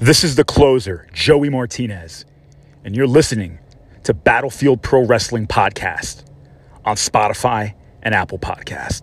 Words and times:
This 0.00 0.24
is 0.24 0.34
the 0.34 0.44
closer, 0.44 1.06
Joey 1.12 1.50
Martinez, 1.50 2.24
and 2.86 2.96
you're 2.96 3.06
listening 3.06 3.58
to 4.04 4.14
Battlefield 4.14 4.80
Pro 4.80 5.04
Wrestling 5.04 5.46
Podcast 5.46 6.24
on 6.86 6.96
Spotify 6.96 7.74
and 8.02 8.14
Apple 8.14 8.38
Podcast. 8.38 9.02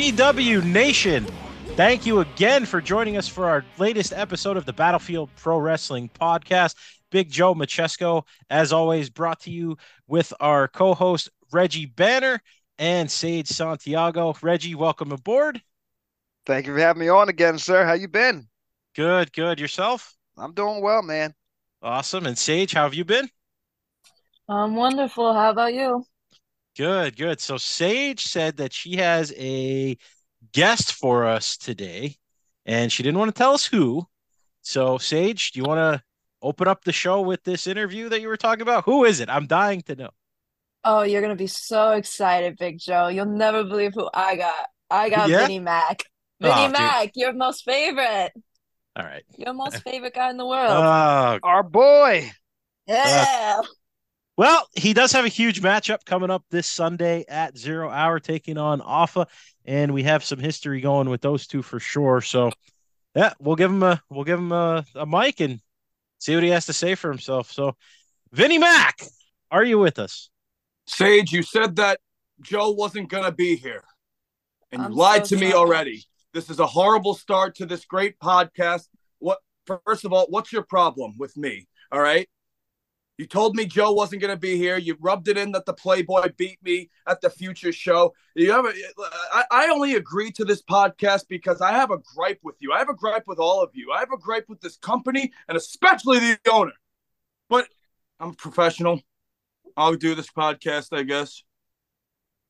BPW 0.00 0.64
Nation, 0.64 1.26
thank 1.76 2.06
you 2.06 2.20
again 2.20 2.64
for 2.64 2.80
joining 2.80 3.18
us 3.18 3.28
for 3.28 3.44
our 3.44 3.62
latest 3.76 4.14
episode 4.14 4.56
of 4.56 4.64
the 4.64 4.72
Battlefield 4.72 5.28
Pro 5.36 5.58
Wrestling 5.58 6.08
Podcast. 6.18 6.74
Big 7.10 7.30
Joe 7.30 7.54
Machesko, 7.54 8.22
as 8.48 8.72
always, 8.72 9.10
brought 9.10 9.40
to 9.40 9.50
you 9.50 9.76
with 10.08 10.32
our 10.40 10.68
co 10.68 10.94
host 10.94 11.28
Reggie 11.52 11.84
Banner 11.84 12.40
and 12.78 13.10
Sage 13.10 13.48
Santiago. 13.48 14.34
Reggie, 14.40 14.74
welcome 14.74 15.12
aboard. 15.12 15.60
Thank 16.46 16.66
you 16.66 16.72
for 16.72 16.80
having 16.80 17.00
me 17.00 17.10
on 17.10 17.28
again, 17.28 17.58
sir. 17.58 17.84
How 17.84 17.92
you 17.92 18.08
been? 18.08 18.48
Good, 18.96 19.34
good. 19.34 19.60
Yourself? 19.60 20.16
I'm 20.38 20.54
doing 20.54 20.80
well, 20.80 21.02
man. 21.02 21.34
Awesome. 21.82 22.24
And 22.24 22.38
Sage, 22.38 22.72
how 22.72 22.84
have 22.84 22.94
you 22.94 23.04
been? 23.04 23.28
I'm 24.48 24.76
wonderful. 24.76 25.34
How 25.34 25.50
about 25.50 25.74
you? 25.74 26.06
Good, 26.80 27.18
good. 27.18 27.40
So 27.42 27.58
Sage 27.58 28.22
said 28.24 28.56
that 28.56 28.72
she 28.72 28.96
has 28.96 29.34
a 29.36 29.98
guest 30.52 30.94
for 30.94 31.26
us 31.26 31.58
today, 31.58 32.16
and 32.64 32.90
she 32.90 33.02
didn't 33.02 33.18
want 33.18 33.34
to 33.34 33.38
tell 33.38 33.52
us 33.52 33.66
who. 33.66 34.06
So, 34.62 34.96
Sage, 34.96 35.52
do 35.52 35.60
you 35.60 35.64
want 35.64 35.76
to 35.78 36.02
open 36.40 36.68
up 36.68 36.84
the 36.84 36.92
show 36.92 37.20
with 37.20 37.44
this 37.44 37.66
interview 37.66 38.08
that 38.08 38.22
you 38.22 38.28
were 38.28 38.38
talking 38.38 38.62
about? 38.62 38.84
Who 38.86 39.04
is 39.04 39.20
it? 39.20 39.28
I'm 39.28 39.46
dying 39.46 39.82
to 39.82 39.94
know. 39.94 40.08
Oh, 40.82 41.02
you're 41.02 41.20
gonna 41.20 41.36
be 41.36 41.48
so 41.48 41.90
excited, 41.90 42.56
Big 42.58 42.78
Joe. 42.78 43.08
You'll 43.08 43.26
never 43.26 43.62
believe 43.62 43.92
who 43.94 44.08
I 44.14 44.36
got. 44.36 44.66
I 44.90 45.10
got 45.10 45.28
Yeah? 45.28 45.40
Vinny 45.42 45.58
Mac. 45.60 46.04
Vinny 46.40 46.54
Oh, 46.56 46.62
dude. 46.68 46.72
Mac, 46.72 47.10
your 47.14 47.34
most 47.34 47.62
favorite. 47.62 48.32
All 48.96 49.04
right. 49.04 49.22
Your 49.36 49.52
most 49.52 49.82
favorite 49.82 50.14
guy 50.14 50.30
in 50.30 50.38
the 50.38 50.46
world. 50.46 50.70
Oh, 50.72 51.38
Our 51.42 51.62
boy. 51.62 52.30
yeah. 52.86 53.58
Uh, 53.58 53.66
well, 54.40 54.66
he 54.74 54.94
does 54.94 55.12
have 55.12 55.26
a 55.26 55.28
huge 55.28 55.60
matchup 55.60 56.06
coming 56.06 56.30
up 56.30 56.44
this 56.48 56.66
Sunday 56.66 57.26
at 57.28 57.58
zero 57.58 57.90
hour, 57.90 58.18
taking 58.18 58.56
on 58.56 58.80
Afa, 58.80 59.26
and 59.66 59.92
we 59.92 60.04
have 60.04 60.24
some 60.24 60.38
history 60.38 60.80
going 60.80 61.10
with 61.10 61.20
those 61.20 61.46
two 61.46 61.60
for 61.60 61.78
sure. 61.78 62.22
So, 62.22 62.50
yeah, 63.14 63.34
we'll 63.38 63.56
give 63.56 63.70
him 63.70 63.82
a 63.82 64.00
we'll 64.08 64.24
give 64.24 64.38
him 64.38 64.50
a, 64.50 64.82
a 64.94 65.04
mic 65.04 65.40
and 65.40 65.60
see 66.20 66.34
what 66.34 66.42
he 66.42 66.48
has 66.48 66.64
to 66.64 66.72
say 66.72 66.94
for 66.94 67.10
himself. 67.10 67.52
So, 67.52 67.76
Vinny 68.32 68.56
Mac, 68.56 69.02
are 69.50 69.62
you 69.62 69.78
with 69.78 69.98
us? 69.98 70.30
Sage, 70.86 71.32
you 71.32 71.42
said 71.42 71.76
that 71.76 72.00
Joe 72.40 72.70
wasn't 72.70 73.10
going 73.10 73.24
to 73.24 73.32
be 73.32 73.56
here. 73.56 73.84
And 74.72 74.80
you 74.80 74.86
I'm 74.86 74.94
lied 74.94 75.26
so 75.26 75.36
to 75.36 75.42
me 75.42 75.50
sorry. 75.50 75.60
already. 75.60 76.04
This 76.32 76.48
is 76.48 76.60
a 76.60 76.66
horrible 76.66 77.12
start 77.12 77.56
to 77.56 77.66
this 77.66 77.84
great 77.84 78.18
podcast. 78.18 78.88
What 79.18 79.40
first 79.84 80.06
of 80.06 80.14
all, 80.14 80.28
what's 80.30 80.50
your 80.50 80.62
problem 80.62 81.16
with 81.18 81.36
me? 81.36 81.68
All 81.92 82.00
right? 82.00 82.26
You 83.20 83.26
told 83.26 83.54
me 83.54 83.66
Joe 83.66 83.92
wasn't 83.92 84.22
going 84.22 84.34
to 84.34 84.40
be 84.40 84.56
here. 84.56 84.78
You 84.78 84.96
rubbed 84.98 85.28
it 85.28 85.36
in 85.36 85.52
that 85.52 85.66
the 85.66 85.74
Playboy 85.74 86.32
beat 86.38 86.56
me 86.62 86.88
at 87.06 87.20
the 87.20 87.28
future 87.28 87.70
show. 87.70 88.14
You 88.34 88.50
a, 88.50 88.72
I, 89.30 89.44
I 89.50 89.68
only 89.68 89.96
agreed 89.96 90.34
to 90.36 90.44
this 90.46 90.62
podcast 90.62 91.28
because 91.28 91.60
I 91.60 91.72
have 91.72 91.90
a 91.90 91.98
gripe 91.98 92.38
with 92.42 92.54
you. 92.60 92.72
I 92.72 92.78
have 92.78 92.88
a 92.88 92.94
gripe 92.94 93.24
with 93.26 93.38
all 93.38 93.62
of 93.62 93.72
you. 93.74 93.92
I 93.92 93.98
have 93.98 94.10
a 94.10 94.16
gripe 94.16 94.46
with 94.48 94.62
this 94.62 94.78
company 94.78 95.32
and 95.48 95.58
especially 95.58 96.18
the 96.18 96.38
owner. 96.50 96.72
But 97.50 97.68
I'm 98.18 98.30
a 98.30 98.32
professional. 98.32 99.02
I'll 99.76 99.96
do 99.96 100.14
this 100.14 100.30
podcast, 100.30 100.96
I 100.96 101.02
guess. 101.02 101.42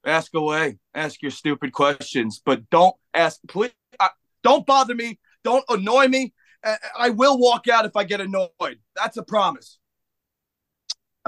Ask 0.07 0.35
away. 0.35 0.79
Ask 0.95 1.21
your 1.21 1.33
stupid 1.33 1.73
questions, 1.73 2.41
but 2.47 2.71
don't 2.71 2.95
ask. 3.13 3.41
Please, 3.49 3.73
don't 4.45 4.65
bother 4.67 4.95
me. 4.95 5.19
Don't 5.43 5.65
annoy 5.69 6.07
me. 6.07 6.33
I, 6.65 6.77
I 6.97 7.11
will 7.11 7.41
walk 7.41 7.67
out 7.67 7.87
if 7.87 7.97
I 7.97 8.05
get 8.05 8.21
annoyed. 8.21 8.79
That's 8.95 9.17
a 9.17 9.25
promise. 9.25 9.80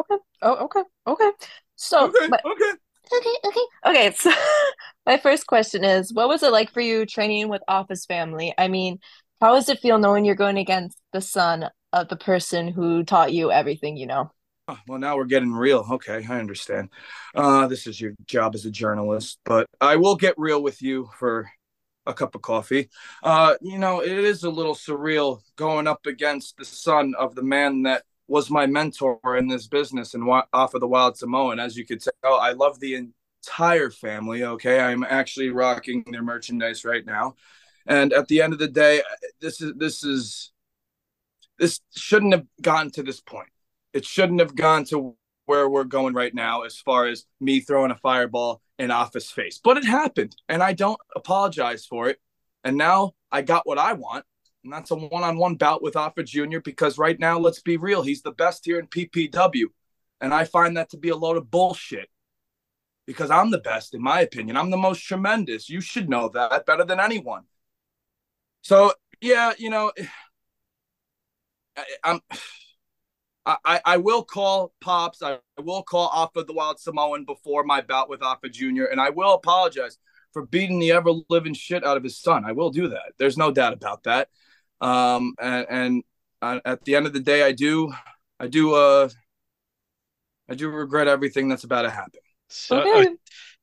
Okay. 0.01 0.17
Oh, 0.43 0.55
okay. 0.65 0.83
Okay. 1.07 1.31
So 1.77 2.09
Okay. 2.09 2.29
my, 2.29 2.39
Okay. 2.45 2.73
okay, 3.15 3.35
okay. 3.45 3.61
Okay. 3.87 4.13
So 4.13 4.31
my 5.07 5.19
first 5.19 5.47
question 5.47 5.85
is, 5.85 6.13
what 6.13 6.29
was 6.29 6.43
it 6.43 6.53
like 6.53 6.71
for 6.73 6.81
you 6.81 7.07
training 7.07 7.49
with 7.49 7.63
Afa's 7.69 8.07
Family? 8.07 8.55
I 8.57 8.69
mean, 8.69 8.99
how 9.41 9.55
does 9.55 9.69
it 9.69 9.81
feel 9.81 9.99
knowing 9.99 10.25
you're 10.25 10.35
going 10.35 10.59
against 10.59 10.99
the 11.13 11.21
son 11.21 11.69
of 11.93 12.09
the 12.09 12.17
person 12.17 12.69
who 12.69 13.05
taught 13.05 13.33
you 13.33 13.51
everything 13.53 13.97
you 13.97 14.07
know? 14.07 14.31
Oh, 14.69 14.79
well, 14.87 14.99
now 14.99 15.17
we're 15.17 15.25
getting 15.25 15.53
real. 15.53 15.85
Okay, 15.91 16.25
I 16.29 16.39
understand. 16.39 16.89
Uh, 17.35 17.67
this 17.67 17.87
is 17.87 18.01
your 18.01 18.13
job 18.27 18.55
as 18.55 18.65
a 18.65 18.71
journalist, 18.71 19.41
but 19.45 19.69
I 19.81 19.97
will 19.97 20.15
get 20.15 20.35
real 20.39 20.63
with 20.63 20.81
you 20.81 21.11
for 21.19 21.51
a 22.07 22.15
cup 22.15 22.35
of 22.35 22.43
coffee. 22.43 22.89
Uh, 23.23 23.55
you 23.61 23.79
know, 23.79 24.03
it 24.03 24.13
is 24.13 24.45
a 24.45 24.51
little 24.51 24.75
surreal 24.75 25.41
going 25.57 25.89
up 25.89 26.07
against 26.07 26.57
the 26.57 26.65
son 26.65 27.15
of 27.19 27.35
the 27.35 27.43
man 27.43 27.83
that 27.83 28.05
was 28.33 28.51
my 28.51 28.67
mentor 28.67 29.21
in 29.37 29.47
this 29.47 29.67
business 29.67 30.15
and 30.15 30.25
Afa 30.53 30.79
the 30.79 30.89
Wild 30.89 31.17
Samoan. 31.17 31.61
As 31.61 31.77
you 31.77 31.85
could 31.85 32.03
tell, 32.03 32.35
I 32.35 32.53
love 32.53 32.81
the 32.81 32.95
entire 32.95 33.91
family. 33.91 34.43
Okay, 34.43 34.81
I'm 34.81 35.05
actually 35.05 35.51
rocking 35.51 36.05
their 36.11 36.23
merchandise 36.23 36.85
right 36.85 37.05
now, 37.05 37.35
and 37.87 38.13
at 38.13 38.29
the 38.29 38.41
end 38.41 38.53
of 38.53 38.59
the 38.59 38.69
day, 38.69 39.03
this 39.41 39.61
is 39.61 39.75
this 39.77 40.03
is 40.03 40.53
this 41.59 41.81
shouldn't 41.95 42.33
have 42.33 42.47
gotten 42.61 42.91
to 42.91 43.03
this 43.03 43.21
point 43.21 43.49
it 43.93 44.05
shouldn't 44.05 44.41
have 44.41 44.55
gone 44.55 44.85
to 44.85 45.17
where 45.47 45.69
we're 45.69 45.85
going 45.85 46.15
right 46.15 46.35
now 46.35 46.63
as 46.63 46.77
far 46.79 47.07
as 47.07 47.27
me 47.41 47.61
throwing 47.61 47.91
a 47.91 47.97
fireball 47.97 48.63
in 48.79 48.91
Afa's 48.91 49.31
face 49.31 49.61
but 49.63 49.77
it 49.77 49.85
happened 49.85 50.35
and 50.49 50.63
i 50.63 50.73
don't 50.73 50.99
apologize 51.15 51.85
for 51.87 52.09
it 52.09 52.19
and 52.65 52.77
now 52.77 53.13
i 53.31 53.43
got 53.43 53.67
what 53.67 53.79
i 53.79 53.93
want 53.93 54.25
and 54.65 54.73
that's 54.73 54.91
a 54.91 54.95
one-on-one 54.95 55.57
bout 55.57 55.83
with 55.83 55.97
Afa 55.97 56.23
Jr. 56.23 56.61
because 56.65 56.99
right 56.99 57.19
now 57.19 57.39
let's 57.39 57.61
be 57.61 57.77
real 57.77 58.03
he's 58.03 58.23
the 58.23 58.33
best 58.33 58.65
here 58.65 58.79
in 58.79 58.87
BPW 58.87 59.67
and 60.23 60.33
i 60.33 60.45
find 60.45 60.77
that 60.77 60.89
to 60.91 60.97
be 60.97 61.11
a 61.11 61.17
load 61.17 61.37
of 61.37 61.51
bullshit 61.51 62.09
because 63.07 63.31
i'm 63.31 63.51
the 63.51 63.59
best 63.59 63.95
in 63.95 64.01
my 64.01 64.21
opinion 64.21 64.57
i'm 64.57 64.71
the 64.71 64.77
most 64.77 65.05
tremendous 65.05 65.69
you 65.69 65.83
should 65.83 66.09
know 66.09 66.29
that 66.29 66.65
better 66.65 66.85
than 66.85 67.01
anyone 67.01 67.43
so 68.63 68.93
yeah 69.21 69.53
you 69.59 69.69
know 69.69 69.93
I, 71.77 71.85
i'm 72.05 72.21
I, 73.45 73.81
I 73.85 73.97
will 73.97 74.23
call 74.23 74.73
Pops. 74.81 75.21
I 75.21 75.39
will 75.61 75.83
call 75.83 76.07
Afa 76.15 76.45
the 76.45 76.53
Wild 76.53 76.79
Samoan 76.79 77.25
before 77.25 77.65
my 77.65 77.81
bout 77.81 78.09
with 78.09 78.23
Afa 78.23 78.49
Jr. 78.49 78.85
And 78.85 79.01
I 79.01 79.11
will 79.11 79.35
apologize 79.35 79.99
for 80.33 80.47
beating 80.47 80.79
the 80.79 80.93
ever 80.93 81.11
living 81.29 81.53
shit 81.53 81.85
out 81.85 81.97
of 81.97 82.05
his 82.05 82.17
son. 82.17 82.45
I 82.45 82.53
will 82.53 82.71
do 82.71 82.87
that. 82.91 83.15
There's 83.19 83.37
no 83.37 83.51
doubt 83.51 83.73
about 83.73 84.05
that. 84.05 84.29
Um, 84.83 85.35
and, 85.41 85.67
and 85.71 86.03
uh, 86.43 86.61
at 86.65 86.85
the 86.85 86.97
end 86.97 87.07
of 87.07 87.13
the 87.13 87.21
day, 87.21 87.43
I 87.45 87.53
do, 87.53 87.93
I 88.41 88.49
do, 88.49 88.75
uh, 88.75 89.09
I 90.49 90.55
do 90.55 90.69
regret 90.69 91.09
everything 91.09 91.49
that's 91.49 91.65
about 91.65 91.83
to 91.83 91.91
happen. 91.91 92.21
So, 92.49 92.81
Okay. 92.81 93.09
uh, 93.09 93.15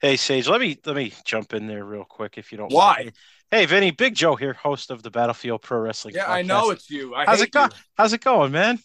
hey, 0.02 0.16
Sage, 0.16 0.48
let 0.48 0.62
me 0.62 0.78
let 0.86 0.96
me 0.96 1.14
jump 1.26 1.54
in 1.54 1.68
there 1.68 1.84
real 1.86 2.06
quick 2.06 2.38
if 2.38 2.52
you 2.52 2.58
don't. 2.58 2.72
Why? 2.72 2.96
mind. 2.98 3.12
Hey, 3.52 3.66
Vinny, 3.66 3.92
Big 3.92 4.16
Joe 4.16 4.36
here, 4.36 4.54
host 4.54 4.92
of 4.92 5.04
the 5.04 5.12
Battlefield 5.12 5.62
Pro 5.62 5.80
Wrestling. 5.80 6.16
Yeah, 6.16 6.32
I 6.32 6.42
know 6.42 6.70
it's 6.72 6.90
you. 6.90 7.14
I 7.14 7.26
How's 7.26 7.42
it 7.42 7.52
going? 7.52 7.72
How's 7.96 8.14
it 8.14 8.22
going, 8.22 8.52
man? 8.52 8.80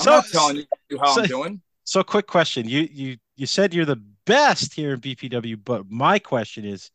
I'm 0.00 0.04
So- 0.04 0.10
not 0.10 0.26
telling 0.28 0.56
you 0.88 0.98
how 0.98 1.14
so- 1.14 1.22
I'm 1.22 1.28
doing. 1.28 1.60
So, 1.84 2.02
quick 2.02 2.26
question: 2.26 2.66
you 2.68 2.88
you 2.90 3.16
you 3.36 3.46
said 3.46 3.74
you're 3.74 3.84
the 3.84 4.02
best 4.24 4.72
here 4.72 4.94
in 4.94 5.00
BPW, 5.00 5.56
but 5.62 5.90
my 5.90 6.18
question 6.18 6.64
is, 6.64 6.90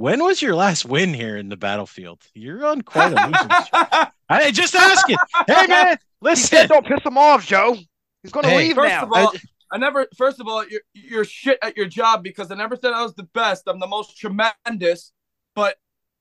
when 0.00 0.22
was 0.24 0.40
your 0.40 0.54
last 0.54 0.84
win 0.86 1.12
here 1.12 1.36
in 1.36 1.48
the 1.48 1.56
battlefield? 1.56 2.22
You're 2.34 2.64
on 2.66 2.82
quite 2.82 3.12
a 3.12 3.26
losing 3.26 3.32
streak. 3.64 4.08
I 4.28 4.50
just 4.50 4.74
asking. 4.74 5.16
Hey, 5.46 5.66
man, 5.66 5.98
listen. 6.22 6.68
don't 6.68 6.86
piss 6.86 7.04
him 7.04 7.18
off, 7.18 7.46
Joe. 7.46 7.76
He's 8.22 8.32
going 8.32 8.44
to 8.44 8.50
Hey, 8.50 8.56
leave 8.68 8.76
First 8.76 8.88
now. 8.90 9.02
of 9.04 9.12
all, 9.12 9.32
I 9.72 9.78
never. 9.78 10.06
First 10.16 10.40
of 10.40 10.48
all, 10.48 10.66
you're 10.68 10.80
you're 10.94 11.24
shit 11.24 11.58
at 11.62 11.76
your 11.76 11.86
job 11.86 12.22
because 12.22 12.50
I 12.50 12.54
never 12.54 12.76
said 12.76 12.92
I 12.92 13.02
was 13.02 13.14
the 13.14 13.28
best. 13.34 13.64
I'm 13.66 13.78
the 13.80 13.86
most 13.86 14.16
tremendous, 14.18 15.12
but 15.54 15.76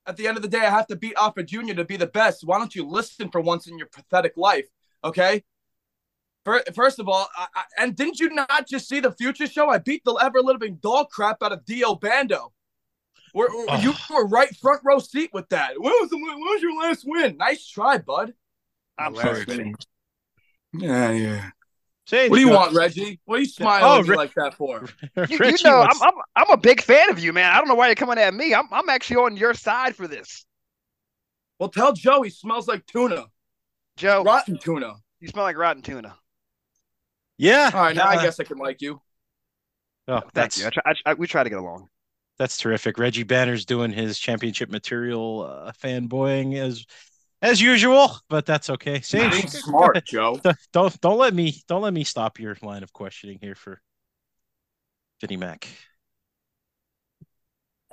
at 0.06 0.18
the 0.18 0.28
end 0.28 0.38
of 0.38 0.44
the 0.44 0.50
day, 0.50 0.60
I 0.60 0.70
have 0.70 0.88
to 0.88 0.96
beat 0.96 1.16
Afa 1.18 1.44
Junior 1.44 1.74
to 1.75 1.86
be 1.86 1.98
the 1.98 2.08
best. 2.08 2.44
Why 2.46 2.58
don't 2.58 2.74
you 2.75 2.86
listen 2.88 3.30
for 3.30 3.42
once 3.42 3.68
in 3.68 3.78
your 3.78 3.88
pathetic 3.88 4.34
life? 4.38 4.68
Okay. 5.04 5.44
Fir- 6.46 6.64
First 6.74 7.00
of 7.00 7.08
all, 7.10 7.28
I, 7.38 7.48
I, 7.56 7.64
and 7.80 7.96
didn't 7.96 8.20
you 8.20 8.30
not 8.30 8.68
just 8.68 8.88
see 8.88 9.00
the 9.00 9.12
future 9.12 9.46
show? 9.48 9.70
I 9.70 9.78
beat 9.78 10.04
the 10.06 10.14
ever 10.16 10.42
living 10.42 10.75
dog 10.82 11.10
crap 11.10 11.44
out 11.44 11.52
of 11.52 11.64
Dio 11.66 11.96
Bando. 11.96 12.54
Where, 13.34 13.50
where 13.50 13.66
Oh. 13.70 13.80
You 13.80 13.94
were 14.10 14.28
right 14.28 14.56
front 14.58 14.81
row 14.84 15.00
seat 15.00 15.30
with 15.34 15.48
that. 15.50 15.74
When 15.80 15.92
was, 15.94 16.10
the, 16.10 16.18
when 16.18 16.38
was 16.40 16.62
your 16.62 16.80
last 16.81 17.04
win? 17.06 17.38
Nice 17.38 17.68
try, 17.68 17.98
bud. 17.98 18.34
I'm 18.98 19.14
Last 19.14 19.26
sorry, 19.26 19.46
win. 19.48 19.76
Yeah, 20.74 21.12
yeah. 21.12 21.50
Sage, 22.08 22.30
What 22.31 22.38
do 22.38 22.42
you 22.42 22.50
go- 22.50 22.56
want, 22.56 22.74
Reggie? 22.76 23.20
What 23.26 23.36
are 23.38 23.40
you 23.42 23.46
smiling 23.48 23.84
Oh, 23.86 24.00
at 24.00 24.04
me 24.04 24.10
Re- 24.10 24.16
like 24.18 24.34
that 24.36 24.56
for? 24.56 24.86
You, 25.30 25.38
you 25.46 25.56
know, 25.64 25.81
I'm, 25.81 26.02
I'm 26.02 26.14
I'm 26.36 26.50
a 26.52 26.58
big 26.58 26.81
fan 26.81 27.10
of 27.12 27.20
you, 27.20 27.31
man. 27.34 27.52
I 27.52 27.58
don't 27.60 27.68
know 27.68 27.76
why 27.76 27.88
you're 27.88 27.96
coming 27.96 28.18
at 28.18 28.34
me. 28.34 28.54
I'm 28.54 28.68
I'm 28.72 28.90
actually 28.90 29.18
on 29.18 29.38
your 29.38 29.54
side 29.54 29.96
for 29.96 30.08
this, 30.08 30.46
Well, 31.60 31.70
tell 31.70 31.94
Joe 31.94 32.24
he 32.24 32.30
smells 32.32 32.68
like 32.68 32.86
tuna, 32.88 33.25
Joe. 33.98 34.24
rotten 34.24 34.58
tuna. 34.58 34.96
You 35.20 35.28
smell 35.28 35.44
like 35.44 35.58
rotten 35.58 35.82
tuna. 35.84 36.16
yeah. 37.38 37.70
All 37.74 37.82
right, 37.82 37.96
now 37.96 38.06
uh, 38.06 38.12
I 38.16 38.24
guess 38.24 38.40
I 38.40 38.44
can 38.44 38.58
like 38.58 38.82
you. 38.82 39.00
Oh, 40.08 40.20
Thank 40.22 40.34
that's 40.34 40.58
you. 40.60 40.66
I 40.66 40.70
try, 40.72 40.84
I, 40.86 40.94
I, 41.06 41.14
we 41.14 41.28
try 41.28 41.44
to 41.44 41.50
get 41.50 41.60
along. 41.60 41.90
That's 42.39 42.57
terrific. 42.57 42.97
Reggie 42.97 43.24
Banner's 43.24 43.65
doing 43.65 43.91
his 43.91 44.18
championship 44.18 44.69
material 44.69 45.44
uh, 45.44 45.74
fanboying 45.74 46.56
as 46.56 46.86
as 47.41 47.62
usual, 47.62 48.18
but 48.30 48.45
that's 48.45 48.69
okay. 48.69 49.01
Being 49.12 49.31
Sage, 49.31 49.50
smart, 49.50 50.06
Joe. 50.06 50.39
don't 50.71 51.01
don't 51.01 51.18
let 51.18 51.33
me 51.33 51.62
don't 51.68 51.81
let 51.81 51.94
me 51.94 52.06
stop 52.06 52.39
your 52.39 52.57
line 52.62 52.81
of 52.81 52.94
questioning 52.94 53.39
here 53.41 53.56
for 53.56 53.81
Vinny 55.19 55.36
Mac. 55.36 55.68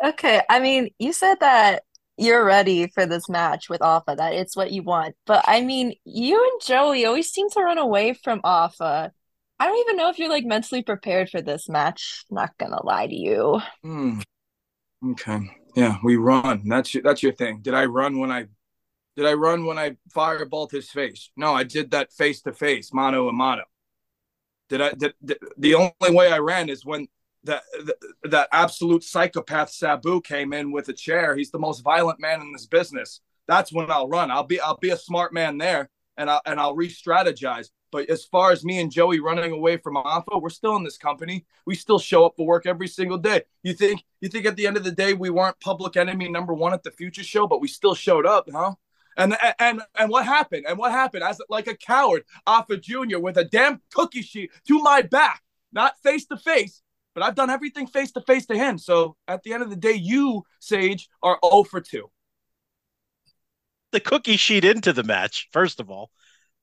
Okay, 0.04 0.43
I 0.48 0.60
mean, 0.60 0.90
you 0.98 1.12
said 1.12 1.37
that 1.40 1.82
you're 2.16 2.44
ready 2.44 2.87
for 2.88 3.04
this 3.04 3.28
match 3.28 3.69
with 3.69 3.82
Afa, 3.82 4.14
that 4.16 4.32
it's 4.32 4.56
what 4.56 4.70
you 4.70 4.82
want. 4.84 5.16
But 5.26 5.44
I 5.48 5.60
mean, 5.62 5.94
you 6.04 6.40
and 6.40 6.60
Joey 6.62 7.04
always 7.04 7.31
seem 7.31 7.50
to 7.50 7.60
run 7.60 7.78
away 7.78 8.14
from 8.14 8.40
Afa. 8.44 9.10
I 9.58 9.66
don't 9.66 9.78
even 9.81 9.96
know 9.96 10.08
if 10.10 10.19
you're 10.20 10.28
like 10.28 10.44
mentally 10.44 10.82
prepared 10.82 11.31
for 11.31 11.43
this 11.43 11.69
match. 11.69 12.25
Not 12.31 12.56
gonna 12.58 12.84
lie 12.84 13.08
to 13.08 13.14
you. 13.14 13.60
Hmm. 13.82 14.20
Okay. 15.12 15.50
Yeah, 15.75 15.97
we 16.03 16.17
run. 16.17 16.62
That's 16.69 16.94
your, 16.94 17.03
that's 17.03 17.23
your 17.23 17.32
thing. 17.32 17.61
Did 17.61 17.75
I 17.75 17.85
run 17.85 18.19
when 18.19 18.31
I 18.31 18.47
did 19.17 19.26
I 19.26 19.35
run 19.35 19.64
when 19.67 19.79
I 19.79 19.97
fireballed 20.14 20.70
his 20.70 20.91
face? 20.91 21.31
No, 21.37 21.55
I 21.55 21.64
did 21.64 21.91
that 21.93 22.12
face 22.12 22.43
to 22.43 22.53
face, 22.53 22.93
mano 22.93 23.29
a 23.29 23.32
mano. 23.32 23.64
Did 24.69 24.81
I 24.81 24.91
did, 24.93 25.14
did- 25.25 25.38
the 25.56 25.75
only 25.75 25.93
way 26.17 26.31
I 26.32 26.38
ran 26.38 26.69
is 26.69 26.85
when 26.85 27.08
that 27.44 27.62
that- 27.85 27.97
that 28.31 28.49
absolute 28.53 29.05
psychopath 29.05 29.70
Sabu 29.70 30.20
came 30.20 30.53
in 30.53 30.73
with 30.73 30.88
a 30.88 30.93
chair. 30.93 31.37
He's 31.37 31.50
the 31.50 31.58
most 31.58 31.81
violent 31.81 32.20
man 32.20 32.41
in 32.41 32.53
this 32.53 32.67
business. 32.67 33.20
That's 33.47 33.73
when 33.73 33.91
I'll 33.91 34.08
run. 34.08 34.31
I'll 34.31 34.43
be 34.44 34.61
I'll 34.61 34.79
be 34.79 34.91
a 34.91 34.97
smart 34.97 35.32
man 35.32 35.58
there 35.58 35.88
and 36.17 36.31
I'll 36.31 36.43
and 36.47 36.61
I'll 36.61 36.75
re-strategize. 36.75 37.71
But 37.93 38.11
as 38.11 38.25
far 38.25 38.51
as 38.53 38.65
me 38.65 38.81
and 38.81 38.91
Joey 38.91 39.21
running 39.21 39.53
away 39.53 39.77
from 39.77 39.97
Afa, 39.97 40.39
we're 40.39 40.51
still 40.51 40.77
in 40.77 40.85
this 40.85 40.99
company. 40.99 41.47
We 41.67 41.75
still 41.75 41.99
show 41.99 42.27
up 42.27 42.35
for 42.37 42.47
work 42.47 42.67
every 42.67 42.89
single 42.89 43.19
day. 43.19 43.43
You 43.63 43.75
think 43.75 44.05
you 44.21 44.29
think 44.29 44.47
at 44.47 44.57
the 44.57 44.67
end 44.67 44.77
of 44.77 44.85
the 44.85 44.93
day 44.93 45.15
we 45.15 45.31
weren't 45.31 45.61
public 45.61 45.97
enemy 45.97 46.29
number 46.29 46.53
one 46.53 46.73
at 46.73 46.83
the 46.83 46.91
future 46.91 47.25
show, 47.25 47.47
but 47.47 47.61
we 47.61 47.69
still 47.69 47.95
showed 47.95 48.27
up, 48.27 48.49
huh? 48.51 48.75
And 49.17 49.37
and 49.59 49.83
and 49.99 50.11
what 50.11 50.27
happened? 50.27 50.67
And 50.69 50.79
what 50.79 50.93
happened? 50.93 51.23
As 51.23 51.41
like 51.49 51.69
a 51.69 51.77
coward, 51.77 52.25
Afa 52.47 52.77
Junior 52.77 53.19
with 53.19 53.39
a 53.39 53.45
damn 53.45 53.81
cookie 53.95 54.23
sheet 54.23 54.51
to 54.69 54.79
my 54.81 55.03
back, 55.03 55.43
not 55.73 55.99
face 56.03 56.27
to 56.27 56.37
face, 56.37 56.83
but 57.15 57.25
I've 57.25 57.35
done 57.35 57.51
everything 57.51 57.87
face 57.87 58.13
to 58.13 58.21
face 58.21 58.47
to 58.47 58.57
him. 58.57 58.77
So 58.77 59.17
at 59.27 59.43
the 59.43 59.55
end 59.55 59.63
of 59.63 59.71
the 59.71 59.77
day, 59.77 59.95
you 59.95 60.43
Sage 60.61 61.09
are 61.23 61.39
0 61.43 61.63
for 61.65 61.81
2. 61.81 62.11
The 63.96 64.00
cookie 64.00 64.37
sheet 64.37 64.64
into 64.64 64.93
the 64.93 65.02
match, 65.02 65.48
first 65.52 65.81
of 65.81 65.90
all. 65.90 66.10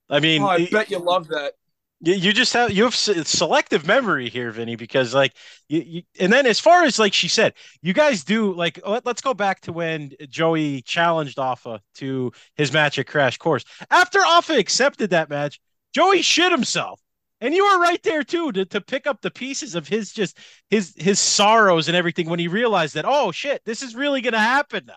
I 0.07 0.19
mean, 0.19 0.43
Oh, 0.43 0.47
I 0.47 0.67
bet 0.69 0.91
you 0.91 0.99
love 0.99 1.27
that. 1.29 1.53
You, 1.99 2.13
you 2.13 2.33
just 2.33 2.53
have 2.53 2.71
you 2.71 2.83
have 2.83 2.93
selective 2.95 3.87
memory 3.87 4.29
here, 4.29 4.51
Vinny, 4.51 4.75
because 4.75 5.15
like 5.15 5.33
you, 5.67 5.81
you 5.81 6.01
and 6.19 6.31
then 6.31 6.45
as 6.45 6.59
far 6.59 6.83
as 6.83 6.99
like 6.99 7.13
she 7.13 7.27
said, 7.27 7.53
you 7.81 7.93
guys 7.93 8.23
do 8.23 8.53
like 8.53 8.79
let, 8.85 9.07
us 9.07 9.21
go 9.21 9.33
back 9.33 9.61
to 9.61 9.73
when 9.73 10.11
Joey 10.29 10.81
challenged 10.83 11.39
Afa 11.39 11.81
to 11.95 12.31
his 12.55 12.71
match 12.71 12.99
at 12.99 13.07
Crash 13.07 13.37
Course. 13.37 13.63
After 13.89 14.19
Afa 14.19 14.57
accepted 14.57 15.09
that 15.11 15.29
match, 15.29 15.59
Joey 15.93 16.21
shit 16.21 16.51
himself. 16.51 16.99
And 17.41 17.53
you 17.53 17.65
were 17.65 17.79
right 17.79 18.01
there 18.03 18.23
too 18.23 18.51
to, 18.53 18.65
to 18.65 18.81
pick 18.81 19.07
up 19.07 19.21
the 19.21 19.31
pieces 19.31 19.75
of 19.75 19.87
his 19.87 20.13
just 20.13 20.37
his 20.69 20.93
his 20.97 21.19
sorrows 21.19 21.87
and 21.87 21.97
everything 21.97 22.29
when 22.29 22.39
he 22.39 22.47
realized 22.47 22.93
that 22.95 23.05
oh 23.07 23.31
shit 23.31 23.61
this 23.65 23.81
is 23.81 23.95
really 23.95 24.21
gonna 24.21 24.37
happen 24.39 24.85
now, 24.87 24.95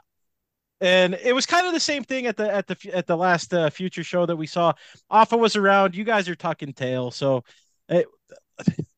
and 0.81 1.15
it 1.15 1.35
was 1.35 1.47
kind 1.47 1.67
of 1.67 1.73
the 1.73 1.81
same 1.81 2.05
thing 2.05 2.27
at 2.27 2.37
the 2.37 2.53
at 2.53 2.67
the 2.67 2.77
at 2.93 3.07
the 3.07 3.17
last 3.17 3.53
uh, 3.55 3.71
future 3.71 4.05
show 4.05 4.27
that 4.27 4.37
we 4.37 4.47
saw. 4.47 4.73
Afa 5.11 5.37
was 5.37 5.57
around. 5.57 5.95
You 5.95 6.05
guys 6.05 6.29
are 6.29 6.35
tucking 6.35 6.75
tail. 6.75 7.11
So, 7.11 7.45
uh, 7.89 8.03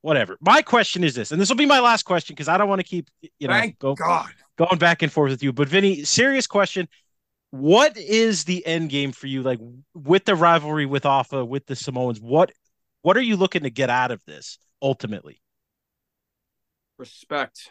whatever. 0.00 0.36
My 0.40 0.62
question 0.62 1.04
is 1.04 1.14
this, 1.14 1.32
and 1.32 1.40
this 1.40 1.48
will 1.48 1.56
be 1.56 1.66
my 1.66 1.80
last 1.80 2.04
question 2.04 2.34
because 2.34 2.48
I 2.48 2.58
don't 2.58 2.68
want 2.68 2.80
to 2.80 2.86
keep, 2.86 3.08
you 3.38 3.48
know, 3.48 3.54
Thank 3.54 3.78
go, 3.78 3.94
God. 3.94 4.30
going 4.56 4.78
back 4.78 5.02
and 5.02 5.12
forth 5.12 5.30
with 5.30 5.42
you. 5.42 5.52
But 5.52 5.68
Vinny, 5.68 6.04
serious 6.04 6.46
question. 6.46 6.88
What 7.50 7.96
is 7.96 8.44
the 8.44 8.66
end 8.66 8.90
game 8.90 9.12
for 9.12 9.26
you? 9.26 9.42
Like 9.42 9.60
with 9.94 10.24
the 10.24 10.34
rivalry 10.34 10.84
with 10.86 11.06
Afa, 11.06 11.44
with 11.44 11.66
the 11.66 11.76
Samoans, 11.76 12.20
what 12.20 12.52
what 13.02 13.16
are 13.16 13.22
you 13.22 13.36
looking 13.36 13.62
to 13.62 13.70
get 13.70 13.88
out 13.88 14.10
of 14.10 14.22
this 14.26 14.58
ultimately? 14.82 15.40
respect. 16.98 17.70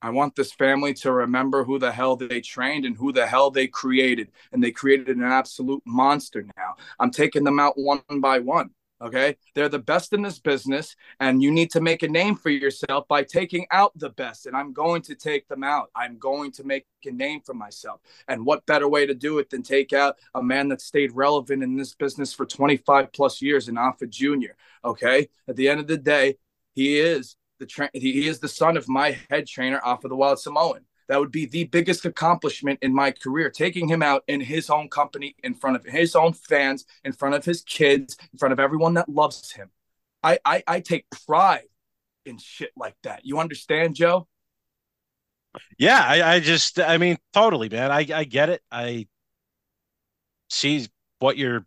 I 0.00 0.10
want 0.10 0.36
this 0.36 0.52
family 0.52 0.94
to 0.94 1.12
remember 1.12 1.64
who 1.64 1.78
the 1.78 1.92
hell 1.92 2.16
they 2.16 2.40
trained 2.40 2.84
and 2.84 2.96
who 2.96 3.12
the 3.12 3.26
hell 3.26 3.50
they 3.50 3.66
created. 3.66 4.30
And 4.52 4.62
they 4.62 4.70
created 4.70 5.16
an 5.16 5.24
absolute 5.24 5.82
monster 5.84 6.46
now. 6.56 6.76
I'm 6.98 7.10
taking 7.10 7.44
them 7.44 7.58
out 7.58 7.74
one 7.76 8.02
by 8.20 8.38
one. 8.38 8.70
Okay. 9.00 9.36
They're 9.54 9.68
the 9.68 9.78
best 9.78 10.12
in 10.12 10.22
this 10.22 10.40
business, 10.40 10.96
and 11.20 11.40
you 11.40 11.52
need 11.52 11.70
to 11.70 11.80
make 11.80 12.02
a 12.02 12.08
name 12.08 12.34
for 12.34 12.50
yourself 12.50 13.06
by 13.06 13.22
taking 13.22 13.64
out 13.70 13.92
the 13.96 14.10
best. 14.10 14.46
And 14.46 14.56
I'm 14.56 14.72
going 14.72 15.02
to 15.02 15.14
take 15.14 15.46
them 15.46 15.62
out. 15.62 15.90
I'm 15.94 16.18
going 16.18 16.50
to 16.52 16.64
make 16.64 16.84
a 17.06 17.10
name 17.12 17.40
for 17.44 17.54
myself. 17.54 18.00
And 18.26 18.44
what 18.44 18.66
better 18.66 18.88
way 18.88 19.06
to 19.06 19.14
do 19.14 19.38
it 19.38 19.50
than 19.50 19.62
take 19.62 19.92
out 19.92 20.16
a 20.34 20.42
man 20.42 20.68
that 20.68 20.80
stayed 20.80 21.12
relevant 21.12 21.62
in 21.62 21.76
this 21.76 21.94
business 21.94 22.32
for 22.32 22.44
25 22.44 23.12
plus 23.12 23.40
years 23.40 23.68
in 23.68 23.78
Afa 23.78 24.06
Junior? 24.08 24.56
Okay. 24.84 25.28
At 25.46 25.54
the 25.54 25.68
end 25.68 25.78
of 25.78 25.86
the 25.86 25.96
day, 25.98 26.36
he 26.74 26.98
is 26.98 27.36
the 27.58 27.66
tra- 27.66 27.90
he 27.92 28.26
is 28.26 28.40
the 28.40 28.48
son 28.48 28.76
of 28.76 28.88
my 28.88 29.18
head 29.30 29.46
trainer 29.46 29.80
Afa 29.84 30.08
the 30.08 30.16
Wild 30.16 30.38
Samoan. 30.38 30.80
That 31.08 31.18
would 31.20 31.32
be 31.32 31.46
the 31.46 31.64
biggest 31.64 32.04
accomplishment 32.04 32.80
in 32.82 32.94
my 32.94 33.12
career, 33.12 33.50
taking 33.50 33.88
him 33.88 34.02
out 34.02 34.24
in 34.28 34.40
his 34.40 34.68
own 34.68 34.88
company, 34.88 35.34
in 35.42 35.54
front 35.54 35.76
of 35.76 35.84
his 35.86 36.14
own 36.14 36.34
fans, 36.34 36.84
in 37.02 37.12
front 37.12 37.34
of 37.34 37.44
his 37.44 37.62
kids, 37.62 38.16
in 38.32 38.38
front 38.38 38.52
of 38.52 38.60
everyone 38.60 38.94
that 38.94 39.08
loves 39.08 39.52
him. 39.52 39.70
I 40.22 40.38
I, 40.44 40.62
I 40.66 40.80
take 40.80 41.06
pride 41.26 41.62
in 42.26 42.38
shit 42.38 42.72
like 42.76 42.96
that. 43.04 43.24
You 43.24 43.38
understand, 43.38 43.94
Joe? 43.94 44.28
Yeah, 45.78 46.00
I, 46.00 46.34
I 46.34 46.40
just, 46.40 46.78
I 46.78 46.98
mean, 46.98 47.16
totally, 47.32 47.68
man. 47.68 47.90
I, 47.90 48.06
I 48.14 48.24
get 48.24 48.50
it. 48.50 48.62
I 48.70 49.06
see 50.50 50.86
what 51.18 51.36
your 51.36 51.66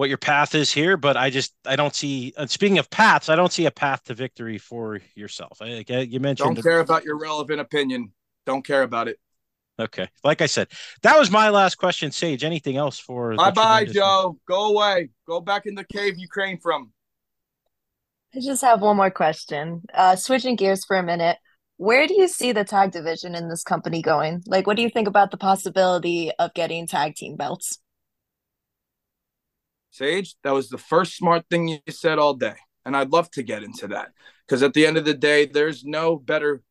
what 0.00 0.08
your 0.08 0.16
path 0.16 0.54
is 0.54 0.72
here, 0.72 0.96
but 0.96 1.18
I 1.18 1.28
just, 1.28 1.52
I 1.66 1.76
don't 1.76 1.94
see. 1.94 2.32
And 2.38 2.50
speaking 2.50 2.78
of 2.78 2.88
paths, 2.88 3.28
I 3.28 3.36
don't 3.36 3.52
see 3.52 3.66
a 3.66 3.70
path 3.70 4.02
to 4.04 4.14
victory 4.14 4.56
for 4.56 4.98
yourself. 5.14 5.58
I, 5.60 5.84
I- 5.90 6.08
you 6.08 6.20
mentioned 6.20 6.56
Don't 6.56 6.62
care 6.62 6.80
about 6.80 7.04
your 7.04 7.18
relevant 7.18 7.60
opinion. 7.60 8.10
Don't 8.46 8.64
care 8.64 8.82
about 8.82 9.08
it. 9.08 9.18
Okay, 9.78 10.08
like 10.24 10.40
I 10.40 10.46
said, 10.46 10.68
that 11.02 11.18
was 11.18 11.30
my 11.30 11.50
last 11.50 11.74
question. 11.74 12.12
Sage, 12.12 12.44
anything 12.44 12.78
else 12.78 12.98
for? 12.98 13.34
Bye 13.36 13.50
bye, 13.50 13.62
tremendous- 13.84 13.94
Joe. 13.94 14.38
Go 14.48 14.70
away. 14.70 15.10
Go 15.26 15.42
back 15.42 15.66
in 15.66 15.74
the 15.74 15.84
cave 15.84 16.14
you 16.16 16.28
came 16.34 16.56
from. 16.56 16.92
I 18.34 18.40
just 18.40 18.62
have 18.62 18.80
one 18.80 18.96
more 18.96 19.10
question. 19.10 19.82
Uh, 19.92 20.16
switching 20.16 20.56
gears 20.56 20.82
for 20.86 20.96
a 20.96 21.02
minute, 21.02 21.36
where 21.76 22.06
do 22.06 22.14
you 22.14 22.26
see 22.26 22.52
the 22.52 22.64
tag 22.64 22.92
division 22.92 23.34
in 23.34 23.50
this 23.50 23.62
company 23.62 24.00
going? 24.00 24.42
Like, 24.46 24.66
what 24.66 24.76
do 24.78 24.82
you 24.82 24.88
think 24.88 25.08
about 25.08 25.30
the 25.30 25.36
possibility 25.36 26.30
of 26.38 26.54
getting 26.54 26.86
tag 26.86 27.16
team 27.16 27.36
belts? 27.36 27.78
Sage, 29.90 30.36
that 30.42 30.52
was 30.52 30.68
the 30.68 30.78
first 30.78 31.16
smart 31.16 31.44
thing 31.50 31.68
you 31.68 31.78
said 31.88 32.18
all 32.18 32.34
day. 32.34 32.56
And 32.84 32.96
I'd 32.96 33.12
love 33.12 33.30
to 33.32 33.42
get 33.42 33.62
into 33.62 33.88
that 33.88 34.12
because 34.46 34.62
at 34.62 34.72
the 34.72 34.86
end 34.86 34.96
of 34.96 35.04
the 35.04 35.14
day, 35.14 35.46
there's 35.46 35.84
no 35.84 36.16
better 36.16 36.62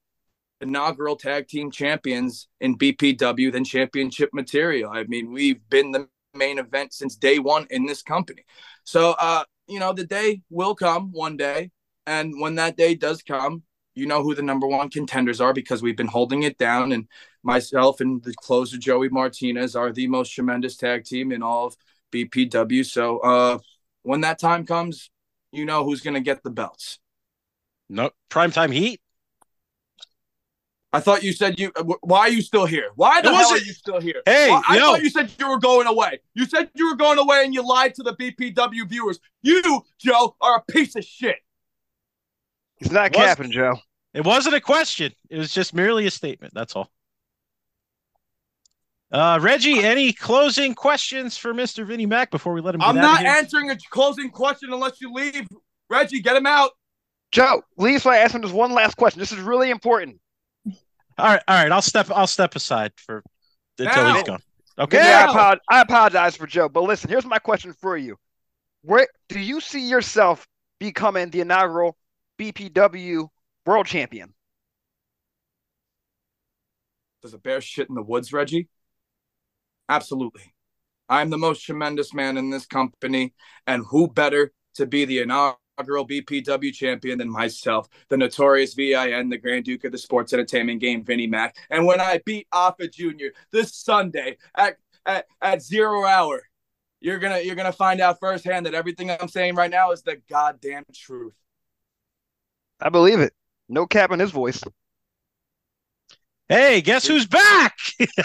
inaugural 0.61 1.15
tag 1.15 1.47
team 1.47 1.71
champions 1.71 2.47
in 2.59 2.77
BPW 2.77 3.51
than 3.51 3.63
championship 3.63 4.31
material. 4.33 4.91
I 4.91 5.03
mean, 5.03 5.31
we've 5.31 5.61
been 5.69 5.91
the 5.91 6.07
main 6.33 6.59
event 6.59 6.93
since 6.93 7.15
day 7.15 7.39
one 7.39 7.67
in 7.69 7.85
this 7.85 8.01
company. 8.01 8.43
So, 8.83 9.15
uh, 9.19 9.43
you 9.67 9.79
know, 9.79 9.93
the 9.93 10.05
day 10.05 10.41
will 10.49 10.75
come 10.75 11.11
one 11.11 11.37
day. 11.37 11.71
And 12.05 12.39
when 12.39 12.55
that 12.55 12.75
day 12.75 12.95
does 12.95 13.21
come, 13.21 13.63
you 13.95 14.05
know 14.05 14.23
who 14.23 14.33
the 14.33 14.41
number 14.41 14.65
one 14.67 14.89
contenders 14.89 15.41
are 15.41 15.53
because 15.53 15.81
we've 15.81 15.97
been 15.97 16.07
holding 16.07 16.43
it 16.43 16.57
down. 16.57 16.91
And 16.91 17.07
myself 17.43 18.01
and 18.01 18.23
the 18.23 18.33
closer, 18.33 18.77
Joey 18.77 19.09
Martinez, 19.09 19.75
are 19.75 19.91
the 19.91 20.07
most 20.07 20.33
tremendous 20.33 20.77
tag 20.77 21.05
team 21.05 21.31
in 21.31 21.43
all 21.43 21.67
of 21.67 21.77
BPW. 22.11 22.85
So 22.85 23.19
uh, 23.19 23.59
when 24.03 24.21
that 24.21 24.39
time 24.39 24.65
comes, 24.65 25.09
you 25.51 25.65
know 25.65 25.83
who's 25.83 26.01
going 26.01 26.13
to 26.15 26.19
get 26.21 26.43
the 26.43 26.49
belts. 26.49 26.99
No 27.89 28.11
primetime 28.29 28.71
heat. 28.71 29.01
I 30.91 30.99
thought 30.99 31.21
you 31.21 31.33
said 31.33 31.59
you. 31.59 31.71
Why 32.01 32.19
are 32.21 32.29
you 32.29 32.41
still 32.41 32.65
here? 32.65 32.89
Why 32.95 33.21
the 33.21 33.33
hell 33.33 33.51
are 33.51 33.57
you 33.57 33.73
still 33.73 33.99
here? 33.99 34.21
Hey, 34.25 34.49
Why- 34.49 34.63
I 34.67 34.77
yo. 34.77 34.81
thought 34.85 35.03
you 35.03 35.09
said 35.11 35.31
you 35.37 35.47
were 35.47 35.59
going 35.59 35.85
away. 35.85 36.19
You 36.33 36.45
said 36.45 36.71
you 36.73 36.89
were 36.89 36.95
going 36.95 37.19
away, 37.19 37.45
and 37.45 37.53
you 37.53 37.67
lied 37.67 37.93
to 37.95 38.03
the 38.03 38.13
BPW 38.15 38.89
viewers. 38.89 39.19
You, 39.43 39.83
Joe, 39.99 40.35
are 40.41 40.57
a 40.67 40.71
piece 40.71 40.95
of 40.95 41.03
shit. 41.03 41.35
It's 42.79 42.89
not 42.91 43.11
Was- 43.15 43.17
capping, 43.23 43.51
Joe. 43.51 43.75
It 44.15 44.25
wasn't 44.25 44.55
a 44.55 44.61
question. 44.61 45.13
It 45.29 45.37
was 45.37 45.53
just 45.53 45.75
merely 45.75 46.07
a 46.07 46.11
statement. 46.11 46.53
That's 46.55 46.75
all. 46.75 46.89
Uh, 49.11 49.39
Reggie, 49.41 49.83
any 49.83 50.13
closing 50.13 50.75
questions 50.75 51.35
for 51.35 51.53
Mr. 51.53 51.85
Vinny 51.85 52.05
Mac 52.05 52.29
before 52.29 52.53
we 52.53 52.61
let 52.61 52.75
him 52.75 52.79
get 52.81 52.87
I'm 52.89 52.97
out 52.97 53.03
of 53.03 53.09
not 53.11 53.19
here? 53.21 53.29
answering 53.29 53.71
a 53.71 53.77
closing 53.89 54.29
question 54.29 54.71
unless 54.71 55.01
you 55.01 55.11
leave 55.11 55.47
Reggie, 55.89 56.21
get 56.21 56.35
him 56.35 56.45
out. 56.45 56.71
Joe, 57.31 57.63
leave 57.77 58.01
so 58.03 58.11
I 58.11 58.17
ask 58.17 58.35
him 58.35 58.41
just 58.43 58.53
one 58.53 58.71
last 58.73 58.97
question. 58.97 59.19
This 59.19 59.31
is 59.31 59.39
really 59.39 59.71
important. 59.71 60.19
All 60.65 60.73
right, 61.25 61.41
all 61.47 61.61
right. 61.63 61.71
I'll 61.71 61.81
step. 61.81 62.09
I'll 62.11 62.27
step 62.27 62.55
aside 62.55 62.91
for 62.97 63.23
until 63.79 64.03
Now. 64.03 64.13
he's 64.13 64.23
gone. 64.23 64.41
Okay. 64.77 64.97
Yeah, 64.97 65.03
I, 65.03 65.25
Now. 65.25 65.31
apologize, 65.31 65.61
I 65.69 65.81
apologize 65.81 66.35
for 66.37 66.47
Joe, 66.47 66.69
but 66.69 66.83
listen, 66.83 67.09
here's 67.09 67.25
my 67.25 67.39
question 67.39 67.73
for 67.73 67.97
you. 67.97 68.15
Where 68.83 69.07
do 69.27 69.39
you 69.39 69.59
see 69.59 69.89
yourself 69.89 70.47
becoming 70.79 71.29
the 71.29 71.41
inaugural 71.41 71.97
BPW 72.39 73.27
world 73.65 73.87
champion? 73.87 74.33
Does 77.21 77.33
a 77.33 77.37
bear 77.37 77.59
shit 77.59 77.89
in 77.89 77.95
the 77.95 78.01
woods, 78.01 78.31
Reggie? 78.31 78.69
Absolutely. 79.89 80.53
I'm 81.09 81.31
the 81.31 81.37
most 81.37 81.65
tremendous 81.65 82.13
man 82.13 82.37
in 82.37 82.51
this 82.51 82.67
company, 82.67 83.33
and 83.65 83.83
who 83.89 84.07
better 84.07 84.53
to 84.75 84.85
be 84.85 85.05
the 85.05 85.19
inaugural 85.19 86.07
BPW 86.07 86.71
champion 86.71 87.17
than 87.17 87.29
myself, 87.29 87.89
the 88.09 88.17
notorious 88.17 88.75
VIN, 88.75 89.29
the 89.29 89.37
Grand 89.39 89.65
Duke 89.65 89.83
of 89.85 89.91
the 89.91 89.97
sports 89.97 90.31
entertainment 90.31 90.79
game, 90.79 91.03
Vinny 91.03 91.25
Mac. 91.25 91.57
And 91.71 91.87
when 91.87 91.99
I 91.99 92.21
beat 92.25 92.47
Afa 92.51 92.87
Jr. 92.87 93.29
this 93.51 93.75
Sunday 93.75 94.37
at, 94.55 94.77
at, 95.07 95.25
at 95.41 95.63
zero 95.63 96.05
hour, 96.05 96.43
you're 97.01 97.17
gonna 97.17 97.39
you're 97.39 97.55
gonna 97.55 97.71
find 97.71 98.01
out 98.01 98.19
firsthand 98.19 98.65
that 98.65 98.73
everything 98.73 99.09
I'm 99.09 99.29
saying 99.29 99.55
right 99.55 99.71
now 99.71 99.91
is 99.91 100.03
the 100.03 100.21
goddamn 100.29 100.83
truth. 100.93 101.33
I 102.79 102.89
believe 102.89 103.21
it. 103.21 103.33
No 103.69 103.87
cap 103.87 104.11
in 104.11 104.19
his 104.19 104.31
voice. 104.31 104.61
Hey, 106.49 106.81
guess 106.81 107.07
who's 107.07 107.25
back? 107.25 107.77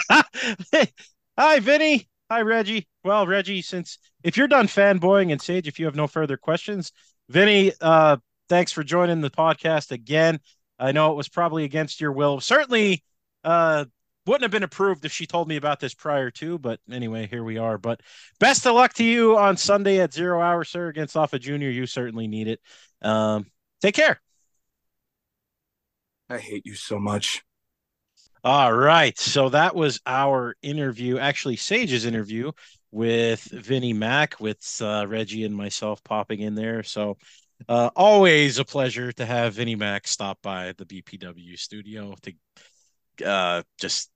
Hi, 1.37 1.59
Vinny. 1.59 2.07
Hi, 2.31 2.41
Reggie. 2.41 2.87
Well, 3.03 3.27
Reggie, 3.27 3.61
since 3.61 3.97
if 4.23 4.37
you're 4.37 4.47
done 4.47 4.67
fanboying 4.67 5.31
and 5.31 5.41
Sage, 5.41 5.67
if 5.67 5.79
you 5.79 5.85
have 5.85 5.95
no 5.95 6.07
further 6.07 6.37
questions, 6.37 6.93
Vinny, 7.27 7.73
uh, 7.81 8.17
thanks 8.47 8.71
for 8.71 8.83
joining 8.83 9.19
the 9.19 9.29
podcast 9.29 9.91
again. 9.91 10.39
I 10.79 10.93
know 10.93 11.11
it 11.11 11.15
was 11.15 11.27
probably 11.27 11.65
against 11.65 11.99
your 11.99 12.13
will. 12.13 12.39
Certainly, 12.39 13.03
uh, 13.43 13.85
wouldn't 14.25 14.43
have 14.43 14.51
been 14.51 14.63
approved 14.63 15.03
if 15.03 15.11
she 15.11 15.27
told 15.27 15.47
me 15.47 15.57
about 15.57 15.79
this 15.79 15.93
prior 15.93 16.31
to, 16.31 16.57
but 16.57 16.79
anyway, 16.89 17.27
here 17.27 17.43
we 17.43 17.57
are. 17.57 17.77
But 17.77 18.01
best 18.39 18.65
of 18.65 18.73
luck 18.73 18.93
to 18.93 19.03
you 19.03 19.37
on 19.37 19.57
Sunday 19.57 19.99
at 19.99 20.13
zero 20.13 20.41
hour, 20.41 20.63
sir, 20.63 20.87
against 20.87 21.15
Afa 21.17 21.37
Junior. 21.37 21.69
You 21.69 21.85
certainly 21.85 22.27
need 22.27 22.47
it. 22.47 22.61
Um, 23.01 23.45
take 23.81 23.93
care. 23.93 24.19
I 26.29 26.39
hate 26.39 26.65
you 26.65 26.75
so 26.75 26.97
much. 26.97 27.43
All 28.45 28.71
right. 28.71 29.17
So 29.17 29.49
that 29.49 29.75
was 29.75 29.99
our 30.05 30.55
interview, 30.61 31.17
actually, 31.17 31.55
Sage's 31.55 32.05
interview 32.05 32.51
with 32.91 33.41
Vinny 33.45 33.91
Mac, 33.91 34.39
with 34.39 34.63
uh, 34.81 35.07
Reggie 35.07 35.45
and 35.45 35.55
myself 35.55 36.03
popping 36.03 36.41
in 36.41 36.53
there. 36.53 36.83
So, 36.83 37.17
uh, 37.67 37.89
always 37.95 38.59
a 38.59 38.65
pleasure 38.65 39.11
to 39.13 39.25
have 39.25 39.55
Vinny 39.55 39.75
Mac 39.75 40.07
stop 40.07 40.37
by 40.43 40.73
the 40.77 40.85
BPW 40.85 41.57
studio 41.57 42.15
to 42.21 43.27
uh, 43.27 43.63
just, 43.79 44.11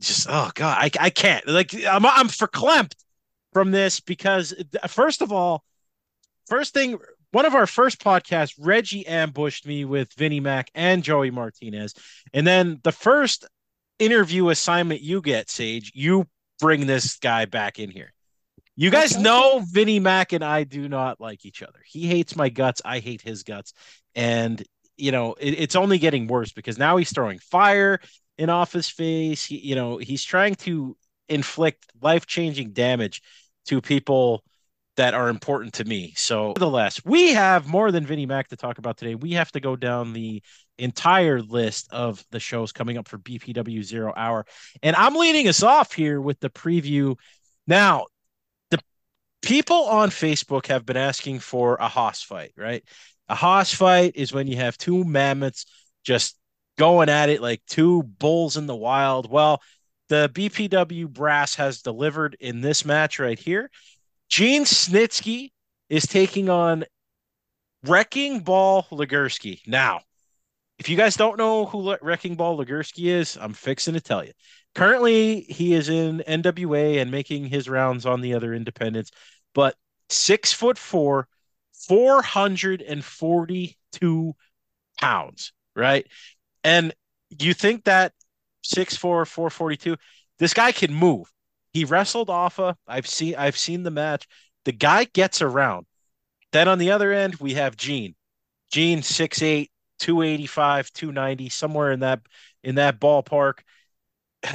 just, 0.00 0.26
oh 0.28 0.50
God, 0.54 0.76
I, 0.78 0.90
I 1.00 1.10
can't. 1.10 1.48
Like, 1.48 1.74
I'm, 1.74 2.04
I'm 2.04 2.28
verklempt 2.28 2.94
from 3.54 3.70
this 3.70 4.00
because, 4.00 4.54
first 4.88 5.22
of 5.22 5.32
all, 5.32 5.64
first 6.48 6.74
thing, 6.74 6.98
one 7.32 7.44
of 7.44 7.54
our 7.54 7.66
first 7.66 8.00
podcasts, 8.02 8.54
Reggie 8.58 9.06
ambushed 9.06 9.66
me 9.66 9.84
with 9.84 10.12
Vinny 10.14 10.40
Mac 10.40 10.70
and 10.74 11.02
Joey 11.02 11.30
Martinez. 11.30 11.94
And 12.32 12.46
then 12.46 12.80
the 12.82 12.92
first 12.92 13.46
interview 13.98 14.48
assignment 14.48 15.00
you 15.00 15.20
get, 15.20 15.50
Sage, 15.50 15.92
you 15.94 16.26
bring 16.60 16.86
this 16.86 17.16
guy 17.16 17.46
back 17.46 17.78
in 17.78 17.90
here. 17.90 18.12
You 18.76 18.90
guys 18.90 19.16
Okay. 19.16 19.22
know 19.22 19.62
Vinny 19.70 20.00
Mac 20.00 20.32
and 20.32 20.44
I 20.44 20.64
do 20.64 20.88
not 20.88 21.20
like 21.20 21.44
each 21.44 21.62
other. 21.62 21.80
He 21.86 22.06
hates 22.06 22.36
my 22.36 22.48
guts. 22.48 22.80
I 22.84 23.00
hate 23.00 23.22
his 23.22 23.42
guts. 23.42 23.74
And, 24.14 24.62
you 24.96 25.12
know, 25.12 25.34
it, 25.34 25.50
it's 25.50 25.76
only 25.76 25.98
getting 25.98 26.26
worse 26.26 26.52
because 26.52 26.78
now 26.78 26.96
he's 26.96 27.12
throwing 27.12 27.38
fire 27.38 28.00
in 28.38 28.50
Office 28.50 28.88
his 28.88 28.94
face. 28.94 29.44
He, 29.44 29.58
you 29.58 29.74
know, 29.74 29.98
he's 29.98 30.24
trying 30.24 30.54
to 30.56 30.96
inflict 31.28 31.84
life 32.00 32.26
changing 32.26 32.72
damage 32.72 33.22
to 33.66 33.80
people 33.80 34.42
that 34.96 35.14
are 35.14 35.28
important 35.28 35.74
to 35.74 35.84
me. 35.84 36.12
So, 36.16 36.48
nevertheless, 36.48 37.00
we 37.04 37.32
have 37.32 37.66
more 37.66 37.90
than 37.90 38.06
Vinny 38.06 38.26
Mac 38.26 38.48
to 38.48 38.56
talk 38.56 38.78
about 38.78 38.98
today. 38.98 39.14
We 39.14 39.32
have 39.32 39.50
to 39.52 39.60
go 39.60 39.76
down 39.76 40.12
the 40.12 40.42
entire 40.78 41.40
list 41.40 41.88
of 41.92 42.24
the 42.30 42.40
shows 42.40 42.72
coming 42.72 42.98
up 42.98 43.08
for 43.08 43.18
BPW 43.18 43.82
Zero 43.82 44.12
Hour. 44.16 44.44
And 44.82 44.94
I'm 44.96 45.14
leading 45.14 45.48
us 45.48 45.62
off 45.62 45.92
here 45.92 46.20
with 46.20 46.40
the 46.40 46.50
preview. 46.50 47.16
Now, 47.66 48.06
the 48.70 48.80
people 49.40 49.84
on 49.84 50.10
Facebook 50.10 50.66
have 50.66 50.84
been 50.84 50.96
asking 50.96 51.38
for 51.38 51.76
a 51.76 51.88
hoss 51.88 52.22
fight, 52.22 52.52
right? 52.56 52.84
A 53.28 53.34
hoss 53.34 53.72
fight 53.72 54.12
is 54.16 54.32
when 54.32 54.46
you 54.46 54.56
have 54.56 54.76
two 54.76 55.04
mammoths 55.04 55.66
just 56.04 56.36
going 56.78 57.08
at 57.08 57.28
it 57.28 57.40
like 57.40 57.62
two 57.66 58.02
bulls 58.02 58.56
in 58.56 58.66
the 58.66 58.76
wild. 58.76 59.30
Well, 59.30 59.62
the 60.08 60.30
BPW 60.34 61.08
brass 61.08 61.54
has 61.54 61.80
delivered 61.80 62.36
in 62.40 62.60
this 62.60 62.84
match 62.84 63.18
right 63.18 63.38
here. 63.38 63.70
Gene 64.32 64.64
Snitsky 64.64 65.52
is 65.90 66.06
taking 66.06 66.48
on 66.48 66.86
Wrecking 67.84 68.40
Ball 68.40 68.86
Legursky. 68.90 69.60
Now, 69.66 70.00
if 70.78 70.88
you 70.88 70.96
guys 70.96 71.16
don't 71.16 71.36
know 71.36 71.66
who 71.66 71.94
Wrecking 72.00 72.36
Ball 72.36 72.56
Legursky 72.56 73.08
is, 73.08 73.36
I'm 73.38 73.52
fixing 73.52 73.92
to 73.92 74.00
tell 74.00 74.24
you. 74.24 74.32
Currently, 74.74 75.42
he 75.42 75.74
is 75.74 75.90
in 75.90 76.22
NWA 76.26 77.02
and 77.02 77.10
making 77.10 77.44
his 77.44 77.68
rounds 77.68 78.06
on 78.06 78.22
the 78.22 78.32
other 78.32 78.54
independents, 78.54 79.10
but 79.54 79.76
six 80.08 80.50
foot 80.50 80.78
four, 80.78 81.28
442 81.86 84.34
pounds, 84.98 85.52
right? 85.76 86.06
And 86.64 86.94
you 87.38 87.52
think 87.52 87.84
that 87.84 88.14
6'4, 88.64 89.26
442, 89.26 89.94
this 90.38 90.54
guy 90.54 90.72
can 90.72 90.94
move. 90.94 91.30
He 91.72 91.84
wrestled 91.84 92.30
Afa. 92.30 92.76
I've 92.86 93.06
seen 93.06 93.34
I've 93.36 93.56
seen 93.56 93.82
the 93.82 93.90
match. 93.90 94.28
The 94.64 94.72
guy 94.72 95.04
gets 95.04 95.42
around. 95.42 95.86
Then 96.52 96.68
on 96.68 96.78
the 96.78 96.90
other 96.90 97.12
end, 97.12 97.36
we 97.36 97.54
have 97.54 97.76
Gene. 97.76 98.14
Gene 98.70 99.02
6'8, 99.02 99.70
285, 99.98 100.92
290, 100.92 101.48
somewhere 101.48 101.92
in 101.92 102.00
that 102.00 102.20
in 102.62 102.76
that 102.76 103.00
ballpark. 103.00 103.60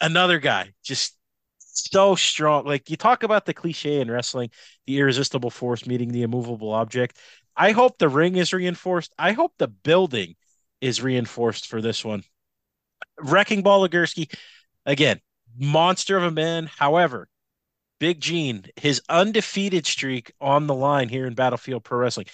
Another 0.00 0.38
guy, 0.38 0.72
just 0.82 1.16
so 1.58 2.14
strong. 2.14 2.66
Like 2.66 2.90
you 2.90 2.96
talk 2.96 3.22
about 3.22 3.46
the 3.46 3.54
cliche 3.54 4.00
in 4.00 4.10
wrestling, 4.10 4.50
the 4.86 4.98
irresistible 4.98 5.50
force 5.50 5.86
meeting 5.86 6.10
the 6.10 6.22
immovable 6.22 6.72
object. 6.72 7.18
I 7.56 7.72
hope 7.72 7.98
the 7.98 8.08
ring 8.08 8.36
is 8.36 8.52
reinforced. 8.52 9.12
I 9.18 9.32
hope 9.32 9.52
the 9.58 9.68
building 9.68 10.36
is 10.80 11.02
reinforced 11.02 11.66
for 11.66 11.80
this 11.80 12.04
one. 12.04 12.24
Wrecking 13.20 13.62
Ball 13.62 13.86
Legursky, 13.86 14.34
again, 14.86 15.20
monster 15.58 16.16
of 16.16 16.24
a 16.24 16.30
man. 16.30 16.70
However, 16.78 17.28
Big 17.98 18.20
Gene, 18.20 18.64
his 18.76 19.00
undefeated 19.08 19.86
streak 19.86 20.32
on 20.40 20.66
the 20.66 20.74
line 20.74 21.08
here 21.08 21.26
in 21.26 21.34
Battlefield 21.34 21.84
Pro 21.84 21.98
Wrestling. 21.98 22.26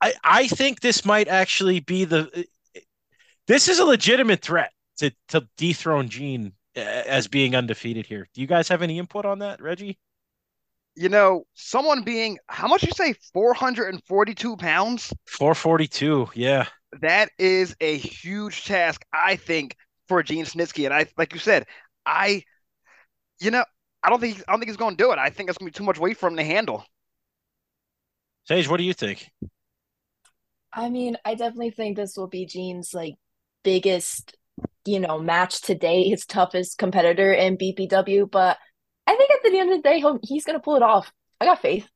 I, 0.00 0.14
I 0.22 0.46
think 0.46 0.80
this 0.80 1.04
might 1.04 1.28
actually 1.28 1.80
be 1.80 2.04
the. 2.04 2.46
This 3.48 3.68
is 3.68 3.78
a 3.80 3.84
legitimate 3.84 4.40
threat 4.40 4.72
to, 4.98 5.12
to 5.28 5.48
dethrone 5.56 6.08
Gene 6.08 6.52
uh, 6.76 6.80
as 6.80 7.26
being 7.26 7.56
undefeated 7.56 8.06
here. 8.06 8.28
Do 8.34 8.40
you 8.40 8.46
guys 8.46 8.68
have 8.68 8.82
any 8.82 8.98
input 8.98 9.24
on 9.24 9.40
that, 9.40 9.60
Reggie? 9.60 9.98
You 10.94 11.08
know, 11.08 11.44
someone 11.54 12.02
being 12.02 12.38
how 12.48 12.68
much 12.68 12.84
you 12.84 12.92
say 12.92 13.14
442 13.32 14.56
pounds? 14.56 15.12
442. 15.26 16.28
Yeah. 16.34 16.66
That 17.00 17.30
is 17.38 17.74
a 17.80 17.96
huge 17.96 18.64
task, 18.64 19.04
I 19.12 19.36
think, 19.36 19.76
for 20.06 20.22
Gene 20.22 20.44
Snitsky. 20.44 20.84
And 20.84 20.94
I, 20.94 21.06
like 21.16 21.32
you 21.32 21.40
said, 21.40 21.66
I, 22.08 22.42
you 23.40 23.50
know, 23.50 23.64
I 24.02 24.10
don't 24.10 24.20
think 24.20 24.42
I 24.48 24.52
don't 24.52 24.60
think 24.60 24.70
he's 24.70 24.76
going 24.76 24.96
to 24.96 25.02
do 25.02 25.12
it. 25.12 25.18
I 25.18 25.30
think 25.30 25.48
it's 25.48 25.58
going 25.58 25.70
to 25.70 25.72
be 25.72 25.78
too 25.78 25.84
much 25.84 25.98
weight 25.98 26.16
for 26.16 26.28
him 26.28 26.36
to 26.36 26.44
handle. 26.44 26.84
Sage, 28.44 28.68
what 28.68 28.78
do 28.78 28.84
you 28.84 28.94
think? 28.94 29.30
I 30.72 30.88
mean, 30.88 31.16
I 31.24 31.34
definitely 31.34 31.70
think 31.70 31.96
this 31.96 32.16
will 32.16 32.28
be 32.28 32.46
Gene's 32.46 32.94
like 32.94 33.14
biggest, 33.62 34.36
you 34.86 35.00
know, 35.00 35.18
match 35.18 35.60
today, 35.60 36.04
his 36.04 36.24
toughest 36.24 36.78
competitor 36.78 37.32
in 37.32 37.58
BPW. 37.58 38.30
But 38.30 38.56
I 39.06 39.16
think 39.16 39.30
at 39.30 39.42
the 39.42 39.58
end 39.58 39.70
of 39.70 39.78
the 39.78 39.82
day, 39.82 39.98
he'll, 39.98 40.18
he's 40.22 40.44
gonna 40.44 40.60
pull 40.60 40.76
it 40.76 40.82
off. 40.82 41.12
I 41.40 41.44
got 41.44 41.60
faith. 41.60 41.88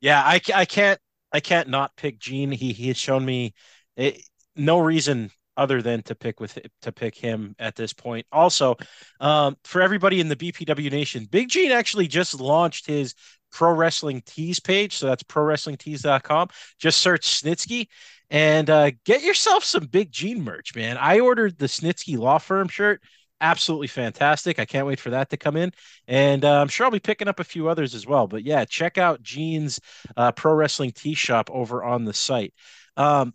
Yeah, 0.00 0.20
I, 0.20 0.40
I 0.54 0.64
can't 0.64 0.98
I 1.32 1.40
can't 1.40 1.68
not 1.68 1.96
pick 1.96 2.18
Gene. 2.18 2.50
He 2.50 2.72
he 2.72 2.88
has 2.88 2.96
shown 2.96 3.24
me 3.24 3.54
it, 3.96 4.20
no 4.56 4.78
reason 4.78 5.30
other 5.56 5.80
than 5.82 6.02
to 6.02 6.14
pick 6.14 6.40
with 6.40 6.58
to 6.82 6.92
pick 6.92 7.14
him 7.14 7.54
at 7.58 7.76
this 7.76 7.92
point. 7.92 8.26
Also, 8.32 8.76
um, 9.20 9.56
for 9.64 9.80
everybody 9.80 10.20
in 10.20 10.28
the 10.28 10.36
BPW 10.36 10.90
Nation, 10.90 11.26
Big 11.30 11.48
Gene 11.48 11.70
actually 11.72 12.06
just 12.08 12.40
launched 12.40 12.86
his 12.86 13.14
Pro 13.52 13.70
Wrestling 13.72 14.22
Tees 14.26 14.58
page. 14.60 14.96
So 14.96 15.06
that's 15.06 15.22
prowrestlingtees.com. 15.22 16.48
Just 16.78 16.98
search 16.98 17.42
Snitsky 17.42 17.86
and 18.30 18.68
uh, 18.68 18.90
get 19.04 19.22
yourself 19.22 19.64
some 19.64 19.86
Big 19.86 20.10
Gene 20.10 20.42
merch, 20.42 20.74
man. 20.74 20.96
I 20.96 21.20
ordered 21.20 21.58
the 21.58 21.66
Snitsky 21.66 22.18
Law 22.18 22.38
Firm 22.38 22.68
shirt. 22.68 23.00
absolutely 23.40 23.86
fantastic. 23.86 24.58
I 24.58 24.64
can't 24.64 24.86
wait 24.86 24.98
for 24.98 25.10
that 25.10 25.30
to 25.30 25.36
come 25.36 25.56
in, 25.56 25.72
and 26.08 26.44
uh, 26.44 26.60
I'm 26.60 26.68
sure 26.68 26.86
I'll 26.86 26.90
be 26.92 26.98
picking 27.00 27.28
up 27.28 27.38
a 27.40 27.44
few 27.44 27.68
others 27.68 27.94
as 27.94 28.06
well. 28.06 28.26
But 28.26 28.42
yeah, 28.42 28.64
check 28.64 28.96
out 28.98 29.22
Gene's 29.22 29.78
uh, 30.16 30.32
Pro 30.32 30.54
Wrestling 30.54 30.92
Tee 30.92 31.14
Shop 31.14 31.50
over 31.52 31.84
on 31.84 32.04
the 32.04 32.14
site. 32.14 32.54
Um, 32.96 33.34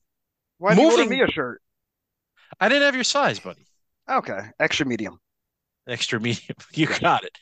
Why 0.57 0.73
did 0.73 0.81
you 0.81 0.85
order 0.91 1.03
moving- 1.03 1.17
me 1.19 1.23
a 1.23 1.27
shirt? 1.31 1.61
I 2.59 2.69
didn't 2.69 2.83
have 2.83 2.95
your 2.95 3.03
size, 3.03 3.39
buddy. 3.39 3.65
Okay, 4.09 4.39
extra 4.59 4.85
medium. 4.85 5.19
Extra 5.87 6.19
medium. 6.19 6.55
You 6.73 6.87
got 6.87 7.23
it. 7.23 7.37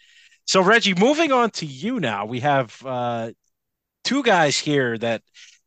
So 0.46 0.62
Reggie, 0.62 0.94
moving 0.94 1.32
on 1.32 1.52
to 1.52 1.66
you 1.66 2.00
now. 2.00 2.26
We 2.26 2.40
have 2.40 2.76
uh, 2.86 3.32
two 4.04 4.24
guys 4.24 4.58
here 4.58 4.98
that 4.98 5.22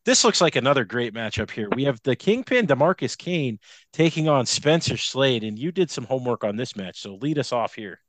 this 0.05 0.23
looks 0.23 0.41
like 0.41 0.55
another 0.55 0.83
great 0.83 1.13
matchup 1.13 1.51
here. 1.51 1.69
We 1.75 1.83
have 1.83 1.99
the 2.03 2.15
Kingpin 2.15 2.65
Demarcus 2.65 3.15
Kane 3.15 3.59
taking 3.93 4.27
on 4.27 4.47
Spencer 4.47 4.97
Slade, 4.97 5.43
and 5.43 5.59
you 5.59 5.71
did 5.71 5.91
some 5.91 6.05
homework 6.05 6.43
on 6.43 6.55
this 6.55 6.75
match. 6.75 6.99
So 6.99 7.15
lead 7.15 7.37
us 7.37 7.51
off 7.51 7.75
here. 7.75 7.99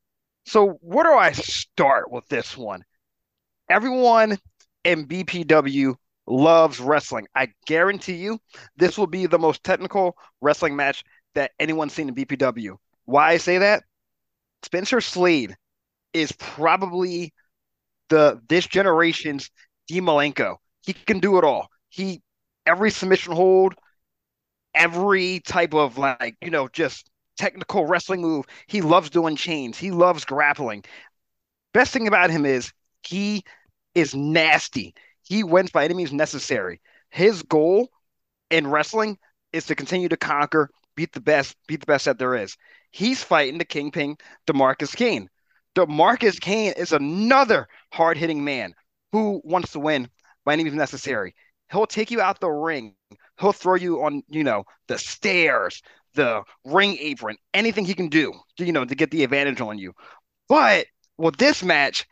So 0.47 0.79
where 0.81 1.05
do 1.05 1.13
I 1.13 1.33
start 1.33 2.11
with 2.11 2.27
this 2.29 2.57
one? 2.57 2.83
Everyone 3.69 4.39
in 4.85 5.07
BPW 5.07 5.95
loves 6.27 6.81
wrestling. 6.81 7.27
I 7.35 7.49
guarantee 7.67 8.17
you 8.17 8.39
this 8.77 8.97
will 8.97 9.07
be 9.07 9.27
the 9.27 9.39
most 9.39 9.63
technical 9.63 10.17
wrestling 10.41 10.75
match 10.75 11.05
that 11.35 11.53
anyone's 11.59 11.93
seen 11.93 12.09
in 12.09 12.15
BPW. 12.15 12.77
Why 13.05 13.31
I 13.31 13.37
say 13.39 13.59
that? 13.59 13.85
Spencer 14.63 15.01
Slade 15.01 15.57
is 16.13 16.33
probably 16.33 17.33
the 18.09 18.41
this 18.49 18.67
generation's 18.67 19.51
D 19.89 20.01
Malenko. 20.01 20.57
He 20.85 20.93
can 20.93 21.19
do 21.19 21.39
it 21.39 21.45
all. 21.45 21.69
He 21.89 22.23
every 22.67 22.91
submission 22.91 23.33
hold, 23.33 23.75
every 24.75 25.41
type 25.41 25.75
of 25.75 25.99
like, 25.99 26.37
you 26.43 26.51
know, 26.51 26.69
just 26.69 27.11
technical 27.37 27.87
wrestling 27.87 28.21
move. 28.21 28.47
He 28.67 28.83
loves 28.83 29.11
doing 29.11 29.37
chains. 29.37 29.79
He 29.79 29.91
loves 29.91 30.25
grappling. 30.25 30.85
Best 31.73 31.93
thing 31.93 32.07
about 32.07 32.31
him 32.31 32.45
is 32.45 32.73
he 33.07 33.43
is 33.95 34.15
nasty. 34.15 34.95
He 35.23 35.43
wins 35.43 35.71
by 35.71 35.85
any 35.85 35.95
means 35.95 36.13
necessary. 36.13 36.81
His 37.11 37.43
goal 37.43 37.89
in 38.51 38.67
wrestling 38.67 39.19
is 39.53 39.67
to 39.67 39.75
continue 39.75 40.09
to 40.09 40.17
conquer, 40.17 40.71
beat 40.97 41.13
the 41.13 41.21
best, 41.21 41.57
beat 41.67 41.81
the 41.81 41.87
best 41.87 42.05
that 42.05 42.19
there 42.19 42.35
is. 42.35 42.57
He's 42.91 43.23
fighting 43.23 43.59
the 43.59 43.65
kingpin, 43.65 44.17
Demarcus 44.47 44.95
Kane. 44.95 45.29
Demarcus 45.75 46.41
Kane 46.41 46.75
is 46.77 46.93
another 46.93 47.67
hard-hitting 47.93 48.45
man 48.45 48.75
who 49.13 49.41
wants 49.45 49.73
to 49.73 49.81
win 49.81 50.09
by 50.45 50.53
any 50.53 50.65
means 50.65 50.77
necessary. 50.77 51.35
He'll 51.71 51.87
take 51.87 52.11
you 52.11 52.21
out 52.21 52.41
the 52.41 52.51
ring. 52.51 52.95
He'll 53.41 53.53
throw 53.53 53.77
you 53.77 54.03
on, 54.03 54.23
you 54.29 54.45
know, 54.45 54.65
the 54.89 54.99
stairs, 54.99 55.83
the 56.15 56.43
ring 56.65 56.99
apron, 57.01 57.37
anything 57.55 57.87
he 57.87 57.95
can 57.95 58.09
do, 58.09 58.35
to, 58.59 58.65
you 58.67 58.73
know, 58.73 58.85
to 58.85 58.95
get 58.95 59.11
the 59.11 59.25
advantage 59.25 59.61
on 59.61 59.79
you. 59.79 59.95
But 60.49 60.87
with 61.17 61.39
this 61.39 61.63
match, 61.63 62.07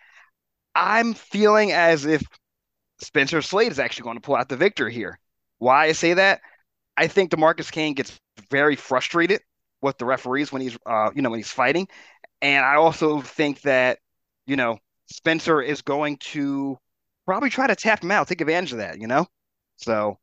I'm 0.74 1.12
feeling 1.12 1.72
as 1.72 2.06
if 2.06 2.22
Spencer 3.02 3.42
Slade 3.42 3.72
is 3.72 3.78
actually 3.78 4.04
going 4.04 4.16
to 4.16 4.22
pull 4.22 4.36
out 4.36 4.48
the 4.48 4.56
victory 4.56 4.94
here. 4.94 5.18
Why 5.58 5.86
I 5.86 5.92
say 5.92 6.14
that? 6.14 6.40
I 6.96 7.06
think 7.06 7.30
Demarcus 7.30 7.70
Kane 7.70 7.94
gets 7.94 8.18
very 8.50 8.76
frustrated 8.76 9.40
with 9.82 9.98
the 9.98 10.04
referees 10.04 10.52
when 10.52 10.62
he's, 10.62 10.76
uh, 10.86 11.10
you 11.14 11.22
know, 11.22 11.30
when 11.30 11.38
he's 11.38 11.50
fighting, 11.50 11.88
and 12.42 12.64
I 12.64 12.74
also 12.74 13.20
think 13.20 13.62
that, 13.62 13.98
you 14.46 14.56
know, 14.56 14.78
Spencer 15.06 15.60
is 15.62 15.82
going 15.82 16.18
to 16.18 16.78
probably 17.26 17.50
try 17.50 17.66
to 17.66 17.76
tap 17.76 18.02
him 18.02 18.10
out, 18.10 18.28
take 18.28 18.40
advantage 18.40 18.72
of 18.72 18.78
that, 18.78 19.00
you 19.00 19.06
know. 19.06 19.26
So, 19.76 20.18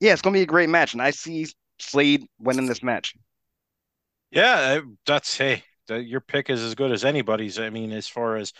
yeah, 0.00 0.12
it's 0.12 0.22
going 0.22 0.34
to 0.34 0.38
be 0.38 0.42
a 0.42 0.46
great 0.46 0.68
match, 0.68 0.92
and 0.92 1.02
I 1.02 1.10
see 1.10 1.46
Slade 1.78 2.26
winning 2.38 2.66
this 2.66 2.82
match. 2.82 3.14
Yeah, 4.30 4.80
that's 5.06 5.36
hey, 5.36 5.62
your 5.88 6.20
pick 6.20 6.50
is 6.50 6.62
as 6.62 6.74
good 6.74 6.92
as 6.92 7.04
anybody's. 7.04 7.58
I 7.58 7.70
mean, 7.70 7.92
as 7.92 8.08
far 8.08 8.36
as 8.36 8.52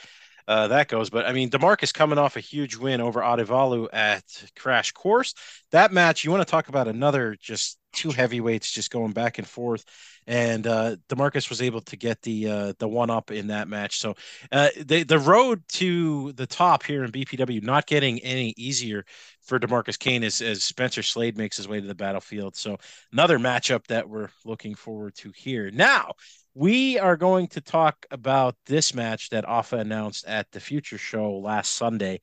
uh, 0.48 0.68
that 0.68 0.88
goes. 0.88 1.10
But 1.10 1.26
I 1.26 1.32
mean, 1.32 1.50
Demarcus 1.50 1.92
coming 1.92 2.18
off 2.18 2.36
a 2.36 2.40
huge 2.40 2.76
win 2.76 3.00
over 3.00 3.20
Adevalu 3.20 3.88
at 3.92 4.24
Crash 4.56 4.92
Course. 4.92 5.34
That 5.72 5.92
match, 5.92 6.24
you 6.24 6.30
want 6.30 6.46
to 6.46 6.50
talk 6.50 6.68
about 6.68 6.88
another 6.88 7.36
just 7.40 7.78
two 7.92 8.10
heavyweights 8.10 8.70
just 8.70 8.90
going 8.90 9.12
back 9.12 9.38
and 9.38 9.46
forth. 9.46 9.84
And 10.28 10.66
uh, 10.66 10.96
Demarcus 11.08 11.48
was 11.48 11.62
able 11.62 11.80
to 11.82 11.96
get 11.96 12.20
the 12.22 12.48
uh, 12.48 12.72
the 12.78 12.88
one 12.88 13.10
up 13.10 13.30
in 13.30 13.48
that 13.48 13.68
match. 13.68 13.98
So 13.98 14.14
uh, 14.52 14.68
the 14.84 15.02
the 15.04 15.18
road 15.18 15.62
to 15.74 16.32
the 16.32 16.46
top 16.46 16.82
here 16.82 17.04
in 17.04 17.12
BPW 17.12 17.62
not 17.62 17.86
getting 17.86 18.18
any 18.20 18.52
easier 18.56 19.04
for 19.42 19.58
Demarcus 19.60 19.98
Kane 19.98 20.24
as, 20.24 20.42
as 20.42 20.64
Spencer 20.64 21.02
Slade 21.02 21.38
makes 21.38 21.56
his 21.56 21.68
way 21.68 21.80
to 21.80 21.86
the 21.86 21.94
battlefield. 21.94 22.56
So 22.56 22.76
another 23.12 23.38
matchup 23.38 23.86
that 23.86 24.08
we're 24.08 24.30
looking 24.44 24.74
forward 24.74 25.14
to 25.16 25.32
here. 25.34 25.70
Now 25.70 26.14
we 26.56 26.98
are 26.98 27.18
going 27.18 27.48
to 27.48 27.60
talk 27.60 28.06
about 28.10 28.56
this 28.64 28.94
match 28.94 29.28
that 29.28 29.44
AFA 29.46 29.76
announced 29.76 30.26
at 30.26 30.50
the 30.52 30.60
Future 30.60 30.96
Show 30.96 31.36
last 31.36 31.74
Sunday, 31.74 32.20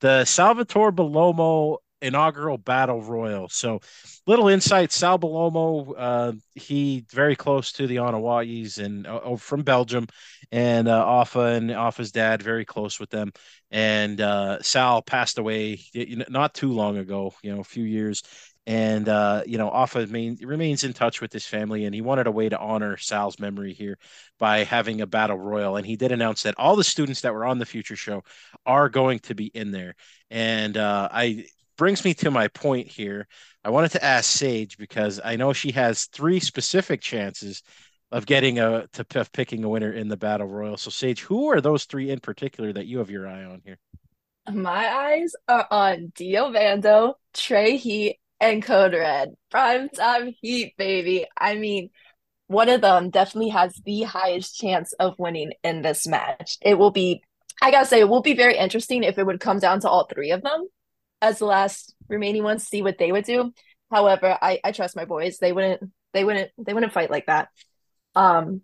the 0.00 0.24
Salvatore 0.24 0.90
Bellomo 0.90 1.76
inaugural 2.00 2.56
battle 2.56 3.02
royal. 3.02 3.50
So, 3.50 3.80
little 4.26 4.48
insight: 4.48 4.90
Sal 4.90 5.18
Bellomo, 5.18 5.94
uh, 5.98 6.32
he 6.54 7.04
very 7.12 7.36
close 7.36 7.72
to 7.72 7.86
the 7.86 7.96
Anoa'is 7.96 8.78
and 8.78 9.06
uh, 9.06 9.36
from 9.36 9.62
Belgium, 9.62 10.06
and 10.50 10.88
uh, 10.88 11.06
AFA 11.06 11.40
and 11.40 11.70
AFA's 11.70 12.10
dad 12.10 12.42
very 12.42 12.64
close 12.64 12.98
with 12.98 13.10
them. 13.10 13.32
And 13.70 14.18
uh, 14.18 14.62
Sal 14.62 15.02
passed 15.02 15.38
away 15.38 15.80
not 16.30 16.54
too 16.54 16.72
long 16.72 16.96
ago, 16.96 17.34
you 17.42 17.52
know, 17.52 17.60
a 17.60 17.64
few 17.64 17.84
years 17.84 18.22
and 18.66 19.08
uh, 19.08 19.42
you 19.46 19.58
know, 19.58 19.68
Afa 19.68 20.06
main, 20.06 20.38
remains 20.42 20.84
in 20.84 20.92
touch 20.92 21.20
with 21.20 21.32
his 21.32 21.46
family, 21.46 21.84
and 21.84 21.94
he 21.94 22.00
wanted 22.00 22.26
a 22.26 22.32
way 22.32 22.48
to 22.48 22.58
honor 22.58 22.96
Sal's 22.96 23.38
memory 23.38 23.74
here 23.74 23.98
by 24.38 24.64
having 24.64 25.00
a 25.00 25.06
battle 25.06 25.38
royal. 25.38 25.76
And 25.76 25.86
he 25.86 25.96
did 25.96 26.12
announce 26.12 26.42
that 26.42 26.54
all 26.56 26.76
the 26.76 26.84
students 26.84 27.20
that 27.22 27.34
were 27.34 27.44
on 27.44 27.58
the 27.58 27.66
future 27.66 27.96
show 27.96 28.22
are 28.64 28.88
going 28.88 29.18
to 29.20 29.34
be 29.34 29.46
in 29.46 29.70
there. 29.70 29.94
And 30.30 30.76
uh, 30.76 31.08
I 31.12 31.46
brings 31.76 32.04
me 32.04 32.14
to 32.14 32.30
my 32.30 32.48
point 32.48 32.88
here. 32.88 33.26
I 33.64 33.70
wanted 33.70 33.92
to 33.92 34.04
ask 34.04 34.30
Sage 34.30 34.78
because 34.78 35.20
I 35.22 35.36
know 35.36 35.52
she 35.52 35.72
has 35.72 36.06
three 36.06 36.40
specific 36.40 37.00
chances 37.00 37.62
of 38.12 38.26
getting 38.26 38.60
a 38.60 38.86
to 38.92 39.20
of 39.20 39.32
picking 39.32 39.64
a 39.64 39.68
winner 39.68 39.92
in 39.92 40.08
the 40.08 40.16
battle 40.16 40.46
royal. 40.46 40.76
So 40.76 40.88
Sage, 40.88 41.22
who 41.22 41.50
are 41.50 41.60
those 41.60 41.84
three 41.84 42.10
in 42.10 42.20
particular 42.20 42.72
that 42.72 42.86
you 42.86 42.98
have 42.98 43.10
your 43.10 43.26
eye 43.28 43.44
on 43.44 43.60
here? 43.64 43.78
My 44.50 44.86
eyes 44.86 45.32
are 45.48 45.66
on 45.70 46.12
Dio 46.14 46.50
Vando, 46.50 47.14
Trey 47.32 47.78
Heat, 47.78 48.18
and 48.40 48.62
Code 48.62 48.92
Red. 48.92 49.34
Prime 49.50 49.88
time 49.88 50.34
heat, 50.40 50.74
baby. 50.76 51.26
I 51.36 51.56
mean, 51.56 51.90
one 52.46 52.68
of 52.68 52.80
them 52.80 53.10
definitely 53.10 53.50
has 53.50 53.80
the 53.84 54.02
highest 54.02 54.56
chance 54.56 54.92
of 54.94 55.18
winning 55.18 55.52
in 55.62 55.82
this 55.82 56.06
match. 56.06 56.58
It 56.60 56.78
will 56.78 56.90
be, 56.90 57.22
I 57.62 57.70
gotta 57.70 57.86
say, 57.86 58.00
it 58.00 58.08
will 58.08 58.22
be 58.22 58.34
very 58.34 58.56
interesting 58.56 59.02
if 59.02 59.18
it 59.18 59.24
would 59.24 59.40
come 59.40 59.58
down 59.58 59.80
to 59.80 59.88
all 59.88 60.06
three 60.06 60.32
of 60.32 60.42
them 60.42 60.66
as 61.22 61.38
the 61.38 61.46
last 61.46 61.94
remaining 62.08 62.42
ones, 62.42 62.66
see 62.66 62.82
what 62.82 62.98
they 62.98 63.10
would 63.10 63.24
do. 63.24 63.52
However, 63.90 64.36
I, 64.40 64.60
I 64.62 64.72
trust 64.72 64.96
my 64.96 65.04
boys. 65.04 65.38
They 65.38 65.52
wouldn't, 65.52 65.90
they 66.12 66.24
wouldn't, 66.24 66.50
they 66.58 66.74
wouldn't 66.74 66.92
fight 66.92 67.10
like 67.10 67.26
that. 67.26 67.48
Um, 68.14 68.60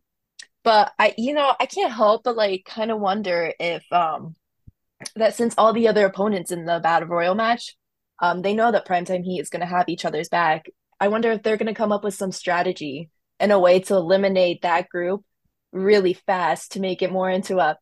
but 0.62 0.92
I, 0.98 1.14
you 1.16 1.32
know, 1.32 1.54
I 1.58 1.66
can't 1.66 1.92
help 1.92 2.24
but 2.24 2.36
like 2.36 2.64
kind 2.66 2.90
of 2.90 3.00
wonder 3.00 3.52
if, 3.58 3.82
um, 3.92 4.36
that 5.16 5.34
since 5.34 5.54
all 5.56 5.72
the 5.72 5.88
other 5.88 6.04
opponents 6.04 6.50
in 6.52 6.66
the 6.66 6.80
battle 6.80 7.08
royal 7.08 7.34
match 7.34 7.76
um, 8.20 8.42
they 8.42 8.54
know 8.54 8.70
that 8.70 8.86
Primetime 8.86 9.24
Heat 9.24 9.40
is 9.40 9.50
going 9.50 9.60
to 9.60 9.66
have 9.66 9.88
each 9.88 10.04
other's 10.04 10.28
back. 10.28 10.66
I 11.00 11.08
wonder 11.08 11.32
if 11.32 11.42
they're 11.42 11.56
going 11.56 11.66
to 11.66 11.74
come 11.74 11.92
up 11.92 12.04
with 12.04 12.14
some 12.14 12.32
strategy 12.32 13.10
and 13.38 13.52
a 13.52 13.58
way 13.58 13.80
to 13.80 13.94
eliminate 13.94 14.62
that 14.62 14.88
group 14.88 15.24
really 15.72 16.12
fast 16.12 16.72
to 16.72 16.80
make 16.80 17.00
it 17.02 17.12
more 17.12 17.30
into 17.30 17.58
a 17.58 17.78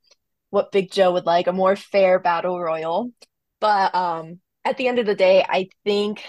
what 0.51 0.73
Big 0.73 0.91
Joe 0.91 1.13
would 1.13 1.27
like, 1.27 1.47
a 1.47 1.53
more 1.53 1.77
fair 1.77 2.19
battle 2.19 2.59
royal. 2.59 3.13
But 3.61 3.95
um, 3.95 4.41
at 4.65 4.77
the 4.77 4.89
end 4.89 4.99
of 4.99 5.07
the 5.07 5.15
day, 5.15 5.45
I 5.47 5.69
think 5.85 6.25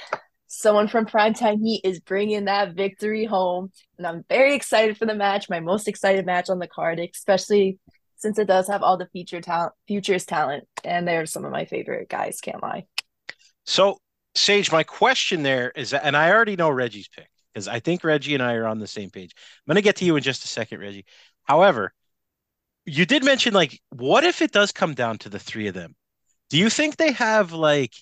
someone 0.48 0.88
from 0.88 1.06
Primetime 1.06 1.62
Heat 1.62 1.82
is 1.84 2.00
bringing 2.00 2.46
that 2.46 2.76
victory 2.76 3.26
home, 3.26 3.72
and 3.98 4.06
I'm 4.06 4.26
very 4.28 4.56
excited 4.56 4.98
for 4.98 5.06
the 5.06 5.16
match. 5.16 5.50
My 5.50 5.60
most 5.60 5.88
excited 5.88 6.26
match 6.26 6.50
on 6.50 6.60
the 6.60 6.68
card, 6.68 7.00
especially 7.00 7.78
since 8.18 8.38
it 8.38 8.48
does 8.48 8.68
have 8.68 8.84
all 8.84 8.98
the 8.98 9.08
feature 9.14 9.40
talent, 9.40 9.74
futures 9.88 10.26
talent, 10.26 10.68
and 10.84 11.08
they're 11.08 11.26
some 11.26 11.46
of 11.46 11.52
my 11.52 11.66
favorite 11.66 12.10
guys. 12.10 12.42
Can't 12.42 12.62
lie. 12.62 12.86
So, 13.70 14.00
Sage, 14.34 14.72
my 14.72 14.82
question 14.82 15.44
there 15.44 15.72
is, 15.76 15.94
and 15.94 16.18
I 16.18 16.32
already 16.32 16.56
know 16.56 16.72
Reggie's 16.72 17.08
pick 17.08 17.30
because 17.54 17.68
I 17.68 17.80
think 17.80 18.04
Reggie 18.04 18.34
and 18.34 18.42
I 18.42 18.56
are 18.56 18.66
on 18.66 18.80
the 18.80 18.88
same 18.88 19.12
page. 19.12 19.32
I'm 19.36 19.72
going 19.72 19.76
to 19.76 19.84
get 19.84 19.98
to 19.98 20.06
you 20.06 20.16
in 20.16 20.24
just 20.24 20.44
a 20.44 20.48
second, 20.48 20.80
Reggie. 20.80 21.06
However, 21.44 21.94
you 22.88 23.06
did 23.06 23.24
mention 23.24 23.54
like, 23.54 23.80
what 23.92 24.24
if 24.24 24.42
it 24.42 24.52
does 24.52 24.72
come 24.72 24.96
down 24.96 25.20
to 25.20 25.30
the 25.30 25.38
three 25.38 25.68
of 25.68 25.76
them? 25.76 25.96
Do 26.50 26.58
you 26.58 26.72
think 26.72 26.98
they 26.98 27.12
have 27.12 27.54
like 27.54 27.94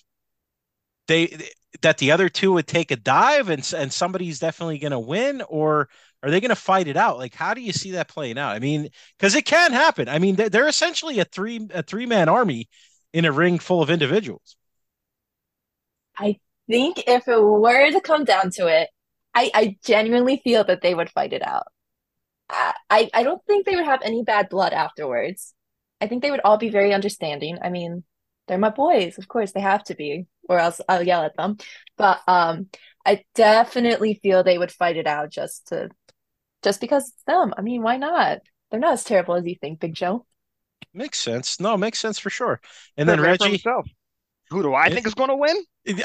they 1.06 1.50
that 1.82 1.98
the 1.98 2.12
other 2.12 2.30
two 2.30 2.52
would 2.52 2.66
take 2.66 2.90
a 2.90 2.96
dive 2.96 3.50
and 3.50 3.70
and 3.76 3.92
somebody's 3.92 4.38
definitely 4.38 4.78
going 4.78 4.92
to 4.92 4.98
win, 4.98 5.42
or 5.50 5.90
are 6.22 6.30
they 6.30 6.40
going 6.40 6.48
to 6.48 6.56
fight 6.56 6.88
it 6.88 6.96
out? 6.96 7.18
Like, 7.18 7.34
how 7.34 7.52
do 7.52 7.60
you 7.60 7.74
see 7.74 7.90
that 7.92 8.08
playing 8.08 8.38
out? 8.38 8.54
I 8.54 8.58
mean, 8.58 8.88
because 9.18 9.34
it 9.34 9.44
can 9.44 9.72
happen. 9.72 10.08
I 10.08 10.18
mean, 10.18 10.36
they're, 10.36 10.48
they're 10.48 10.68
essentially 10.68 11.18
a 11.18 11.26
three 11.26 11.68
a 11.74 11.82
three 11.82 12.06
man 12.06 12.30
army 12.30 12.70
in 13.12 13.26
a 13.26 13.32
ring 13.32 13.58
full 13.58 13.82
of 13.82 13.90
individuals. 13.90 14.56
I 16.18 16.38
think 16.68 17.04
if 17.06 17.28
it 17.28 17.40
were 17.40 17.90
to 17.90 18.00
come 18.00 18.24
down 18.24 18.50
to 18.52 18.66
it, 18.66 18.88
I, 19.34 19.50
I 19.54 19.76
genuinely 19.84 20.40
feel 20.42 20.64
that 20.64 20.82
they 20.82 20.94
would 20.94 21.10
fight 21.10 21.32
it 21.32 21.46
out. 21.46 21.66
I, 22.90 23.10
I 23.12 23.22
don't 23.22 23.44
think 23.46 23.66
they 23.66 23.76
would 23.76 23.84
have 23.84 24.02
any 24.02 24.22
bad 24.22 24.48
blood 24.48 24.72
afterwards. 24.72 25.54
I 26.00 26.06
think 26.06 26.22
they 26.22 26.30
would 26.30 26.40
all 26.44 26.56
be 26.58 26.70
very 26.70 26.94
understanding. 26.94 27.58
I 27.62 27.68
mean, 27.70 28.04
they're 28.46 28.58
my 28.58 28.70
boys, 28.70 29.18
of 29.18 29.28
course 29.28 29.52
they 29.52 29.60
have 29.60 29.84
to 29.84 29.94
be, 29.94 30.26
or 30.48 30.58
else 30.58 30.80
I'll 30.88 31.02
yell 31.02 31.22
at 31.22 31.36
them. 31.36 31.58
But 31.96 32.20
um, 32.26 32.68
I 33.04 33.24
definitely 33.34 34.14
feel 34.22 34.42
they 34.42 34.58
would 34.58 34.72
fight 34.72 34.96
it 34.96 35.06
out 35.06 35.30
just 35.30 35.68
to, 35.68 35.90
just 36.62 36.80
because 36.80 37.08
it's 37.08 37.22
them. 37.26 37.54
I 37.56 37.62
mean, 37.62 37.82
why 37.82 37.98
not? 37.98 38.40
They're 38.70 38.80
not 38.80 38.94
as 38.94 39.04
terrible 39.04 39.34
as 39.34 39.46
you 39.46 39.56
think, 39.60 39.80
Big 39.80 39.94
Joe. 39.94 40.26
Makes 40.92 41.20
sense. 41.20 41.60
No, 41.60 41.76
makes 41.76 41.98
sense 41.98 42.18
for 42.18 42.30
sure. 42.30 42.60
And 42.96 43.08
Fair 43.08 43.16
then 43.16 43.20
man 43.20 43.36
Reggie, 43.40 43.48
himself. 43.50 43.88
Who 44.50 44.62
do 44.62 44.72
I 44.74 44.86
It- 44.86 44.94
think 44.94 45.06
is 45.06 45.14
going 45.14 45.28
to 45.30 45.36
win? 45.36 45.56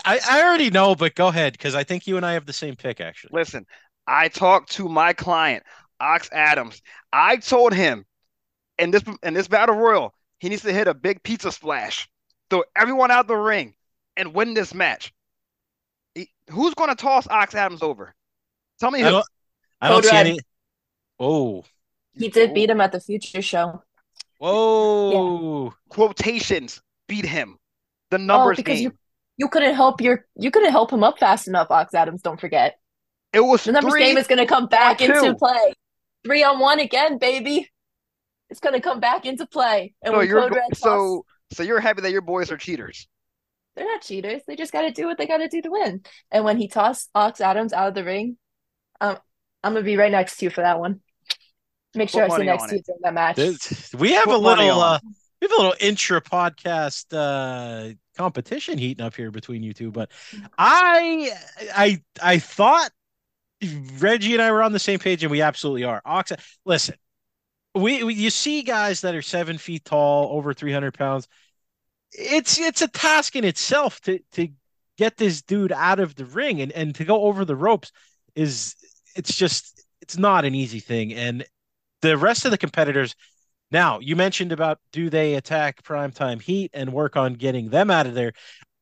I, 0.06 0.20
I 0.30 0.44
already 0.44 0.70
know, 0.70 0.96
but 0.96 1.16
go 1.16 1.28
ahead 1.28 1.54
because 1.54 1.76
I 1.76 1.84
think 1.84 2.08
you 2.08 2.18
and 2.18 2.26
I 2.26 2.34
have 2.34 2.46
the 2.46 2.54
same 2.54 2.76
pick 2.76 3.02
actually. 3.02 3.32
Listen, 3.34 3.66
I 4.08 4.28
talked 4.30 4.72
to 4.74 4.88
my 4.88 5.14
client, 5.14 5.64
Ox 6.00 6.30
Adams. 6.32 6.82
I 7.12 7.38
told 7.38 7.74
him 7.74 8.06
in 8.78 8.92
this 8.92 9.04
in 9.24 9.34
this 9.34 9.48
battle 9.48 9.76
royal, 9.76 10.14
he 10.40 10.50
needs 10.50 10.62
to 10.64 10.74
hit 10.74 10.88
a 10.88 10.94
big 10.94 11.22
pizza 11.24 11.52
splash, 11.52 12.08
throw 12.50 12.64
everyone 12.76 13.12
out 13.12 13.28
the 13.28 13.36
ring, 13.36 13.74
and 14.18 14.34
win 14.34 14.54
this 14.54 14.74
match. 14.74 15.14
He- 16.16 16.30
who's 16.50 16.74
going 16.76 16.90
to 16.90 16.96
toss 16.96 17.28
Ox 17.28 17.56
Adams 17.56 17.82
over? 17.82 18.14
Tell 18.80 18.92
me 18.92 19.02
I 19.02 19.06
who. 19.06 19.12
don't, 19.12 19.26
I 19.82 19.88
don't 19.90 19.98
Code 20.02 20.06
see 20.06 20.16
Red. 20.16 20.28
any. 20.28 20.40
Oh, 21.20 21.64
He 22.14 22.30
did 22.30 22.54
beat 22.54 22.70
him 22.70 22.82
at 22.82 22.92
the 22.92 23.00
future 23.02 23.42
show. 23.42 23.84
whoa! 24.40 25.74
Quotations 25.90 26.82
beat 27.08 27.26
him. 27.26 27.58
The 28.18 28.34
Oh, 28.34 28.54
because 28.56 28.80
game. 28.80 28.84
you 28.84 28.94
you 29.38 29.48
couldn't 29.50 29.74
help 29.76 30.02
your 30.02 30.26
you 30.36 30.52
couldn't 30.52 30.72
help 30.72 30.92
him 30.92 31.04
up 31.04 31.20
fast 31.20 31.48
enough, 31.48 31.68
Ox 31.72 31.94
Adams. 31.94 32.22
Don't 32.22 32.40
forget. 32.40 32.80
It 33.34 33.40
was 33.42 33.64
The 33.64 33.72
numbers 33.72 33.92
three. 33.94 34.06
game 34.06 34.18
is 34.18 34.28
going 34.28 34.38
to 34.40 34.46
come 34.46 34.68
back 34.68 35.00
two. 35.00 35.06
into 35.06 35.34
play. 35.36 35.74
Three 36.24 36.44
on 36.44 36.60
one 36.60 36.80
again, 36.80 37.18
baby. 37.18 37.70
It's 38.52 38.60
going 38.60 38.76
to 38.76 38.82
come 38.82 39.00
back 39.00 39.26
into 39.26 39.48
play. 39.48 39.96
And 40.04 40.14
so 40.14 40.18
when 40.20 40.28
you're 40.28 40.42
Code 40.42 40.52
go- 40.52 40.58
Red 40.58 40.70
toss, 40.70 40.80
so 40.80 41.26
so 41.52 41.64
you're 41.64 41.80
happy 41.80 42.02
that 42.04 42.12
your 42.12 42.22
boys 42.22 42.52
are 42.52 42.58
cheaters. 42.58 43.08
they're 43.76 43.86
not 43.86 44.04
cheaters. 44.04 44.44
They 44.46 44.56
just 44.56 44.72
got 44.72 44.82
to 44.84 44.92
do 44.92 45.08
what 45.08 45.18
they 45.18 45.26
got 45.26 45.38
to 45.38 45.48
do 45.48 45.62
to 45.64 45.72
win. 45.72 46.04
And 46.32 46.46
when 46.46 46.58
he 46.58 46.68
tossed 46.68 47.10
Ox 47.16 47.42
Adams 47.42 47.74
out 47.74 47.88
of 47.88 47.96
the 47.96 48.04
ring, 48.04 48.38
um, 49.02 49.18
I'm 49.64 49.74
gonna 49.74 49.84
be 49.84 49.98
right 49.98 50.12
next 50.12 50.38
to 50.38 50.46
you 50.46 50.50
for 50.52 50.62
that 50.62 50.80
one. 50.80 51.02
Make 51.96 52.10
sure 52.10 52.24
Put 52.28 52.34
I 52.34 52.38
sit 52.38 52.46
next 52.46 52.68
to 52.70 52.76
you 52.76 52.82
during 52.84 53.00
that 53.04 53.14
match. 53.16 53.36
This- 53.38 53.94
we 53.96 54.12
have 54.14 54.26
Put 54.26 54.36
a 54.36 54.38
little. 54.38 54.80
Uh, 54.80 55.00
we 55.42 55.48
have 55.48 55.52
a 55.52 55.56
little 55.62 55.76
intra 55.80 56.22
podcast 56.22 57.06
uh, 57.12 57.94
competition 58.18 58.78
heating 58.78 59.06
up 59.06 59.16
here 59.16 59.32
between 59.32 59.64
you 59.64 59.74
two, 59.74 59.92
but 59.92 60.10
mm. 60.32 60.48
I, 60.58 61.32
I, 61.76 62.02
I 62.22 62.40
thought 62.40 62.92
Reggie 63.98 64.34
and 64.34 64.42
I 64.42 64.52
were 64.52 64.64
on 64.64 64.74
the 64.74 64.80
same 64.80 65.00
page, 65.00 65.24
and 65.24 65.32
we 65.32 65.42
absolutely 65.42 65.84
are. 65.84 66.02
Ox, 66.06 66.32
listen, 66.66 66.96
we, 67.76 68.04
we 68.04 68.14
you 68.14 68.30
see 68.30 68.62
guys 68.62 69.02
that 69.02 69.16
are 69.16 69.22
seven 69.22 69.58
feet 69.58 69.86
tall, 69.86 70.36
over 70.36 70.54
three 70.54 70.72
hundred 70.72 70.94
pounds. 70.94 71.28
It's 72.12 72.60
it's 72.60 72.82
a 72.82 72.88
task 72.88 73.36
in 73.36 73.44
itself 73.44 74.00
to 74.02 74.20
to 74.34 74.50
get 74.98 75.18
this 75.18 75.42
dude 75.42 75.72
out 75.72 76.00
of 76.00 76.16
the 76.16 76.26
ring 76.26 76.62
and 76.62 76.72
and 76.72 76.94
to 76.96 77.06
go 77.06 77.24
over 77.24 77.46
the 77.46 77.56
ropes 77.56 77.92
is 78.36 78.76
it's 79.16 79.36
just 79.36 79.84
it's 80.02 80.18
not 80.18 80.46
an 80.46 80.54
easy 80.54 80.80
thing 80.80 81.14
and 81.14 81.46
the 82.02 82.18
rest 82.18 82.46
of 82.46 82.52
the 82.52 82.58
competitors 82.58 83.16
now 83.74 84.00
you 84.00 84.16
mentioned 84.16 84.52
about 84.52 84.80
do 84.94 85.10
they 85.10 85.34
attack 85.34 85.84
primetime 85.84 86.42
heat 86.42 86.72
and 86.74 86.94
work 86.94 87.18
on 87.18 87.34
getting 87.34 87.70
them 87.70 87.92
out 87.92 88.06
of 88.06 88.14
there. 88.14 88.34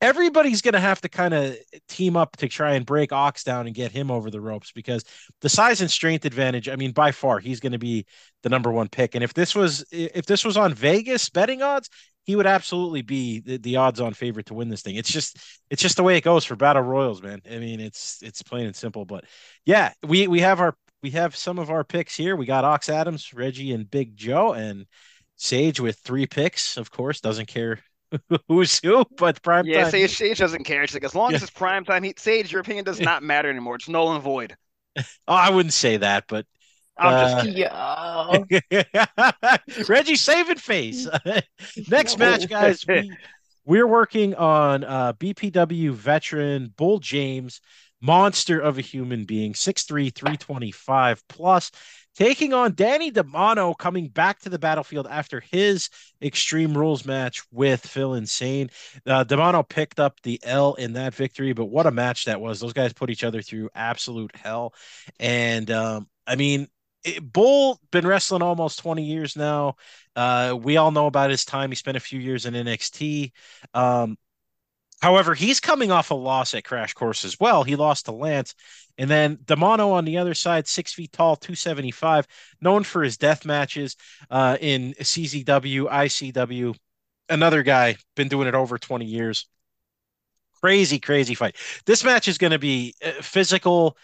Everybody's 0.01 0.63
going 0.63 0.73
to 0.73 0.79
have 0.79 0.99
to 1.01 1.09
kind 1.09 1.33
of 1.33 1.55
team 1.87 2.17
up 2.17 2.35
to 2.37 2.47
try 2.47 2.73
and 2.73 2.85
break 2.85 3.13
ox 3.13 3.43
down 3.43 3.67
and 3.67 3.75
get 3.75 3.91
him 3.91 4.09
over 4.09 4.31
the 4.31 4.41
ropes 4.41 4.71
because 4.71 5.03
the 5.41 5.49
size 5.49 5.79
and 5.81 5.91
strength 5.91 6.25
advantage 6.25 6.67
i 6.67 6.75
mean 6.75 6.91
by 6.91 7.11
far 7.11 7.37
he's 7.39 7.59
going 7.59 7.71
to 7.71 7.77
be 7.77 8.05
the 8.43 8.49
number 8.49 8.71
one 8.71 8.89
pick. 8.89 9.15
And 9.15 9.23
if 9.23 9.33
this 9.33 9.55
was 9.55 9.85
if 9.91 10.25
this 10.25 10.43
was 10.43 10.57
on 10.57 10.73
vegas 10.73 11.29
betting 11.29 11.61
odds 11.61 11.89
he 12.23 12.35
would 12.35 12.45
absolutely 12.47 13.01
be 13.01 13.39
the, 13.39 13.57
the 13.57 13.75
odds 13.77 13.99
on 13.99 14.13
favorite 14.13 14.45
to 14.47 14.53
win 14.53 14.69
this 14.69 14.81
thing. 14.81 14.95
It's 14.95 15.11
just 15.11 15.37
it's 15.69 15.81
just 15.81 15.97
the 15.97 16.03
way 16.03 16.17
it 16.17 16.23
goes 16.23 16.45
for 16.45 16.55
battle 16.55 16.81
royals 16.81 17.21
man. 17.21 17.41
I 17.49 17.59
mean 17.59 17.79
it's 17.79 18.19
it's 18.21 18.41
plain 18.41 18.65
and 18.65 18.75
simple. 18.75 19.05
But 19.05 19.25
yeah 19.65 19.93
we 20.03 20.27
we 20.27 20.41
have 20.41 20.59
our 20.59 20.75
we 21.03 21.11
have 21.11 21.35
some 21.35 21.59
of 21.59 21.69
our 21.69 21.83
picks 21.83 22.15
here 22.15 22.35
we 22.35 22.45
got 22.45 22.63
ox 22.63 22.89
adams 22.89 23.33
reggie 23.33 23.71
and 23.71 23.89
big 23.89 24.15
joe 24.15 24.53
and 24.53 24.85
sage 25.35 25.79
with 25.79 25.97
three 25.99 26.25
picks 26.25 26.77
of 26.77 26.91
course 26.91 27.21
doesn't 27.21 27.47
care 27.47 27.79
who's 28.47 28.79
who 28.83 29.05
but 29.17 29.41
prime 29.41 29.65
Yeah, 29.65 29.83
time 29.83 29.91
Sage, 29.91 30.15
Sage 30.15 30.37
doesn't 30.39 30.63
care. 30.63 30.85
She's 30.87 30.95
like, 30.95 31.03
as 31.03 31.15
long 31.15 31.33
as 31.33 31.41
it's 31.41 31.51
prime 31.51 31.85
time, 31.85 32.03
he, 32.03 32.13
Sage, 32.17 32.51
your 32.51 32.61
opinion 32.61 32.83
does 32.85 32.99
not 32.99 33.23
matter 33.23 33.49
anymore. 33.49 33.75
It's 33.75 33.87
null 33.87 34.11
and 34.13 34.21
void. 34.21 34.55
oh, 34.97 35.03
i 35.27 35.49
wouldn't 35.49 35.73
say 35.73 35.97
that 35.97 36.25
but 36.27 36.45
I'm 36.97 37.17
just 37.17 37.37
Uh, 37.37 37.41
kidding. 37.41 37.67
Reggie 39.89 40.15
saving 40.15 40.57
face. 40.57 41.07
Next 41.87 42.17
match, 42.19 42.47
guys. 42.47 42.85
We, 42.87 43.17
we're 43.65 43.87
working 43.87 44.35
on 44.35 44.83
uh, 44.83 45.13
BPW 45.13 45.91
veteran 45.93 46.73
Bull 46.77 46.99
James, 46.99 47.61
monster 48.01 48.59
of 48.59 48.77
a 48.77 48.81
human 48.81 49.25
being, 49.25 49.53
6'3, 49.53 50.09
325 50.13 51.27
plus, 51.27 51.71
taking 52.15 52.53
on 52.53 52.73
Danny 52.73 53.11
Demanto 53.11 53.77
coming 53.77 54.09
back 54.09 54.39
to 54.39 54.49
the 54.49 54.59
battlefield 54.59 55.07
after 55.09 55.39
his 55.39 55.89
Extreme 56.21 56.77
Rules 56.77 57.05
match 57.05 57.41
with 57.51 57.85
Phil 57.85 58.15
Insane. 58.15 58.69
Uh, 59.05 59.23
Demanto 59.23 59.67
picked 59.67 59.99
up 59.99 60.19
the 60.21 60.39
L 60.43 60.73
in 60.75 60.93
that 60.93 61.13
victory, 61.13 61.53
but 61.53 61.65
what 61.65 61.85
a 61.85 61.91
match 61.91 62.25
that 62.25 62.41
was. 62.41 62.59
Those 62.59 62.73
guys 62.73 62.93
put 62.93 63.09
each 63.09 63.23
other 63.23 63.41
through 63.41 63.69
absolute 63.75 64.35
hell. 64.35 64.73
And 65.19 65.69
um, 65.71 66.07
I 66.27 66.35
mean, 66.35 66.67
it, 67.03 67.31
Bull 67.31 67.79
been 67.91 68.05
wrestling 68.05 68.41
almost 68.41 68.79
20 68.79 69.03
years 69.03 69.35
now. 69.35 69.75
Uh, 70.15 70.57
we 70.61 70.77
all 70.77 70.91
know 70.91 71.07
about 71.07 71.29
his 71.29 71.45
time. 71.45 71.71
He 71.71 71.75
spent 71.75 71.97
a 71.97 72.01
few 72.01 72.19
years 72.19 72.45
in 72.45 72.53
NXT. 72.53 73.31
Um, 73.73 74.17
however, 75.01 75.33
he's 75.33 75.59
coming 75.59 75.91
off 75.91 76.11
a 76.11 76.15
loss 76.15 76.53
at 76.53 76.63
Crash 76.63 76.93
Course 76.93 77.25
as 77.25 77.39
well. 77.39 77.63
He 77.63 77.75
lost 77.75 78.05
to 78.05 78.11
Lance. 78.11 78.55
And 78.97 79.09
then 79.09 79.37
Demanto 79.37 79.93
on 79.93 80.05
the 80.05 80.17
other 80.17 80.33
side, 80.33 80.67
six 80.67 80.93
feet 80.93 81.11
tall, 81.11 81.35
275, 81.35 82.27
known 82.61 82.83
for 82.83 83.03
his 83.03 83.17
death 83.17 83.45
matches 83.45 83.95
uh, 84.29 84.57
in 84.59 84.93
CZW, 84.93 85.89
ICW. 85.89 86.75
Another 87.29 87.63
guy, 87.63 87.95
been 88.15 88.27
doing 88.27 88.47
it 88.47 88.55
over 88.55 88.77
20 88.77 89.05
years. 89.05 89.47
Crazy, 90.61 90.99
crazy 90.99 91.33
fight. 91.33 91.55
This 91.85 92.03
match 92.03 92.27
is 92.27 92.37
going 92.37 92.51
to 92.51 92.59
be 92.59 92.93
uh, 93.03 93.13
physical 93.21 93.97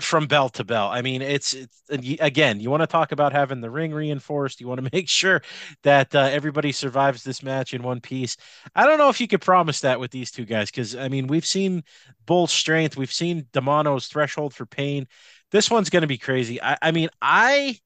from 0.00 0.26
bell 0.26 0.48
to 0.50 0.64
bell. 0.64 0.88
I 0.88 1.02
mean, 1.02 1.22
it's, 1.22 1.54
it's 1.54 1.82
again, 1.90 2.60
you 2.60 2.70
want 2.70 2.82
to 2.82 2.86
talk 2.86 3.12
about 3.12 3.32
having 3.32 3.60
the 3.60 3.70
ring 3.70 3.92
reinforced. 3.92 4.60
You 4.60 4.68
want 4.68 4.82
to 4.84 4.90
make 4.92 5.08
sure 5.08 5.42
that 5.82 6.14
uh, 6.14 6.28
everybody 6.32 6.72
survives 6.72 7.22
this 7.22 7.42
match 7.42 7.74
in 7.74 7.82
one 7.82 8.00
piece. 8.00 8.36
I 8.74 8.86
don't 8.86 8.98
know 8.98 9.08
if 9.08 9.20
you 9.20 9.28
could 9.28 9.40
promise 9.40 9.80
that 9.80 10.00
with 10.00 10.10
these 10.10 10.30
two 10.30 10.44
guys 10.44 10.70
because 10.70 10.96
I 10.96 11.08
mean, 11.08 11.26
we've 11.28 11.46
seen 11.46 11.84
Bull's 12.26 12.52
strength, 12.52 12.96
we've 12.96 13.12
seen 13.12 13.46
Demanto's 13.52 14.08
threshold 14.08 14.54
for 14.54 14.66
pain. 14.66 15.06
This 15.50 15.70
one's 15.70 15.90
going 15.90 16.02
to 16.02 16.08
be 16.08 16.18
crazy. 16.18 16.60
I, 16.60 16.76
I 16.82 16.90
mean, 16.90 17.08
I, 17.22 17.78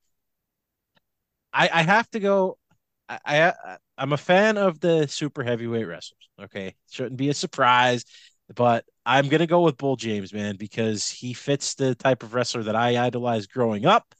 I, 1.53 1.69
I 1.73 1.83
have 1.83 2.09
to 2.11 2.21
go. 2.21 2.59
I, 3.09 3.19
I, 3.27 3.77
I'm 3.99 4.13
a 4.13 4.17
fan 4.17 4.57
of 4.57 4.81
the 4.81 5.07
super 5.07 5.43
heavyweight 5.45 5.87
wrestlers. 5.87 6.29
Okay, 6.41 6.75
shouldn't 6.91 7.17
be 7.17 7.29
a 7.29 7.35
surprise 7.35 8.05
but 8.55 8.85
I'm 9.05 9.29
gonna 9.29 9.47
go 9.47 9.63
with 9.63 9.77
Bull 9.77 9.97
James, 9.97 10.33
man, 10.33 10.57
because 10.57 11.09
he 11.09 11.33
fits 11.33 11.75
the 11.75 11.95
type 11.95 12.23
of 12.23 12.35
wrestler 12.35 12.63
that 12.65 12.77
I 12.77 13.05
idolized 13.05 13.51
growing 13.53 13.87
up, 13.87 14.15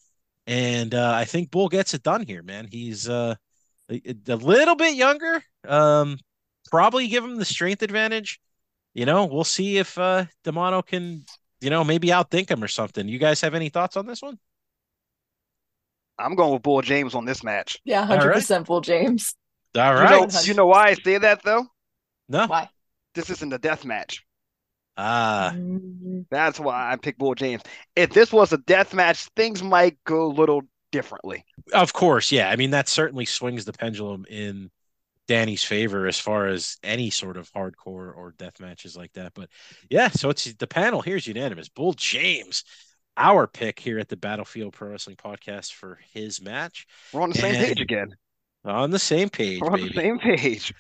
and 0.47 0.95
uh, 0.95 1.13
I 1.15 1.25
think 1.25 1.51
Bull 1.51 1.69
gets 1.69 1.95
it 1.95 2.03
done 2.03 2.27
here, 2.27 2.43
man. 2.43 2.69
He's 2.71 3.09
uh, 3.09 3.35
a, 3.91 4.17
a 4.29 4.37
little 4.37 4.77
bit 4.77 4.95
younger, 4.95 5.43
um, 5.67 6.19
probably 6.71 7.09
give 7.09 7.25
him 7.25 7.37
the 7.37 7.45
strength 7.45 7.83
advantage. 7.83 8.41
You 8.95 9.07
know, 9.07 9.25
we'll 9.25 9.45
see 9.45 9.79
if 9.79 9.97
uh, 9.97 10.27
Demanto 10.45 10.85
can, 10.85 11.25
you 11.61 11.71
know, 11.71 11.83
maybe 11.83 12.09
outthink 12.09 12.51
him 12.51 12.63
or 12.63 12.69
something. 12.69 13.09
You 13.09 13.19
guys 13.19 13.41
have 13.41 13.55
any 13.55 13.71
thoughts 13.71 13.97
on 13.97 14.07
this 14.07 14.21
one? 14.21 14.39
I'm 16.19 16.35
going 16.35 16.53
with 16.53 16.63
Bull 16.63 16.83
James 16.83 17.15
on 17.15 17.25
this 17.25 17.43
match. 17.43 17.79
Yeah, 17.85 18.07
100% 18.07 18.67
Bull 18.67 18.81
James. 18.81 19.35
All 19.77 19.95
right. 19.95 20.21
You 20.21 20.27
know, 20.27 20.41
you 20.43 20.55
know 20.55 20.67
why 20.67 20.89
I 20.89 20.95
say 20.95 21.19
that 21.19 21.43
though? 21.43 21.67
no, 22.29 22.47
Why? 22.47 22.69
This 23.15 23.31
isn't 23.31 23.53
a 23.53 23.59
death 23.59 23.85
match. 23.85 24.25
ah, 24.97 25.53
Mm, 25.55 26.27
That's 26.31 26.61
why 26.61 26.93
I 26.93 26.97
picked 26.97 27.19
Bull 27.19 27.35
James. 27.35 27.63
If 27.97 28.11
this 28.11 28.33
was 28.33 28.53
a 28.53 28.59
death 28.59 28.93
match, 28.95 29.25
things 29.37 29.63
might 29.63 29.97
go 30.05 30.27
a 30.27 30.33
little 30.33 30.63
differently. 30.91 31.45
Of 31.73 31.93
course, 31.93 32.31
yeah. 32.31 32.51
I 32.51 32.57
mean, 32.57 32.71
that 32.71 32.89
certainly 32.89 33.25
swings 33.25 33.65
the 33.65 33.73
pendulum 33.73 34.27
in 34.29 34.71
Danny's 35.29 35.65
favor 35.65 36.07
as 36.07 36.19
far 36.19 36.47
as 36.49 36.77
any 36.83 37.09
sort 37.11 37.37
of 37.39 37.51
hardcore 37.53 38.15
or 38.17 38.35
death 38.37 38.61
matches 38.61 38.97
like 38.97 39.13
that. 39.15 39.33
But 39.35 39.49
yeah, 39.89 40.09
so 40.11 40.29
it's 40.31 40.53
the 40.55 40.67
panel 40.67 41.01
here's 41.01 41.27
unanimous. 41.27 41.69
Bull 41.71 41.95
James, 41.95 42.65
our 43.17 43.47
pick 43.47 43.79
here 43.79 43.99
at 43.99 44.09
the 44.09 44.17
Battlefield 44.17 44.75
Pro 44.75 44.91
Wrestling 44.91 45.17
Podcast 45.17 45.73
for 45.73 45.99
his 46.13 46.43
match. 46.43 46.87
We're 47.13 47.23
on 47.23 47.31
the 47.31 47.39
same 47.39 47.55
And- 47.55 47.67
page 47.67 47.81
again. 47.81 48.09
On 48.65 48.91
the 48.91 48.99
same 48.99 49.29
page, 49.29 49.61
We're 49.61 49.71
on 49.71 49.81
baby. 49.81 49.89
the 49.89 49.95
same 49.95 50.19
page. 50.21 50.73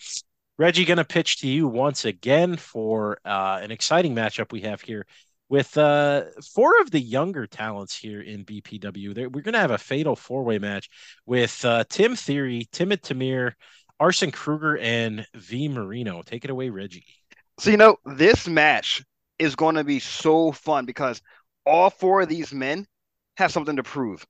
Reggie, 0.59 0.85
going 0.85 0.99
to 0.99 1.05
pitch 1.05 1.39
to 1.41 1.49
you 1.49 1.67
once 1.67 2.05
again 2.05 2.57
for 2.57 3.19
uh, 3.25 3.59
an 3.63 3.71
exciting 3.71 4.15
matchup 4.15 4.53
we 4.53 4.61
have 4.61 4.83
here 4.83 5.07
with 5.49 5.77
uh, 5.79 6.25
four 6.55 6.81
of 6.81 6.91
the 6.91 7.01
younger 7.01 7.47
talents 7.47 7.97
here 7.97 8.21
in 8.21 8.45
BPW. 8.45 9.33
We're 9.33 9.43
going 9.43 9.55
to 9.55 9.61
have 9.61 9.71
a 9.71 9.79
fatal 9.79 10.15
four 10.15 10.43
way 10.45 10.59
match 10.59 10.91
with 11.27 11.65
uh, 11.65 11.85
Tim 11.89 12.17
Theory, 12.17 12.69
Timid 12.71 13.03
Tamir, 13.03 13.53
Arson 13.99 14.31
Kruger, 14.31 14.77
and 14.79 15.27
V 15.35 15.69
Marino. 15.69 16.23
Take 16.23 16.45
it 16.45 16.51
away, 16.51 16.69
Reggie. 16.69 17.05
So, 17.59 17.71
you 17.71 17.77
know, 17.79 17.97
this 18.05 18.47
match 18.47 19.03
is 19.39 19.57
going 19.57 19.77
to 19.77 19.85
be 19.85 20.01
so 20.01 20.53
fun 20.53 20.85
because 20.85 21.23
all 21.65 21.89
four 21.89 22.23
of 22.23 22.29
these 22.29 22.53
men 22.53 22.87
have 23.37 23.53
something 23.53 23.77
to 23.77 23.83
prove. 23.83 24.27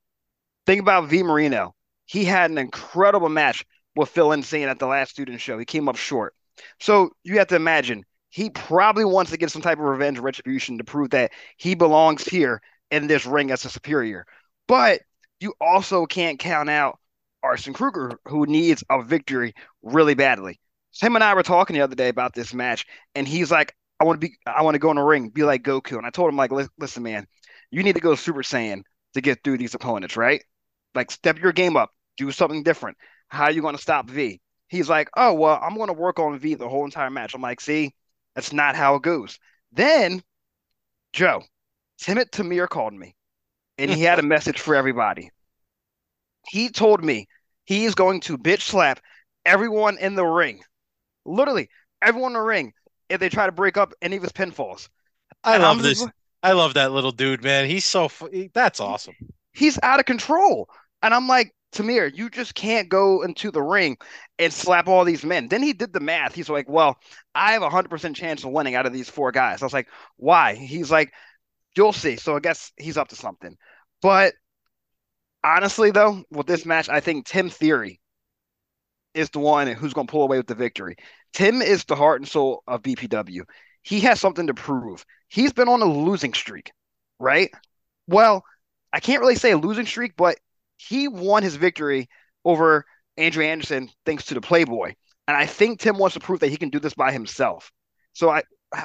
Think 0.67 0.81
about 0.81 1.09
V 1.09 1.25
Marino. 1.25 1.75
He 2.07 2.25
had 2.25 2.51
an 2.51 2.59
incredible 2.59 3.29
match 3.29 3.65
with 3.95 4.09
Phil 4.09 4.33
Insane 4.33 4.69
at 4.69 4.79
the 4.79 4.87
last 4.87 5.11
student 5.11 5.41
show. 5.41 5.59
He 5.59 5.65
came 5.65 5.89
up 5.89 5.97
short. 5.97 6.35
So 6.81 7.11
you 7.25 7.39
have 7.39 7.49
to 7.49 7.57
imagine 7.57 8.05
he 8.31 8.51
probably 8.51 9.05
wants 9.05 9.31
to 9.31 9.37
get 9.37 9.51
some 9.51 9.63
type 9.63 9.79
of 9.79 9.85
revenge 9.85 10.19
retribution 10.19 10.79
to 10.79 10.85
prove 10.85 11.11
that 11.11 11.33
he 11.57 11.75
belongs 11.75 12.25
here 12.25 12.63
in 12.91 13.07
this 13.07 13.27
ring 13.27 13.51
as 13.51 13.65
a 13.65 13.71
superior. 13.71 14.27
But 14.69 15.01
you 15.41 15.55
also 15.61 16.07
can't 16.07 16.39
count 16.39 16.71
out 16.71 16.99
Arson 17.43 17.75
Kruger, 17.75 18.19
who 18.27 18.47
needs 18.47 18.85
a 18.89 19.03
victory 19.03 19.55
really 19.83 20.15
badly. 20.15 20.61
Him 21.01 21.15
and 21.15 21.25
I 21.25 21.35
were 21.35 21.43
talking 21.43 21.75
the 21.75 21.83
other 21.83 21.97
day 21.97 22.09
about 22.09 22.35
this 22.35 22.55
match, 22.55 22.87
and 23.15 23.27
he's 23.27 23.51
like, 23.51 23.75
I 23.99 24.05
want 24.05 24.21
to 24.21 24.27
be, 24.27 24.37
I 24.47 24.63
want 24.63 24.75
to 24.75 24.79
go 24.79 24.91
in 24.91 24.97
the 24.97 25.03
ring, 25.03 25.31
be 25.31 25.43
like 25.43 25.63
Goku. 25.63 25.97
And 25.97 26.07
I 26.07 26.11
told 26.11 26.29
him, 26.29 26.37
like, 26.37 26.53
listen, 26.79 27.03
man, 27.03 27.27
you 27.71 27.83
need 27.83 27.95
to 27.95 28.01
go 28.01 28.15
Super 28.15 28.43
Saiyan 28.43 28.83
to 29.15 29.21
get 29.21 29.43
through 29.43 29.59
these 29.59 29.75
opponents, 29.75 30.17
right? 30.17 30.43
Like, 30.95 31.11
step 31.11 31.39
your 31.39 31.53
game 31.53 31.77
up, 31.77 31.91
do 32.17 32.31
something 32.31 32.63
different. 32.63 32.97
How 33.33 33.45
are 33.45 33.51
you 33.51 33.63
going 33.63 33.75
to 33.75 33.81
stop 33.81 34.11
V? 34.11 34.41
He's 34.69 34.91
like, 34.91 35.09
oh, 35.17 35.33
well, 35.33 35.59
I'm 35.63 35.75
going 35.75 35.89
to 35.89 35.95
work 35.95 36.19
on 36.19 36.39
V 36.39 36.55
the 36.55 36.69
whole 36.69 36.85
entire 36.85 37.09
match. 37.09 37.35
I'm 37.35 37.41
like, 37.41 37.63
see, 37.63 37.95
that's 38.35 38.53
not 38.53 38.77
how 38.77 38.95
it 38.97 39.03
goes. 39.03 39.39
Then, 39.73 40.23
Joe, 41.15 41.43
Timid 41.99 42.31
Tamir 42.31 42.69
called 42.69 42.93
me 42.93 43.15
and 43.79 43.91
he 43.91 44.03
had 44.03 44.19
a 44.19 44.23
message 44.35 44.61
for 44.61 44.75
everybody. 44.75 45.31
He 46.49 46.69
told 46.69 47.03
me 47.03 47.27
he 47.65 47.87
is 47.87 47.95
going 47.95 48.21
to 48.23 48.37
bitch 48.37 48.63
slap 48.63 49.01
everyone 49.47 49.97
in 49.97 50.15
the 50.15 50.27
ring. 50.27 50.61
Literally, 51.25 51.71
everyone 52.03 52.33
in 52.33 52.35
the 52.35 52.41
ring 52.41 52.75
if 53.09 53.19
they 53.19 53.31
try 53.31 53.47
to 53.47 53.53
break 53.53 53.79
up 53.79 53.95
any 54.03 54.17
of 54.17 54.23
his 54.23 54.33
pinfalls. 54.33 54.91
I 55.43 55.55
and 55.55 55.63
love 55.63 55.79
I'm 55.79 55.83
this. 55.83 56.01
Just, 56.01 56.13
I 56.43 56.53
love 56.53 56.75
that 56.75 56.93
little 56.93 57.13
dude, 57.13 57.43
man. 57.43 57.67
He's 57.67 57.87
so 57.87 58.11
that's 58.53 58.81
awesome. 58.81 59.15
He's 59.55 59.79
out 59.83 60.01
of 60.01 60.07
control. 60.07 60.69
And 61.03 61.15
I'm 61.15 61.29
like, 61.29 61.55
Tamir, 61.73 62.15
you 62.15 62.29
just 62.31 62.55
can't 62.55 62.89
go 62.89 63.23
into 63.23 63.51
the 63.51 63.63
ring 63.63 63.97
and 64.39 64.53
slap 64.53 64.89
all 64.89 65.05
these 65.05 65.25
men. 65.25 65.49
Then 65.49 65.63
he 65.63 65.73
did 65.73 65.93
the 65.93 66.01
math. 66.01 66.35
He's 66.35 66.51
like, 66.51 66.69
well, 66.69 66.99
I 67.35 67.53
have 67.53 67.63
a 67.63 67.71
100% 67.71 68.15
chance 68.15 68.45
of 68.45 68.51
winning 68.51 68.75
out 68.75 68.87
of 68.87 68.93
these 68.93 69.09
four 69.09 69.33
guys. 69.33 69.63
I 69.63 69.67
was 69.67 69.73
like, 69.73 69.89
why? 70.17 70.55
He's 70.55 70.91
like, 70.91 71.13
you'll 71.77 71.93
see. 71.93 72.17
So 72.17 72.37
I 72.37 72.41
guess 72.41 72.73
he's 72.77 72.97
up 72.99 73.09
to 73.09 73.17
something. 73.17 73.57
But 74.03 74.35
honestly, 75.43 75.91
though, 75.91 76.25
with 76.31 76.47
this 76.47 76.67
match, 76.67 76.89
I 76.89 77.01
think 77.01 77.27
Tim 77.27 77.51
Theory 77.51 78.01
is 79.15 79.31
the 79.31 79.41
one 79.41 79.67
who's 79.67 79.93
going 79.93 80.07
to 80.07 80.11
pull 80.11 80.23
away 80.23 80.39
with 80.39 80.47
the 80.47 80.55
victory. 80.55 80.97
Tim 81.33 81.63
is 81.63 81.85
the 81.85 81.97
heart 81.97 82.21
and 82.21 82.29
soul 82.29 82.63
of 82.67 82.83
BPW. 82.83 83.43
He 83.83 84.01
has 84.01 84.21
something 84.21 84.47
to 84.47 84.55
prove. 84.55 85.05
He's 85.29 85.53
been 85.53 85.69
on 85.69 85.83
a 85.83 85.87
losing 85.87 86.35
streak, 86.35 86.73
right? 87.19 87.51
Well, 88.07 88.45
I 88.93 89.01
can't 89.01 89.21
really 89.21 89.37
say 89.37 89.53
a 89.53 89.59
losing 89.59 89.87
streak, 89.87 90.15
but 90.17 90.39
he 90.89 91.09
won 91.09 91.43
his 91.43 91.57
victory 91.57 92.09
over 92.45 92.85
Andrew 93.17 93.45
Anderson 93.45 93.89
thanks 94.05 94.27
to 94.27 94.35
the 94.35 94.41
Playboy. 94.41 94.95
And 95.29 95.37
I 95.37 95.47
think 95.47 95.81
Tim 95.81 95.99
wants 95.99 96.15
to 96.15 96.21
prove 96.21 96.41
that 96.41 96.49
he 96.49 96.57
can 96.57 96.71
do 96.71 96.81
this 96.81 96.95
by 96.95 97.13
himself. 97.13 97.71
So 98.13 98.31
I 98.31 98.43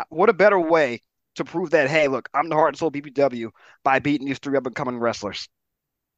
what 0.09 0.29
a 0.29 0.33
better 0.33 0.59
way 0.59 1.01
to 1.35 1.45
prove 1.45 1.71
that, 1.71 1.89
hey, 1.89 2.07
look, 2.07 2.29
I'm 2.33 2.49
the 2.49 2.55
heart 2.55 2.69
and 2.69 2.77
soul 2.77 2.91
BPW 2.91 3.49
by 3.83 3.99
beating 3.99 4.27
these 4.27 4.39
three 4.39 4.57
up 4.57 4.65
and 4.65 4.75
coming 4.75 4.97
wrestlers. 4.97 5.47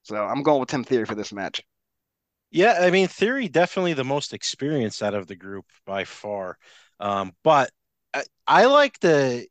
So 0.03 0.15
I'm 0.15 0.43
going 0.43 0.59
with 0.59 0.69
Tim 0.69 0.83
Theory 0.83 1.05
for 1.05 1.15
this 1.15 1.33
match. 1.33 1.61
Yeah, 2.51 2.79
I 2.81 2.89
mean, 2.89 3.07
Theory 3.07 3.47
definitely 3.47 3.93
the 3.93 4.03
most 4.03 4.33
experienced 4.33 5.03
out 5.03 5.13
of 5.13 5.27
the 5.27 5.35
group 5.35 5.65
by 5.85 6.05
far. 6.05 6.57
Um, 6.99 7.33
but 7.43 7.69
I, 8.13 8.23
I 8.47 8.65
like 8.65 8.99
the. 8.99 9.45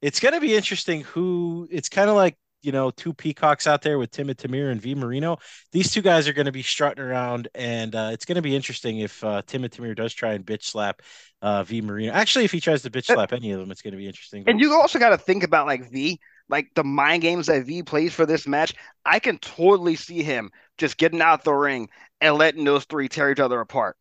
It's 0.00 0.18
going 0.18 0.34
to 0.34 0.40
be 0.40 0.56
interesting 0.56 1.02
who. 1.02 1.68
It's 1.70 1.88
kind 1.88 2.08
of 2.08 2.16
like 2.16 2.36
you 2.62 2.72
know, 2.72 2.90
two 2.90 3.12
peacocks 3.12 3.66
out 3.66 3.82
there 3.82 3.98
with 3.98 4.10
Timid 4.10 4.38
Tamir 4.38 4.70
and 4.70 4.80
V 4.80 4.94
Marino. 4.94 5.38
These 5.72 5.92
two 5.92 6.02
guys 6.02 6.28
are 6.28 6.32
going 6.32 6.46
to 6.46 6.52
be 6.52 6.62
strutting 6.62 7.02
around, 7.02 7.48
and 7.54 7.94
uh, 7.94 8.10
it's 8.12 8.24
going 8.24 8.36
to 8.36 8.42
be 8.42 8.54
interesting 8.54 8.98
if 8.98 9.22
uh, 9.24 9.42
Timid 9.46 9.72
Tamir 9.72 9.96
does 9.96 10.14
try 10.14 10.32
and 10.32 10.44
bitch 10.44 10.64
slap 10.64 11.02
uh, 11.42 11.64
V 11.64 11.80
Marino. 11.80 12.12
Actually, 12.12 12.44
if 12.44 12.52
he 12.52 12.60
tries 12.60 12.82
to 12.82 12.90
bitch 12.90 13.06
slap 13.06 13.32
any 13.32 13.50
of 13.52 13.60
them, 13.60 13.70
it's 13.70 13.82
going 13.82 13.92
to 13.92 13.98
be 13.98 14.06
interesting. 14.06 14.44
And 14.46 14.60
you 14.60 14.72
also 14.74 14.98
got 14.98 15.10
to 15.10 15.18
think 15.18 15.42
about 15.42 15.66
like 15.66 15.90
V, 15.90 16.20
like 16.48 16.68
the 16.74 16.84
mind 16.84 17.22
games 17.22 17.46
that 17.46 17.64
V 17.64 17.82
plays 17.82 18.14
for 18.14 18.26
this 18.26 18.46
match. 18.46 18.74
I 19.04 19.18
can 19.18 19.38
totally 19.38 19.96
see 19.96 20.22
him 20.22 20.50
just 20.78 20.96
getting 20.96 21.20
out 21.20 21.44
the 21.44 21.52
ring 21.52 21.88
and 22.20 22.36
letting 22.36 22.64
those 22.64 22.84
three 22.84 23.08
tear 23.08 23.30
each 23.30 23.40
other 23.40 23.60
apart. 23.60 23.96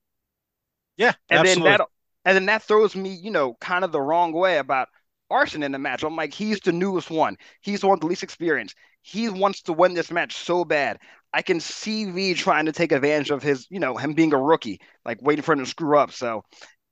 Yeah, 0.97 1.13
and 1.30 1.39
absolutely. 1.39 1.63
then 1.63 1.78
that 1.80 1.88
and 2.26 2.36
then 2.36 2.45
that 2.45 2.63
throws 2.63 2.95
me, 2.95 3.10
you 3.10 3.32
know, 3.32 3.56
kind 3.60 3.84
of 3.84 3.91
the 3.91 4.02
wrong 4.02 4.32
way 4.32 4.58
about 4.58 4.89
Arson 5.32 5.63
in 5.63 5.72
the 5.72 5.80
match. 5.80 6.04
I'm 6.04 6.15
like, 6.15 6.34
he's 6.34 6.60
the 6.60 6.72
newest 6.72 7.10
one. 7.10 7.38
He's 7.62 7.82
the 7.82 7.88
one 7.88 7.96
with 7.96 8.02
the 8.02 8.08
least 8.08 8.24
experience. 8.24 8.74
He 9.02 9.30
wants 9.30 9.62
to 9.63 9.74
win 9.74 9.94
this 9.94 10.12
match 10.12 10.36
so 10.36 10.63
bad. 10.63 11.00
I 11.34 11.41
can 11.41 11.60
see 11.60 12.06
V 12.06 12.34
trying 12.34 12.65
to 12.65 12.72
take 12.72 12.91
advantage 12.91 13.32
of 13.32 13.41
his, 13.41 13.65
you 13.70 13.80
know, 13.80 13.98
him 13.98 14.13
being 14.13 14.34
a 14.34 14.38
rookie, 14.38 14.82
like 15.06 15.22
waiting 15.22 15.44
for 15.44 15.54
him 15.54 15.60
to 15.60 15.65
screw 15.65 15.98
up. 15.98 16.12
So 16.12 16.44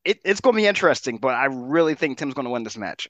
it, 0.06 0.20
it's 0.24 0.42
going 0.42 0.56
to 0.56 0.62
be 0.62 0.68
interesting, 0.68 1.18
but 1.18 1.36
I 1.36 1.46
really 1.46 1.96
think 1.96 2.18
Tim's 2.18 2.34
going 2.34 2.46
to 2.46 2.52
win 2.52 2.64
this 2.64 2.78
match. 2.78 3.10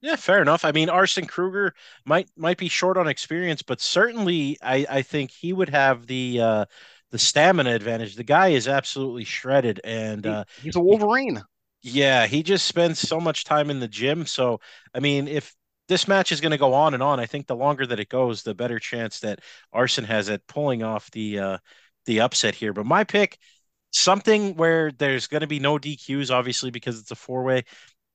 Yeah, 0.00 0.16
fair 0.16 0.40
enough. 0.40 0.64
I 0.64 0.72
mean, 0.72 0.88
Arson 0.88 1.26
Kruger 1.26 1.74
might 2.04 2.28
might 2.36 2.56
be 2.56 2.68
short 2.68 2.96
on 2.96 3.08
experience, 3.08 3.62
but 3.62 3.80
certainly 3.80 4.56
I, 4.62 4.86
I 4.88 5.02
think 5.02 5.32
he 5.32 5.52
would 5.52 5.68
have 5.70 6.06
the 6.06 6.40
uh, 6.40 6.64
the 7.10 7.18
stamina 7.18 7.74
advantage. 7.74 8.14
The 8.14 8.24
guy 8.24 8.48
is 8.48 8.68
absolutely 8.68 9.24
shredded, 9.24 9.80
and 9.82 10.24
uh, 10.24 10.44
he's 10.62 10.76
a 10.76 10.80
Wolverine. 10.80 11.42
Yeah, 11.82 12.26
he 12.26 12.42
just 12.42 12.66
spends 12.66 12.98
so 12.98 13.20
much 13.20 13.44
time 13.44 13.70
in 13.70 13.80
the 13.80 13.88
gym. 13.88 14.26
So, 14.26 14.60
I 14.94 15.00
mean, 15.00 15.28
if 15.28 15.54
this 15.86 16.08
match 16.08 16.32
is 16.32 16.40
going 16.40 16.50
to 16.50 16.58
go 16.58 16.74
on 16.74 16.92
and 16.94 17.02
on, 17.02 17.20
I 17.20 17.26
think 17.26 17.46
the 17.46 17.56
longer 17.56 17.86
that 17.86 18.00
it 18.00 18.08
goes, 18.08 18.42
the 18.42 18.54
better 18.54 18.78
chance 18.78 19.20
that 19.20 19.40
Arson 19.72 20.04
has 20.04 20.28
at 20.28 20.46
pulling 20.46 20.82
off 20.82 21.10
the 21.12 21.38
uh, 21.38 21.58
the 22.06 22.20
upset 22.20 22.54
here. 22.54 22.72
But 22.72 22.86
my 22.86 23.04
pick, 23.04 23.38
something 23.92 24.56
where 24.56 24.90
there's 24.92 25.28
going 25.28 25.42
to 25.42 25.46
be 25.46 25.60
no 25.60 25.78
DQs, 25.78 26.30
obviously 26.30 26.70
because 26.70 26.98
it's 27.00 27.10
a 27.12 27.16
four 27.16 27.44
way. 27.44 27.64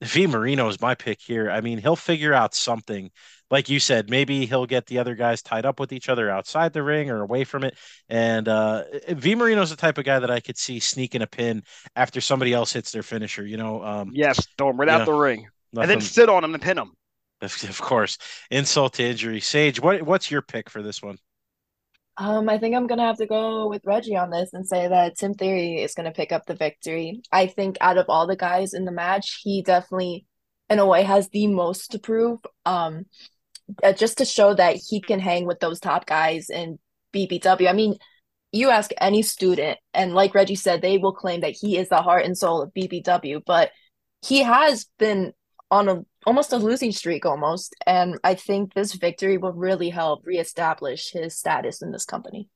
V 0.03 0.27
Marino 0.27 0.67
is 0.67 0.81
my 0.81 0.95
pick 0.95 1.21
here. 1.21 1.49
I 1.49 1.61
mean, 1.61 1.77
he'll 1.77 1.95
figure 1.95 2.33
out 2.33 2.53
something. 2.53 3.11
Like 3.51 3.69
you 3.69 3.79
said, 3.79 4.09
maybe 4.09 4.45
he'll 4.45 4.65
get 4.65 4.87
the 4.87 4.97
other 4.97 5.13
guys 5.15 5.41
tied 5.41 5.65
up 5.65 5.79
with 5.79 5.93
each 5.93 6.09
other 6.09 6.29
outside 6.29 6.73
the 6.73 6.81
ring 6.81 7.11
or 7.11 7.21
away 7.21 7.43
from 7.43 7.63
it. 7.63 7.77
And 8.09 8.47
uh, 8.47 8.83
V 9.09 9.35
Marino's 9.35 9.69
the 9.69 9.75
type 9.75 9.97
of 9.97 10.05
guy 10.05 10.19
that 10.19 10.31
I 10.31 10.39
could 10.39 10.57
see 10.57 10.79
sneaking 10.79 11.21
a 11.21 11.27
pin 11.27 11.63
after 11.95 12.19
somebody 12.19 12.53
else 12.53 12.73
hits 12.73 12.91
their 12.91 13.03
finisher. 13.03 13.45
You 13.45 13.57
know, 13.57 13.83
um, 13.83 14.11
yes, 14.13 14.47
throw 14.57 14.69
him 14.69 14.77
right 14.77 14.89
out 14.89 14.99
know, 14.99 15.05
the 15.05 15.13
ring, 15.13 15.47
and 15.75 15.89
then 15.89 16.01
sit 16.01 16.29
on 16.29 16.43
him 16.43 16.53
and 16.53 16.63
pin 16.63 16.77
him. 16.77 16.93
Of 17.41 17.81
course, 17.81 18.17
insult 18.49 18.93
to 18.93 19.03
injury. 19.03 19.41
Sage, 19.41 19.79
what 19.81 20.01
what's 20.01 20.31
your 20.31 20.41
pick 20.41 20.69
for 20.69 20.81
this 20.81 21.01
one? 21.01 21.17
Um, 22.17 22.47
I 22.47 22.59
think 22.59 22.75
I'm 22.75 22.87
gonna 22.87 23.05
have 23.05 23.17
to 23.17 23.25
go 23.25 23.67
with 23.67 23.85
Reggie 23.85 24.15
on 24.15 24.29
this 24.29 24.53
and 24.53 24.67
say 24.67 24.87
that 24.87 25.17
Tim 25.17 25.33
Theory 25.33 25.81
is 25.81 25.95
gonna 25.95 26.11
pick 26.11 26.31
up 26.31 26.45
the 26.45 26.55
victory. 26.55 27.21
I 27.31 27.47
think 27.47 27.77
out 27.81 27.97
of 27.97 28.05
all 28.07 28.27
the 28.27 28.35
guys 28.35 28.73
in 28.73 28.85
the 28.85 28.91
match, 28.91 29.39
he 29.43 29.63
definitely, 29.63 30.25
in 30.69 30.79
a 30.79 30.85
way, 30.85 31.03
has 31.03 31.29
the 31.29 31.47
most 31.47 31.91
to 31.91 31.99
prove. 31.99 32.39
Um, 32.65 33.05
uh, 33.81 33.93
just 33.93 34.17
to 34.19 34.25
show 34.25 34.53
that 34.53 34.75
he 34.75 35.01
can 35.01 35.19
hang 35.19 35.45
with 35.45 35.59
those 35.59 35.79
top 35.79 36.05
guys 36.05 36.49
in 36.49 36.77
BPW. 37.13 37.67
I 37.67 37.73
mean, 37.73 37.95
you 38.51 38.69
ask 38.69 38.91
any 38.99 39.21
student, 39.23 39.79
and 39.93 40.13
like 40.13 40.35
Reggie 40.35 40.55
said, 40.55 40.81
they 40.81 40.97
will 40.97 41.13
claim 41.13 41.41
that 41.41 41.55
he 41.59 41.77
is 41.77 41.89
the 41.89 42.01
heart 42.01 42.25
and 42.25 42.37
soul 42.37 42.61
of 42.61 42.73
BPW. 42.73 43.41
But 43.45 43.71
he 44.23 44.43
has 44.43 44.85
been 44.99 45.33
on 45.71 45.89
a 45.89 46.05
almost 46.25 46.53
a 46.53 46.57
losing 46.57 46.91
streak 46.91 47.25
almost. 47.25 47.75
And 47.85 48.19
I 48.23 48.35
think 48.35 48.73
this 48.73 48.93
victory 48.93 49.37
will 49.37 49.53
really 49.53 49.89
help 49.89 50.25
reestablish 50.25 51.11
his 51.11 51.37
status 51.37 51.81
in 51.81 51.91
this 51.91 52.05
company. 52.05 52.49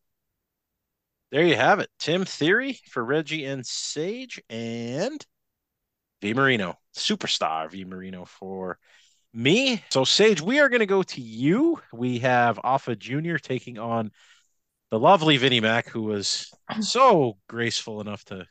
There 1.31 1.45
you 1.45 1.55
have 1.55 1.79
it. 1.79 1.89
Tim 1.99 2.23
Theory 2.23 2.79
for 2.89 3.03
Reggie 3.03 3.45
and 3.45 3.65
Sage 3.65 4.41
and 4.49 5.25
V 6.21 6.33
Marino, 6.33 6.75
superstar 6.95 7.69
V 7.69 7.83
Marino 7.83 8.25
for 8.25 8.77
me. 9.33 9.83
So, 9.89 10.03
Sage, 10.03 10.41
we 10.41 10.59
are 10.59 10.69
going 10.69 10.79
to 10.79 10.85
go 10.85 11.03
to 11.03 11.21
you. 11.21 11.81
We 11.91 12.19
have 12.19 12.59
Alpha 12.63 12.95
Jr. 12.95 13.35
taking 13.35 13.77
on 13.77 14.11
the 14.89 14.99
lovely 14.99 15.35
Vinny 15.37 15.59
Mac, 15.59 15.89
who 15.89 16.03
was 16.03 16.49
so 16.79 17.37
graceful 17.49 17.99
enough 17.99 18.23
to 18.25 18.45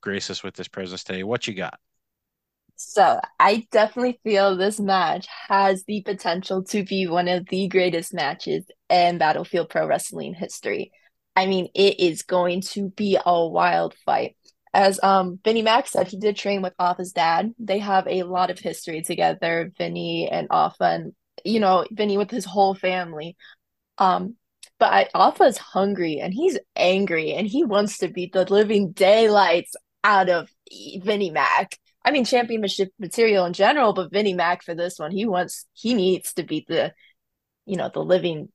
grace 0.00 0.28
us 0.28 0.42
with 0.42 0.54
this 0.54 0.68
presence 0.68 1.04
today. 1.04 1.22
What 1.22 1.46
you 1.46 1.54
got? 1.54 1.78
So 2.84 3.20
I 3.38 3.66
definitely 3.70 4.18
feel 4.24 4.56
this 4.56 4.80
match 4.80 5.26
has 5.48 5.84
the 5.84 6.02
potential 6.02 6.64
to 6.64 6.84
be 6.84 7.06
one 7.06 7.28
of 7.28 7.46
the 7.46 7.68
greatest 7.68 8.12
matches 8.12 8.64
in 8.90 9.18
Battlefield 9.18 9.68
Pro 9.70 9.86
Wrestling 9.86 10.34
history. 10.34 10.90
I 11.36 11.46
mean, 11.46 11.68
it 11.74 12.00
is 12.00 12.22
going 12.22 12.60
to 12.72 12.90
be 12.90 13.18
a 13.24 13.46
wild 13.46 13.94
fight. 14.04 14.36
as 14.74 14.98
um 15.02 15.38
Vinny 15.44 15.62
Mac 15.62 15.86
said, 15.88 16.08
he 16.08 16.18
did 16.18 16.36
train 16.36 16.62
with 16.62 16.74
Afa's 16.78 17.12
dad. 17.12 17.52
They 17.58 17.78
have 17.78 18.06
a 18.08 18.24
lot 18.24 18.50
of 18.50 18.58
history 18.58 19.02
together, 19.02 19.72
Vinny 19.78 20.28
and 20.30 20.48
Afa, 20.50 20.84
and 20.84 21.12
you 21.44 21.60
know, 21.60 21.84
Vinny 21.90 22.16
with 22.18 22.30
his 22.30 22.44
whole 22.44 22.74
family. 22.74 23.36
Um, 23.98 24.36
but 24.78 24.92
I, 24.92 25.08
Afa's 25.14 25.58
hungry 25.58 26.20
and 26.20 26.34
he's 26.34 26.58
angry 26.76 27.32
and 27.34 27.46
he 27.46 27.64
wants 27.64 27.98
to 27.98 28.08
beat 28.08 28.32
the 28.32 28.44
living 28.44 28.92
daylights 28.92 29.74
out 30.04 30.28
of 30.28 30.48
Vinny 31.02 31.30
Mac. 31.30 31.78
I 32.04 32.10
mean, 32.10 32.24
championship 32.24 32.90
material 32.98 33.46
in 33.46 33.52
general, 33.52 33.92
but 33.92 34.12
Vinny 34.12 34.34
Mac 34.34 34.62
for 34.62 34.74
this 34.74 34.98
one, 34.98 35.12
he 35.12 35.26
wants, 35.26 35.66
he 35.72 35.94
needs 35.94 36.32
to 36.34 36.42
beat 36.42 36.66
the, 36.68 36.92
you 37.66 37.76
know, 37.76 37.90
the 37.92 38.00
living 38.00 38.48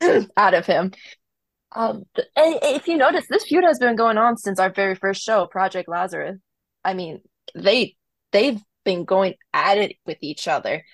out 0.36 0.54
of 0.54 0.66
him. 0.66 0.92
Um, 1.72 2.04
if 2.36 2.88
you 2.88 2.96
notice, 2.96 3.26
this 3.28 3.44
feud 3.44 3.64
has 3.64 3.78
been 3.78 3.96
going 3.96 4.18
on 4.18 4.36
since 4.36 4.58
our 4.58 4.70
very 4.70 4.94
first 4.94 5.22
show, 5.22 5.46
Project 5.46 5.88
Lazarus. 5.88 6.38
I 6.84 6.94
mean, 6.94 7.20
they 7.54 7.96
they've 8.32 8.60
been 8.84 9.04
going 9.04 9.34
at 9.52 9.78
it 9.78 9.96
with 10.06 10.18
each 10.20 10.48
other. 10.48 10.84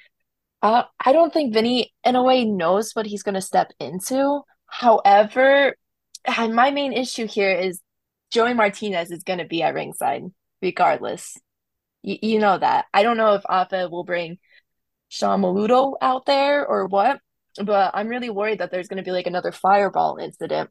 Uh, 0.62 0.82
I 1.04 1.12
don't 1.12 1.32
think 1.32 1.54
Vinny, 1.54 1.94
in 2.04 2.16
a 2.16 2.22
way, 2.22 2.44
knows 2.44 2.92
what 2.92 3.06
he's 3.06 3.22
going 3.22 3.34
to 3.34 3.40
step 3.40 3.72
into. 3.78 4.42
However, 4.66 5.76
my 6.26 6.70
main 6.70 6.92
issue 6.92 7.26
here 7.26 7.52
is 7.52 7.80
Joey 8.30 8.54
Martinez 8.54 9.10
is 9.10 9.22
going 9.22 9.38
to 9.38 9.44
be 9.44 9.62
at 9.62 9.74
ringside 9.74 10.24
regardless. 10.60 11.36
Y- 12.06 12.18
you 12.22 12.38
know 12.38 12.56
that. 12.56 12.86
I 12.94 13.02
don't 13.02 13.18
know 13.18 13.34
if 13.34 13.42
Afa 13.46 13.88
will 13.90 14.04
bring 14.04 14.38
Sean 15.08 15.42
Maluta 15.42 15.94
out 16.00 16.24
there 16.26 16.66
or 16.66 16.86
what, 16.86 17.20
but 17.62 17.90
I'm 17.94 18.08
really 18.08 18.30
worried 18.30 18.60
that 18.60 18.70
there's 18.70 18.88
going 18.88 18.98
to 18.98 19.02
be 19.02 19.12
like 19.12 19.26
another 19.26 19.52
fireball 19.52 20.16
incident. 20.16 20.70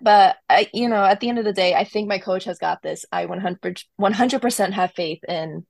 But 0.00 0.36
I, 0.48 0.68
you 0.74 0.88
know, 0.88 1.04
at 1.04 1.20
the 1.20 1.28
end 1.28 1.38
of 1.38 1.44
the 1.44 1.52
day, 1.52 1.74
I 1.74 1.84
think 1.84 2.08
my 2.08 2.18
coach 2.18 2.44
has 2.44 2.58
got 2.58 2.82
this. 2.82 3.04
I 3.12 3.26
100 3.26 3.82
100% 4.00 4.72
have 4.72 4.92
faith 4.92 5.20
in 5.28 5.64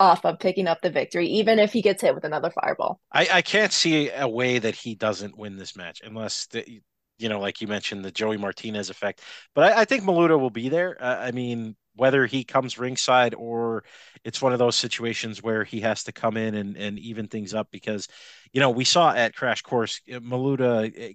Afa 0.00 0.36
picking 0.40 0.66
up 0.66 0.80
the 0.80 0.90
victory, 0.90 1.26
even 1.28 1.58
if 1.58 1.72
he 1.72 1.82
gets 1.82 2.02
hit 2.02 2.14
with 2.14 2.24
another 2.24 2.50
fireball. 2.50 3.00
I, 3.12 3.28
I 3.30 3.42
can't 3.42 3.72
see 3.72 4.10
a 4.10 4.28
way 4.28 4.58
that 4.58 4.74
he 4.74 4.94
doesn't 4.94 5.36
win 5.36 5.56
this 5.56 5.76
match 5.76 6.00
unless 6.02 6.46
the, 6.46 6.80
you 7.18 7.28
know, 7.28 7.40
like 7.40 7.60
you 7.60 7.68
mentioned, 7.68 8.04
the 8.04 8.10
Joey 8.10 8.38
Martinez 8.38 8.88
effect. 8.90 9.20
But 9.54 9.72
I, 9.72 9.80
I 9.82 9.84
think 9.84 10.04
Maluta 10.04 10.38
will 10.38 10.50
be 10.50 10.68
there. 10.70 10.96
Uh, 11.02 11.18
I 11.18 11.32
mean, 11.32 11.76
whether 11.96 12.26
he 12.26 12.44
comes 12.44 12.78
ringside 12.78 13.34
or 13.34 13.84
it's 14.24 14.42
one 14.42 14.52
of 14.52 14.58
those 14.58 14.76
situations 14.76 15.42
where 15.42 15.64
he 15.64 15.80
has 15.80 16.04
to 16.04 16.12
come 16.12 16.36
in 16.36 16.54
and, 16.54 16.76
and 16.76 16.98
even 16.98 17.28
things 17.28 17.54
up 17.54 17.68
because, 17.70 18.08
you 18.52 18.60
know, 18.60 18.70
we 18.70 18.84
saw 18.84 19.12
at 19.12 19.34
Crash 19.34 19.62
Course, 19.62 20.00
uh, 20.12 20.18
Maluta 20.18 21.10
uh, 21.10 21.12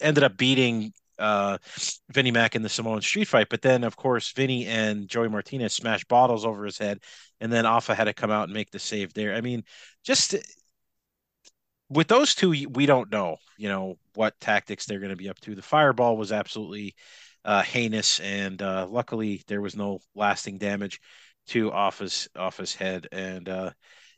ended 0.00 0.24
up 0.24 0.36
beating 0.36 0.92
uh, 1.18 1.58
Vinny 2.10 2.30
Mac 2.30 2.54
in 2.54 2.62
the 2.62 2.68
Samoan 2.68 3.00
street 3.00 3.28
fight. 3.28 3.48
But 3.50 3.62
then, 3.62 3.84
of 3.84 3.96
course, 3.96 4.32
Vinny 4.32 4.66
and 4.66 5.08
Joey 5.08 5.28
Martinez 5.28 5.74
smashed 5.74 6.08
bottles 6.08 6.44
over 6.44 6.64
his 6.64 6.78
head, 6.78 7.00
and 7.40 7.52
then 7.52 7.66
Afa 7.66 7.94
had 7.94 8.04
to 8.04 8.14
come 8.14 8.30
out 8.30 8.44
and 8.44 8.54
make 8.54 8.70
the 8.70 8.78
save 8.78 9.14
there. 9.14 9.34
I 9.34 9.40
mean, 9.40 9.64
just 10.04 10.36
with 11.88 12.08
those 12.08 12.34
two, 12.34 12.50
we 12.70 12.86
don't 12.86 13.10
know, 13.10 13.36
you 13.56 13.68
know, 13.68 13.96
what 14.14 14.38
tactics 14.40 14.86
they're 14.86 15.00
going 15.00 15.10
to 15.10 15.16
be 15.16 15.28
up 15.28 15.40
to. 15.40 15.54
The 15.54 15.62
fireball 15.62 16.16
was 16.16 16.32
absolutely 16.32 16.94
uh, 17.44 17.62
heinous, 17.62 18.20
and 18.20 18.60
uh, 18.62 18.86
luckily 18.88 19.42
there 19.46 19.60
was 19.60 19.76
no 19.76 20.00
lasting 20.14 20.58
damage 20.58 21.00
to 21.48 21.72
Afa's 21.72 22.28
Afa's 22.36 22.74
head. 22.74 23.08
And 23.12 23.48
uh, 23.48 23.70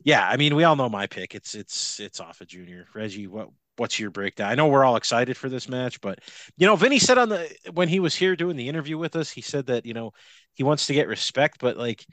yeah, 0.02 0.26
I 0.26 0.36
mean, 0.36 0.54
we 0.56 0.64
all 0.64 0.76
know 0.76 0.88
my 0.88 1.06
pick. 1.06 1.34
It's 1.34 1.54
it's 1.54 2.00
it's 2.00 2.20
Afa 2.20 2.44
Junior. 2.44 2.86
Reggie, 2.94 3.26
what 3.26 3.48
what's 3.76 3.98
your 3.98 4.10
breakdown? 4.10 4.50
I 4.50 4.54
know 4.54 4.68
we're 4.68 4.84
all 4.84 4.96
excited 4.96 5.36
for 5.36 5.48
this 5.48 5.68
match, 5.68 6.00
but 6.00 6.20
you 6.56 6.66
know, 6.66 6.76
Vinny 6.76 6.98
said 6.98 7.18
on 7.18 7.28
the 7.28 7.50
when 7.72 7.88
he 7.88 8.00
was 8.00 8.14
here 8.14 8.36
doing 8.36 8.56
the 8.56 8.68
interview 8.68 8.98
with 8.98 9.16
us, 9.16 9.30
he 9.30 9.40
said 9.40 9.66
that 9.66 9.86
you 9.86 9.94
know 9.94 10.12
he 10.54 10.62
wants 10.62 10.86
to 10.86 10.94
get 10.94 11.08
respect, 11.08 11.58
but 11.60 11.76
like 11.76 12.04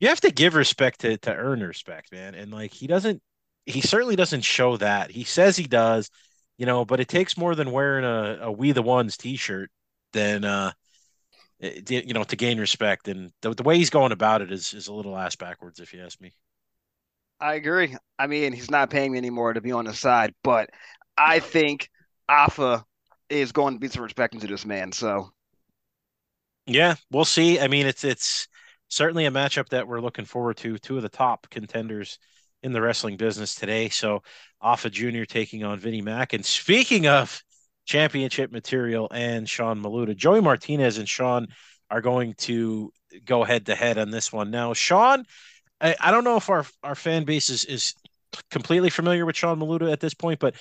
you 0.00 0.08
have 0.08 0.20
to 0.22 0.30
give 0.32 0.54
respect 0.54 1.00
to 1.00 1.16
to 1.18 1.34
earn 1.34 1.60
respect, 1.60 2.12
man. 2.12 2.34
And 2.34 2.52
like 2.52 2.72
he 2.72 2.86
doesn't, 2.86 3.22
he 3.66 3.80
certainly 3.80 4.16
doesn't 4.16 4.42
show 4.42 4.76
that. 4.78 5.10
He 5.10 5.24
says 5.24 5.56
he 5.56 5.66
does, 5.66 6.10
you 6.58 6.66
know, 6.66 6.84
but 6.84 7.00
it 7.00 7.08
takes 7.08 7.36
more 7.36 7.54
than 7.54 7.72
wearing 7.72 8.04
a, 8.04 8.46
a 8.46 8.52
"We 8.52 8.72
the 8.72 8.82
Ones" 8.82 9.16
T-shirt 9.16 9.70
than 10.14 10.44
uh 10.44 10.72
you 11.60 12.14
know 12.14 12.24
to 12.24 12.36
gain 12.36 12.58
respect. 12.58 13.08
And 13.08 13.32
the, 13.42 13.54
the 13.54 13.62
way 13.62 13.76
he's 13.76 13.90
going 13.90 14.12
about 14.12 14.42
it 14.42 14.50
is 14.50 14.72
is 14.74 14.88
a 14.88 14.94
little 14.94 15.16
ass 15.16 15.36
backwards, 15.36 15.80
if 15.80 15.92
you 15.92 16.02
ask 16.02 16.20
me. 16.20 16.32
I 17.40 17.54
agree. 17.54 17.96
I 18.18 18.26
mean, 18.26 18.52
he's 18.52 18.70
not 18.70 18.90
paying 18.90 19.12
me 19.12 19.18
anymore 19.18 19.52
to 19.52 19.60
be 19.60 19.72
on 19.72 19.84
the 19.84 19.94
side, 19.94 20.34
but 20.42 20.70
I 21.18 21.40
think 21.40 21.90
Afa 22.28 22.84
is 23.28 23.52
going 23.52 23.74
to 23.74 23.80
be 23.80 23.88
some 23.88 24.02
respect 24.02 24.34
into 24.34 24.46
this 24.46 24.64
man. 24.64 24.92
So, 24.92 25.30
yeah, 26.66 26.94
we'll 27.10 27.24
see. 27.24 27.60
I 27.60 27.68
mean, 27.68 27.86
it's 27.86 28.04
it's 28.04 28.48
certainly 28.88 29.26
a 29.26 29.30
matchup 29.30 29.68
that 29.70 29.86
we're 29.86 30.00
looking 30.00 30.24
forward 30.24 30.56
to. 30.58 30.78
Two 30.78 30.96
of 30.96 31.02
the 31.02 31.08
top 31.08 31.48
contenders 31.50 32.18
in 32.62 32.72
the 32.72 32.80
wrestling 32.80 33.16
business 33.16 33.54
today. 33.54 33.88
So, 33.88 34.22
Afa 34.60 34.88
Jr. 34.88 35.24
taking 35.24 35.64
on 35.64 35.78
Vinny 35.78 36.00
Mac. 36.00 36.32
And 36.32 36.44
speaking 36.44 37.06
of 37.06 37.42
championship 37.84 38.52
material 38.52 39.08
and 39.12 39.48
Sean 39.48 39.82
Maluta, 39.82 40.16
Joey 40.16 40.40
Martinez 40.40 40.98
and 40.98 41.08
Sean 41.08 41.48
are 41.90 42.00
going 42.00 42.34
to 42.34 42.92
go 43.24 43.44
head 43.44 43.66
to 43.66 43.74
head 43.74 43.98
on 43.98 44.10
this 44.10 44.32
one. 44.32 44.50
Now, 44.50 44.72
Sean, 44.72 45.24
I, 45.80 45.94
I 46.00 46.10
don't 46.10 46.24
know 46.24 46.36
if 46.36 46.48
our 46.50 46.64
our 46.82 46.94
fan 46.94 47.24
base 47.24 47.50
is 47.50 47.64
is 47.64 47.94
completely 48.50 48.90
familiar 48.90 49.26
with 49.26 49.36
Sean 49.36 49.60
Maluta 49.60 49.92
at 49.92 50.00
this 50.00 50.14
point, 50.14 50.40
but 50.40 50.54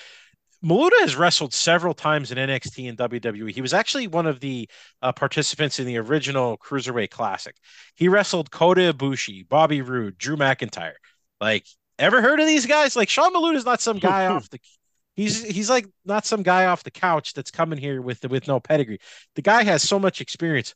Maluta 0.63 0.97
has 1.01 1.15
wrestled 1.15 1.53
several 1.53 1.93
times 1.93 2.31
in 2.31 2.37
NXT 2.37 2.87
and 2.87 2.97
WWE. 2.97 3.51
He 3.51 3.61
was 3.61 3.73
actually 3.73 4.07
one 4.07 4.25
of 4.25 4.39
the 4.39 4.69
uh, 5.01 5.11
participants 5.11 5.79
in 5.79 5.85
the 5.85 5.97
original 5.97 6.57
Cruiserweight 6.57 7.09
Classic. 7.09 7.55
He 7.95 8.07
wrestled 8.07 8.49
Kota 8.49 8.93
Ibushi, 8.93 9.47
Bobby 9.47 9.81
Roode, 9.81 10.17
Drew 10.17 10.37
McIntyre. 10.37 10.93
Like, 11.41 11.65
ever 11.99 12.21
heard 12.21 12.39
of 12.39 12.47
these 12.47 12.65
guys? 12.65 12.95
Like, 12.95 13.09
Sean 13.09 13.33
Maluta 13.33 13.55
is 13.55 13.65
not 13.65 13.81
some 13.81 13.99
guy 13.99 14.25
off 14.27 14.49
the. 14.49 14.59
He's 15.15 15.43
he's 15.43 15.69
like 15.69 15.87
not 16.05 16.25
some 16.25 16.43
guy 16.43 16.65
off 16.65 16.83
the 16.83 16.91
couch 16.91 17.33
that's 17.33 17.51
coming 17.51 17.77
here 17.77 18.01
with 18.01 18.23
with 18.29 18.47
no 18.47 18.59
pedigree. 18.59 18.99
The 19.35 19.41
guy 19.41 19.63
has 19.63 19.83
so 19.83 19.99
much 19.99 20.21
experience. 20.21 20.73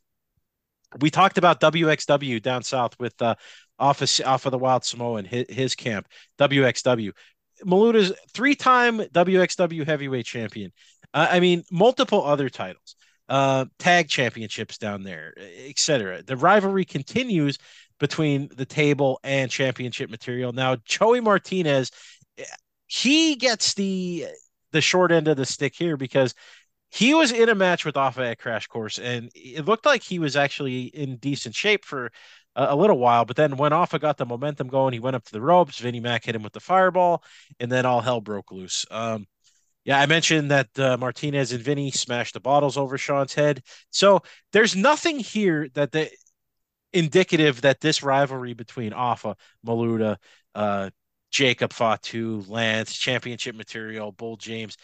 We 1.00 1.10
talked 1.10 1.38
about 1.38 1.60
WXW 1.60 2.40
down 2.40 2.62
south 2.62 2.98
with 2.98 3.20
uh, 3.20 3.34
Afa, 3.78 4.06
off 4.24 4.46
of 4.46 4.52
the 4.52 4.58
Wild 4.58 4.84
Samoan, 4.84 5.24
his, 5.24 5.44
his 5.48 5.74
camp, 5.74 6.08
WXW. 6.38 7.12
Maluta's 7.64 8.12
three-time 8.32 8.98
WXW 8.98 9.84
heavyweight 9.84 10.24
champion. 10.24 10.72
Uh, 11.12 11.26
I 11.30 11.40
mean, 11.40 11.62
multiple 11.70 12.24
other 12.24 12.48
titles, 12.48 12.96
uh, 13.28 13.66
tag 13.78 14.08
championships 14.08 14.78
down 14.78 15.02
there, 15.02 15.34
etc. 15.66 16.22
The 16.22 16.36
rivalry 16.36 16.84
continues 16.84 17.58
between 17.98 18.48
the 18.56 18.66
table 18.66 19.18
and 19.22 19.50
championship 19.50 20.08
material. 20.10 20.52
Now, 20.52 20.76
Joey 20.84 21.20
Martinez, 21.20 21.90
he 22.88 23.36
gets 23.36 23.74
the 23.74 24.26
the 24.72 24.80
short 24.80 25.12
end 25.12 25.28
of 25.28 25.36
the 25.36 25.46
stick 25.46 25.74
here 25.76 25.96
because 25.96 26.34
he 26.90 27.14
was 27.14 27.32
in 27.32 27.48
a 27.48 27.54
match 27.54 27.84
with 27.84 27.96
Afa 27.96 28.28
at 28.28 28.38
Crash 28.38 28.66
Course, 28.66 28.98
and 28.98 29.30
it 29.34 29.64
looked 29.66 29.86
like 29.86 30.02
he 30.02 30.18
was 30.18 30.36
actually 30.36 30.84
in 30.84 31.16
decent 31.16 31.54
shape 31.54 31.84
for 31.84 32.10
a, 32.56 32.74
little 32.74 32.98
while, 32.98 33.24
but 33.24 33.36
then 33.36 33.56
when 33.56 33.72
Afa 33.72 33.98
got 33.98 34.16
the 34.16 34.26
momentum 34.26 34.68
going, 34.68 34.92
he 34.92 34.98
went 34.98 35.14
up 35.14 35.24
to 35.24 35.32
the 35.32 35.40
ropes. 35.40 35.78
Vinny 35.78 36.00
Mac 36.00 36.24
hit 36.24 36.34
him 36.34 36.42
with 36.42 36.52
the 36.52 36.60
fireball, 36.60 37.22
and 37.60 37.70
then 37.70 37.86
all 37.86 38.00
hell 38.00 38.20
broke 38.20 38.50
loose. 38.50 38.84
Um, 38.90 39.26
yeah, 39.84 40.00
I 40.00 40.06
mentioned 40.06 40.50
that 40.50 40.78
uh, 40.78 40.96
Martinez 40.98 41.52
and 41.52 41.62
Vinny 41.62 41.90
smashed 41.90 42.34
the 42.34 42.40
bottles 42.40 42.76
over 42.76 42.98
Sean's 42.98 43.32
head. 43.32 43.62
So 43.90 44.22
there's 44.52 44.74
nothing 44.74 45.18
here 45.18 45.68
that 45.74 45.92
the 45.92 46.10
indicative 46.92 47.60
that 47.60 47.80
this 47.80 48.02
rivalry 48.02 48.54
between 48.54 48.92
Afa, 48.92 49.36
Maluta, 49.64 50.16
uh, 50.54 50.90
Jacob 51.30 51.72
Fatu, 51.72 52.44
Lance, 52.48 52.96
championship 52.96 53.54
material, 53.54 54.12
Bull 54.12 54.36
James, 54.36 54.76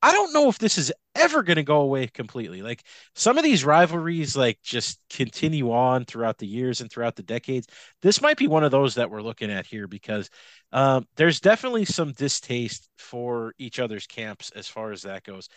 I 0.00 0.12
don't 0.12 0.32
know 0.32 0.48
if 0.48 0.58
this 0.58 0.78
is 0.78 0.92
ever 1.14 1.42
going 1.42 1.56
to 1.56 1.64
go 1.64 1.80
away 1.80 2.06
completely. 2.06 2.62
Like 2.62 2.84
some 3.14 3.36
of 3.36 3.42
these 3.42 3.64
rivalries, 3.64 4.36
like 4.36 4.60
just 4.62 5.00
continue 5.10 5.72
on 5.72 6.04
throughout 6.04 6.38
the 6.38 6.46
years 6.46 6.80
and 6.80 6.90
throughout 6.90 7.16
the 7.16 7.24
decades. 7.24 7.66
This 8.00 8.22
might 8.22 8.36
be 8.36 8.46
one 8.46 8.62
of 8.62 8.70
those 8.70 8.94
that 8.94 9.10
we're 9.10 9.22
looking 9.22 9.50
at 9.50 9.66
here 9.66 9.88
because 9.88 10.30
um, 10.72 11.06
there's 11.16 11.40
definitely 11.40 11.84
some 11.84 12.12
distaste 12.12 12.88
for 12.96 13.54
each 13.58 13.80
other's 13.80 14.06
camps 14.06 14.52
as 14.54 14.68
far 14.68 14.92
as 14.92 15.02
that 15.02 15.24
goes. 15.24 15.48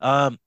Um, 0.00 0.38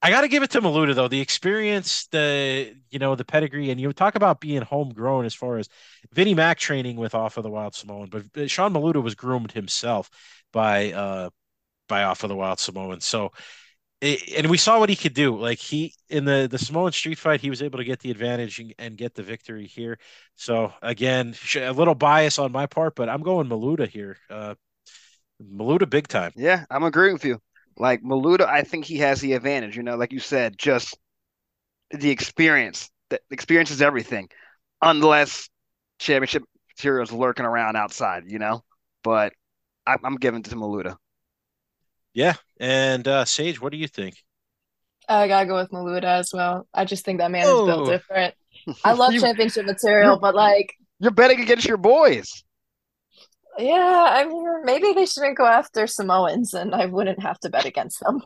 I 0.00 0.10
got 0.10 0.20
to 0.20 0.28
give 0.28 0.42
it 0.42 0.50
to 0.50 0.60
Maluta 0.60 0.94
though. 0.94 1.08
The 1.08 1.20
experience, 1.20 2.06
the 2.08 2.74
you 2.90 2.98
know 2.98 3.16
the 3.16 3.24
pedigree, 3.24 3.70
and 3.70 3.80
you 3.80 3.92
talk 3.92 4.14
about 4.14 4.40
being 4.40 4.62
homegrown 4.62 5.24
as 5.24 5.34
far 5.34 5.58
as 5.58 5.68
Vinny 6.12 6.34
Mac 6.34 6.58
training 6.58 6.96
with 6.96 7.14
Afa 7.14 7.42
the 7.42 7.50
Wild 7.50 7.74
Samoan, 7.74 8.08
but 8.08 8.50
Sean 8.50 8.72
Maluta 8.72 9.02
was 9.02 9.16
groomed 9.16 9.52
himself 9.52 10.08
by 10.52 10.92
uh, 10.92 11.30
by 11.88 12.04
Afa 12.04 12.28
the 12.28 12.36
Wild 12.36 12.60
Samoan. 12.60 13.00
So, 13.00 13.32
it, 14.00 14.38
and 14.38 14.50
we 14.50 14.56
saw 14.56 14.78
what 14.78 14.88
he 14.88 14.96
could 14.96 15.14
do. 15.14 15.36
Like 15.36 15.58
he 15.58 15.94
in 16.08 16.24
the 16.24 16.46
the 16.48 16.58
Samoan 16.58 16.92
street 16.92 17.18
fight, 17.18 17.40
he 17.40 17.50
was 17.50 17.62
able 17.62 17.78
to 17.78 17.84
get 17.84 17.98
the 18.00 18.12
advantage 18.12 18.60
and, 18.60 18.74
and 18.78 18.96
get 18.96 19.14
the 19.14 19.24
victory 19.24 19.66
here. 19.66 19.98
So 20.36 20.72
again, 20.80 21.34
a 21.56 21.72
little 21.72 21.96
bias 21.96 22.38
on 22.38 22.52
my 22.52 22.66
part, 22.66 22.94
but 22.94 23.08
I'm 23.08 23.22
going 23.22 23.48
Maluta 23.48 23.88
here. 23.88 24.18
Uh, 24.30 24.54
Maluta 25.42 25.90
big 25.90 26.08
time. 26.08 26.32
Yeah, 26.36 26.64
I'm 26.70 26.84
agreeing 26.84 27.14
with 27.14 27.24
you. 27.24 27.40
Like 27.78 28.02
Maluta, 28.02 28.46
I 28.46 28.62
think 28.62 28.84
he 28.84 28.98
has 28.98 29.20
the 29.20 29.32
advantage. 29.34 29.76
You 29.76 29.82
know, 29.82 29.96
like 29.96 30.12
you 30.12 30.18
said, 30.20 30.58
just 30.58 30.96
the 31.90 32.10
experience 32.10 32.90
The 33.10 33.20
experience 33.30 33.70
is 33.70 33.80
everything, 33.80 34.28
unless 34.82 35.48
championship 35.98 36.42
material 36.76 37.02
is 37.04 37.12
lurking 37.12 37.46
around 37.46 37.76
outside, 37.76 38.24
you 38.26 38.38
know. 38.38 38.62
But 39.02 39.32
I, 39.86 39.96
I'm 40.04 40.16
giving 40.16 40.40
it 40.40 40.46
to 40.50 40.56
Maluta. 40.56 40.96
Yeah, 42.14 42.34
and 42.58 43.06
uh, 43.06 43.24
Sage, 43.24 43.60
what 43.60 43.72
do 43.72 43.78
you 43.78 43.86
think? 43.88 44.16
I 45.08 45.28
gotta 45.28 45.46
go 45.46 45.54
with 45.54 45.70
Maluta 45.70 46.04
as 46.04 46.30
well. 46.34 46.66
I 46.74 46.84
just 46.84 47.04
think 47.04 47.18
that 47.20 47.30
man 47.30 47.42
is 47.44 47.48
built 47.48 47.88
Oh. 47.88 47.90
different. 47.90 48.34
I 48.84 48.92
love 48.92 49.12
You- 49.12 49.20
championship 49.20 49.64
material, 49.66 50.18
but 50.18 50.34
like, 50.34 50.74
You're 50.98 51.12
betting 51.12 51.40
against 51.40 51.66
your 51.66 51.76
boys. 51.78 52.44
Yeah, 53.58 54.06
I 54.10 54.24
mean, 54.24 54.64
maybe 54.64 54.92
they 54.92 55.06
shouldn't 55.06 55.36
go 55.36 55.44
after 55.46 55.86
Samoans, 55.86 56.54
and 56.54 56.74
I 56.74 56.86
wouldn't 56.86 57.20
have 57.20 57.38
to 57.40 57.50
bet 57.50 57.64
against 57.64 58.00
them. 58.00 58.22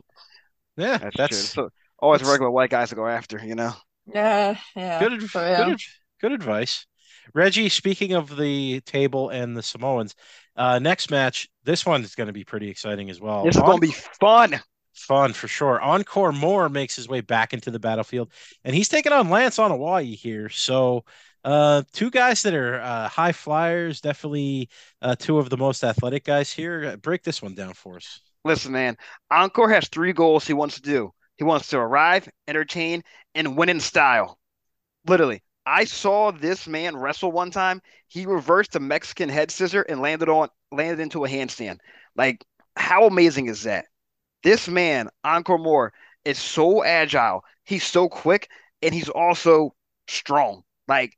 Yeah, 0.77 0.97
That's, 0.97 1.17
that's, 1.17 1.53
true. 1.53 1.63
So 1.65 1.69
always 1.99 2.19
that's- 2.21 2.31
regular 2.31 2.51
white 2.51 2.69
guys 2.69 2.89
to 2.89 2.95
go 2.95 3.07
after, 3.07 3.39
you 3.43 3.55
know. 3.55 3.73
Yeah, 4.13 4.57
yeah. 4.75 4.99
good. 4.99 5.13
adv- 5.13 5.29
So, 5.31 5.41
yeah. 5.41 5.65
Good, 5.69 5.79
good 6.21 6.31
advice. 6.33 6.85
Reggie, 7.33 7.69
speaking 7.69 8.13
of 8.13 8.35
the 8.35 8.81
table 8.81 9.29
and 9.29 9.55
the 9.55 9.63
Samoans, 9.63 10.13
uh, 10.57 10.77
next 10.79 11.09
match, 11.09 11.47
this 11.63 11.85
one 11.85 12.03
is 12.03 12.15
going 12.15 12.27
to 12.27 12.33
be 12.33 12.43
pretty 12.43 12.69
exciting 12.69 13.09
as 13.09 13.21
well. 13.21 13.43
This 13.45 13.55
is 13.55 13.61
going 13.61 13.77
to 13.79 13.87
be 13.87 13.93
fun. 14.19 14.59
fun 14.93 15.31
for 15.33 15.47
sure. 15.47 15.79
Encore 15.81 16.31
Moore 16.33 16.67
makes 16.69 16.95
his 16.95 17.07
way 17.07 17.21
back 17.21 17.53
into 17.53 17.71
the 17.71 17.79
battlefield, 17.79 18.31
and 18.65 18.75
he's 18.75 18.89
taking 18.89 19.13
on 19.13 19.29
Lance 19.29 19.57
Anoa'i 19.57 20.15
here. 20.15 20.49
So, 20.49 21.05
uh, 21.43 21.83
two 21.91 22.09
guys 22.09 22.41
that 22.43 22.53
are 22.53 22.81
uh, 22.81 23.07
high 23.07 23.31
flyers, 23.31 24.01
definitely 24.01 24.69
uh, 25.01 25.15
two 25.15 25.37
of 25.37 25.49
the 25.49 25.57
most 25.57 25.83
athletic 25.83 26.25
guys 26.25 26.51
here. 26.51 26.85
Uh, 26.85 26.95
Break 26.97 27.23
this 27.23 27.41
one 27.41 27.55
down 27.55 27.73
for 27.73 27.97
us. 27.97 28.21
Listen, 28.45 28.71
man, 28.71 28.97
Encore 29.31 29.69
has 29.69 29.87
three 29.87 30.13
goals 30.13 30.45
he 30.45 30.53
wants 30.53 30.75
to 30.75 30.81
do. 30.81 31.11
He 31.37 31.43
wants 31.43 31.67
to 31.69 31.77
arrive, 31.77 32.29
entertain, 32.47 33.03
and 33.35 33.57
win 33.57 33.69
in 33.69 33.79
style. 33.79 34.37
Literally, 35.07 35.41
I 35.65 35.85
saw 35.85 36.31
this 36.31 36.67
man 36.67 36.95
wrestle 36.95 37.31
one 37.31 37.51
time. 37.51 37.81
He 38.07 38.25
reversed 38.25 38.75
a 38.75 38.79
Mexican 38.79 39.29
head 39.29 39.49
scissor 39.49 39.81
and 39.83 40.01
landed 40.01 40.29
on 40.29 40.49
landed 40.71 41.01
into 41.01 41.25
a 41.25 41.29
handstand. 41.29 41.79
Like, 42.15 42.45
how 42.75 43.07
amazing 43.07 43.47
is 43.47 43.63
that? 43.63 43.85
This 44.43 44.67
man, 44.67 45.09
Encore 45.23 45.57
Moore, 45.57 45.93
is 46.25 46.37
so 46.37 46.83
agile. 46.83 47.43
He's 47.65 47.83
so 47.83 48.09
quick, 48.09 48.49
and 48.81 48.93
he's 48.93 49.09
also 49.09 49.73
strong. 50.07 50.63
Like, 50.87 51.17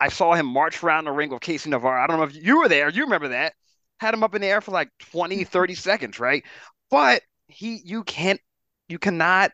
I 0.00 0.08
saw 0.08 0.34
him 0.34 0.46
march 0.46 0.82
around 0.82 1.04
the 1.04 1.12
ring 1.12 1.30
with 1.30 1.40
Casey 1.40 1.70
Navarro. 1.70 2.02
I 2.02 2.06
don't 2.06 2.18
know 2.18 2.24
if 2.24 2.34
you 2.34 2.58
were 2.58 2.68
there. 2.68 2.88
You 2.90 3.04
remember 3.04 3.28
that? 3.28 3.54
Had 3.98 4.14
him 4.14 4.22
up 4.22 4.34
in 4.34 4.42
the 4.42 4.48
air 4.48 4.60
for 4.60 4.72
like 4.72 4.90
20, 5.10 5.44
30 5.44 5.74
seconds, 5.74 6.20
right? 6.20 6.44
But 6.90 7.22
he, 7.46 7.80
you 7.84 8.04
can't, 8.04 8.40
you 8.88 8.98
cannot 8.98 9.52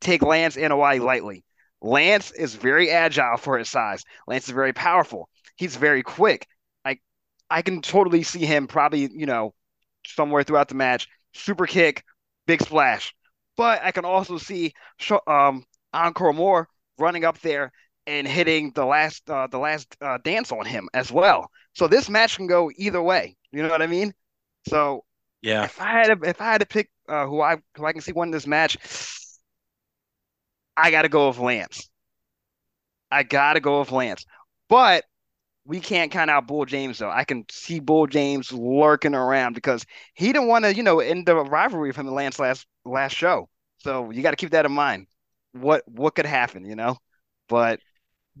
take 0.00 0.22
Lance 0.22 0.56
Anoa'i 0.56 1.00
lightly. 1.00 1.44
Lance 1.80 2.32
is 2.32 2.54
very 2.54 2.90
agile 2.90 3.36
for 3.36 3.58
his 3.58 3.68
size. 3.68 4.04
Lance 4.26 4.48
is 4.48 4.54
very 4.54 4.72
powerful. 4.72 5.28
He's 5.56 5.76
very 5.76 6.02
quick. 6.02 6.46
Like 6.84 7.00
I 7.48 7.62
can 7.62 7.80
totally 7.80 8.24
see 8.24 8.44
him 8.44 8.66
probably, 8.66 9.08
you 9.12 9.26
know, 9.26 9.54
somewhere 10.04 10.42
throughout 10.42 10.68
the 10.68 10.74
match, 10.74 11.08
super 11.34 11.66
kick, 11.66 12.04
big 12.46 12.62
splash. 12.62 13.14
But 13.56 13.82
I 13.82 13.92
can 13.92 14.04
also 14.04 14.38
see 14.38 14.72
um, 15.26 15.64
Encore 15.92 16.32
Moore 16.32 16.68
running 16.98 17.24
up 17.24 17.40
there 17.40 17.72
and 18.08 18.28
hitting 18.28 18.72
the 18.74 18.86
last 18.86 19.30
uh, 19.30 19.48
the 19.48 19.58
last 19.58 19.96
uh, 20.02 20.18
dance 20.24 20.52
on 20.52 20.66
him 20.66 20.88
as 20.94 21.12
well. 21.12 21.50
So 21.74 21.88
this 21.88 22.10
match 22.10 22.36
can 22.38 22.48
go 22.48 22.70
either 22.76 23.02
way. 23.02 23.36
You 23.52 23.62
know 23.64 23.70
what 23.70 23.82
I 23.82 23.88
mean? 23.88 24.14
So 24.68 25.04
Yeah, 25.42 25.68
if 25.68 25.80
I 25.80 25.90
had 25.92 26.20
to, 26.22 26.28
if 26.28 26.40
I 26.40 26.52
had 26.52 26.60
to 26.62 26.66
pick 26.66 26.90
uh, 27.08 27.26
who 27.26 27.42
I 27.42 27.58
who 27.76 27.86
I 27.86 27.92
can 27.92 28.02
see 28.02 28.12
winning 28.12 28.32
this 28.32 28.48
match, 28.48 28.78
I 30.78 30.90
got 30.90 31.02
to 31.02 31.08
go 31.10 31.28
with 31.28 31.38
Lance. 31.38 31.90
I 33.10 33.22
got 33.22 33.54
to 33.54 33.60
go 33.60 33.80
with 33.80 33.92
Lance. 33.92 34.24
But 34.68 35.04
we 35.66 35.80
can't 35.80 36.12
count 36.12 36.30
out 36.30 36.48
Bull 36.48 36.66
James 36.66 36.98
though. 36.98 37.10
I 37.10 37.24
can 37.24 37.46
see 37.50 37.80
Bull 37.80 38.06
James 38.08 38.52
lurking 38.52 39.14
around 39.14 39.54
because 39.54 39.86
he 40.14 40.28
didn't 40.32 40.48
want 40.48 40.64
to, 40.66 40.74
you 40.74 40.84
know, 40.84 41.00
end 41.00 41.26
the 41.26 41.36
rivalry 41.36 41.90
him 41.92 42.06
and 42.08 42.12
Lance 42.12 42.38
last 42.40 42.66
last 42.84 43.14
show. 43.14 43.48
So 43.78 44.10
you 44.10 44.22
got 44.22 44.32
to 44.32 44.36
keep 44.38 44.52
that 44.52 44.66
in 44.66 44.72
mind. 44.72 45.08
What 45.52 45.84
what 45.88 46.14
could 46.14 46.26
happen, 46.26 46.66
you 46.66 46.76
know? 46.76 46.98
But 47.48 47.80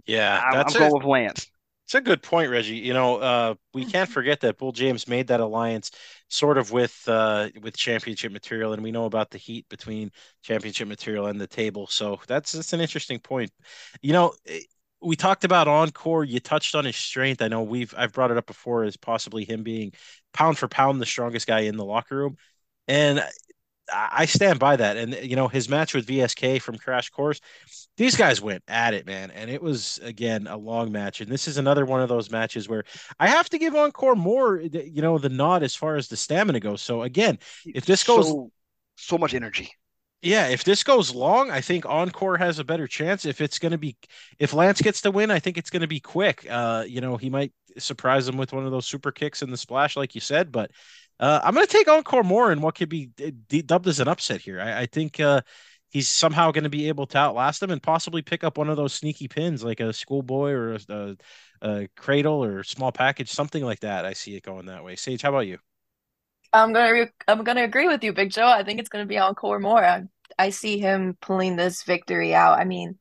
yeah, 0.06 0.42
I'm, 0.44 0.52
that's 0.52 0.74
I'm 0.74 0.76
a, 0.76 0.78
going 0.78 0.92
with 0.94 1.04
Lance. 1.04 1.46
it's 1.84 1.94
a 1.94 2.00
good 2.00 2.22
point, 2.22 2.50
Reggie. 2.50 2.76
You 2.76 2.92
know, 2.92 3.16
uh, 3.16 3.54
we 3.72 3.86
can't 3.86 4.10
forget 4.10 4.40
that 4.40 4.58
Bull 4.58 4.72
James 4.72 5.08
made 5.08 5.28
that 5.28 5.40
alliance 5.40 5.90
sort 6.28 6.58
of 6.58 6.70
with 6.70 7.02
uh, 7.06 7.48
with 7.62 7.76
championship 7.76 8.30
material, 8.32 8.74
and 8.74 8.82
we 8.82 8.92
know 8.92 9.06
about 9.06 9.30
the 9.30 9.38
heat 9.38 9.66
between 9.70 10.10
championship 10.42 10.88
material 10.88 11.26
and 11.26 11.40
the 11.40 11.46
table. 11.46 11.86
So 11.86 12.20
that's 12.28 12.52
that's 12.52 12.74
an 12.74 12.80
interesting 12.80 13.18
point. 13.18 13.50
You 14.02 14.12
know, 14.12 14.34
eh, 14.46 14.60
we 15.00 15.16
talked 15.16 15.44
about 15.44 15.68
Encore. 15.68 16.24
You 16.24 16.40
touched 16.40 16.74
on 16.74 16.84
his 16.84 16.96
strength. 16.96 17.40
I 17.40 17.48
know 17.48 17.62
we've 17.62 17.94
I've 17.96 18.12
brought 18.12 18.30
it 18.30 18.36
up 18.36 18.46
before 18.46 18.84
as 18.84 18.96
possibly 18.98 19.44
him 19.44 19.62
being 19.62 19.92
pound 20.34 20.58
for 20.58 20.68
pound 20.68 21.00
the 21.00 21.06
strongest 21.06 21.46
guy 21.46 21.60
in 21.60 21.76
the 21.76 21.84
locker 21.84 22.16
room, 22.16 22.36
and 22.86 23.24
I 23.92 24.26
stand 24.26 24.58
by 24.58 24.76
that. 24.76 24.96
And 24.96 25.14
you 25.14 25.36
know, 25.36 25.48
his 25.48 25.68
match 25.68 25.94
with 25.94 26.06
VSK 26.06 26.60
from 26.60 26.76
Crash 26.78 27.10
Course, 27.10 27.40
these 27.96 28.16
guys 28.16 28.40
went 28.40 28.62
at 28.68 28.94
it, 28.94 29.06
man, 29.06 29.30
and 29.30 29.50
it 29.50 29.62
was 29.62 29.98
again 30.02 30.46
a 30.46 30.56
long 30.56 30.92
match. 30.92 31.20
And 31.20 31.30
this 31.30 31.48
is 31.48 31.56
another 31.58 31.84
one 31.84 32.00
of 32.00 32.08
those 32.08 32.30
matches 32.30 32.68
where 32.68 32.84
I 33.18 33.28
have 33.28 33.48
to 33.50 33.58
give 33.58 33.74
Encore 33.74 34.14
Moore, 34.16 34.60
you 34.60 35.02
know, 35.02 35.18
the 35.18 35.28
nod 35.28 35.62
as 35.62 35.74
far 35.74 35.96
as 35.96 36.08
the 36.08 36.16
stamina 36.16 36.60
goes. 36.60 36.82
So 36.82 37.02
again, 37.02 37.38
if 37.74 37.86
this 37.86 38.04
goes 38.04 38.28
so, 38.28 38.50
so 38.96 39.18
much 39.18 39.34
energy. 39.34 39.70
yeah, 40.22 40.48
if 40.48 40.64
this 40.64 40.82
goes 40.82 41.14
long, 41.14 41.50
I 41.50 41.60
think 41.60 41.86
Encore 41.86 42.36
has 42.36 42.58
a 42.58 42.64
better 42.64 42.86
chance. 42.88 43.24
If 43.24 43.40
it's 43.40 43.58
going 43.58 43.72
to 43.72 43.78
be, 43.78 43.96
if 44.38 44.52
Lance 44.52 44.80
gets 44.80 45.00
the 45.00 45.10
win, 45.10 45.30
I 45.30 45.38
think 45.38 45.56
it's 45.56 45.70
going 45.70 45.82
to 45.82 45.88
be 45.88 46.00
quick. 46.00 46.46
Uh, 46.50 46.84
you 46.86 47.00
know, 47.00 47.16
he 47.16 47.30
might 47.30 47.52
surprise 47.78 48.26
him 48.28 48.36
with 48.36 48.52
one 48.52 48.64
of 48.64 48.72
those 48.72 48.86
super 48.86 49.12
kicks 49.12 49.42
in 49.42 49.50
the 49.50 49.56
splash, 49.56 49.96
like 49.96 50.14
you 50.14 50.20
said. 50.20 50.50
But 50.50 50.72
uh, 51.20 51.40
I'm 51.42 51.54
going 51.54 51.66
to 51.66 51.72
take 51.72 51.88
Encore 51.88 52.22
Moore 52.22 52.52
in 52.52 52.60
what 52.60 52.74
could 52.74 52.88
be 52.88 53.06
d- 53.06 53.62
dubbed 53.62 53.88
as 53.88 54.00
an 54.00 54.08
upset 54.08 54.40
here. 54.40 54.60
I, 54.60 54.82
I 54.82 54.86
think 54.86 55.20
uh, 55.20 55.40
he's 55.90 56.08
somehow 56.08 56.50
going 56.50 56.64
to 56.64 56.70
be 56.70 56.88
able 56.88 57.06
to 57.06 57.18
outlast 57.18 57.62
him 57.62 57.70
and 57.70 57.82
possibly 57.82 58.22
pick 58.22 58.44
up 58.44 58.58
one 58.58 58.68
of 58.68 58.76
those 58.76 58.94
sneaky 58.94 59.28
pins, 59.28 59.64
like 59.64 59.80
a 59.80 59.92
schoolboy 59.92 60.50
or 60.50 60.74
a, 60.74 60.80
a, 60.88 61.16
a 61.62 61.88
cradle 61.96 62.44
or 62.44 62.62
small 62.62 62.92
package, 62.92 63.30
something 63.30 63.64
like 63.64 63.80
that. 63.80 64.04
I 64.04 64.12
see 64.12 64.36
it 64.36 64.42
going 64.42 64.66
that 64.66 64.84
way. 64.84 64.96
Sage, 64.96 65.22
how 65.22 65.30
about 65.30 65.46
you? 65.46 65.58
I'm 66.52 66.72
gonna 66.72 66.92
re 66.92 67.06
I'm 67.26 67.44
gonna 67.44 67.64
agree 67.64 67.88
with 67.88 68.02
you, 68.02 68.12
Big 68.12 68.30
Joe. 68.30 68.48
I 68.48 68.64
think 68.64 68.80
it's 68.80 68.88
gonna 68.88 69.06
be 69.06 69.18
Encore 69.18 69.58
Moore. 69.58 69.84
I, 69.84 70.04
I 70.38 70.50
see 70.50 70.78
him 70.78 71.16
pulling 71.20 71.56
this 71.56 71.82
victory 71.82 72.34
out. 72.34 72.58
I 72.58 72.64
mean, 72.64 72.98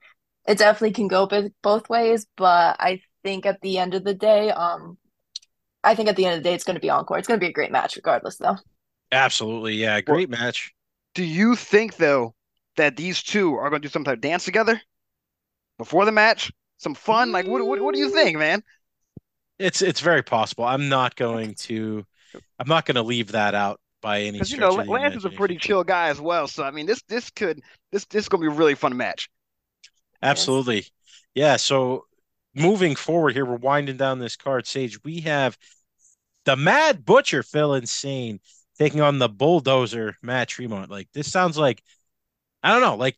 it 0.47 0.57
definitely 0.57 0.91
can 0.91 1.07
go 1.07 1.29
both 1.61 1.89
ways, 1.89 2.25
but 2.35 2.75
I 2.79 3.01
think 3.23 3.45
at 3.45 3.61
the 3.61 3.77
end 3.77 3.93
of 3.93 4.03
the 4.03 4.13
day, 4.13 4.49
um, 4.51 4.97
I 5.87 5.95
think 5.95 6.09
at 6.09 6.15
the 6.15 6.25
end 6.25 6.37
of 6.37 6.43
the 6.43 6.49
day, 6.49 6.53
it's 6.53 6.63
gonna 6.63 6.79
be 6.79 6.89
Encore. 6.89 7.17
It's 7.17 7.27
gonna 7.27 7.39
be 7.39 7.47
a 7.47 7.53
great 7.53 7.71
match, 7.71 7.95
regardless, 7.95 8.37
though. 8.37 8.57
Absolutely, 9.11 9.75
yeah, 9.75 10.01
great 10.01 10.29
match. 10.29 10.73
Do 11.15 11.23
you 11.23 11.55
think 11.55 11.95
though 11.95 12.35
that 12.75 12.97
these 12.97 13.23
two 13.23 13.55
are 13.55 13.69
going 13.69 13.81
to 13.81 13.87
do 13.87 13.91
some 13.91 14.03
type 14.03 14.15
of 14.15 14.21
dance 14.21 14.45
together 14.45 14.79
before 15.77 16.05
the 16.05 16.11
match? 16.11 16.51
Some 16.77 16.93
fun? 16.93 17.31
Like 17.31 17.47
what? 17.47 17.65
What, 17.65 17.81
what 17.81 17.93
do 17.93 17.99
you 17.99 18.09
think, 18.09 18.37
man? 18.37 18.61
It's 19.59 19.81
it's 19.81 19.99
very 19.99 20.23
possible. 20.23 20.63
I'm 20.63 20.89
not 20.89 21.15
going 21.15 21.55
to 21.55 22.05
I'm 22.59 22.67
not 22.67 22.85
going 22.85 22.95
to 22.95 23.01
leave 23.01 23.31
that 23.31 23.55
out 23.55 23.79
by 24.01 24.21
any 24.21 24.33
Because 24.33 24.51
you 24.51 24.57
know 24.57 24.71
Lance 24.71 25.15
is 25.15 25.25
a 25.25 25.29
pretty 25.29 25.57
chill 25.57 25.83
guy 25.83 26.09
as 26.09 26.21
well. 26.21 26.47
So 26.47 26.63
I 26.63 26.71
mean, 26.71 26.85
this 26.85 27.01
this 27.07 27.29
could 27.31 27.61
this 27.91 28.05
this 28.05 28.25
is 28.25 28.29
going 28.29 28.43
to 28.43 28.49
be 28.49 28.55
a 28.55 28.57
really 28.57 28.75
fun 28.75 28.95
match. 28.95 29.29
Absolutely. 30.21 30.85
Yeah, 31.33 31.55
so 31.55 32.05
moving 32.55 32.95
forward 32.95 33.33
here, 33.33 33.45
we're 33.45 33.55
winding 33.55 33.97
down 33.97 34.19
this 34.19 34.35
card, 34.35 34.67
Sage. 34.67 35.03
We 35.03 35.21
have 35.21 35.57
the 36.47 36.55
Mad 36.55 37.05
Butcher 37.05 37.43
Phil 37.43 37.73
Insane 37.73 38.39
taking 38.79 39.01
on 39.01 39.19
the 39.19 39.27
Bulldozer 39.27 40.15
Matt 40.23 40.47
Tremont. 40.47 40.89
Like 40.89 41.09
this 41.13 41.29
sounds 41.29 41.57
like 41.57 41.83
I 42.63 42.71
don't 42.71 42.81
know, 42.81 42.95
like 42.95 43.17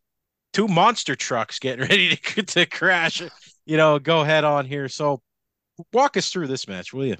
two 0.51 0.67
monster 0.67 1.15
trucks 1.15 1.59
getting 1.59 1.81
ready 1.89 2.15
to 2.15 2.43
to 2.43 2.65
crash, 2.65 3.21
you 3.65 3.77
know, 3.77 3.99
go 3.99 4.23
head 4.23 4.43
on 4.43 4.65
here. 4.65 4.89
So 4.89 5.21
walk 5.93 6.17
us 6.17 6.31
through 6.31 6.47
this 6.47 6.67
match, 6.67 6.91
will 6.91 7.05
you? 7.05 7.17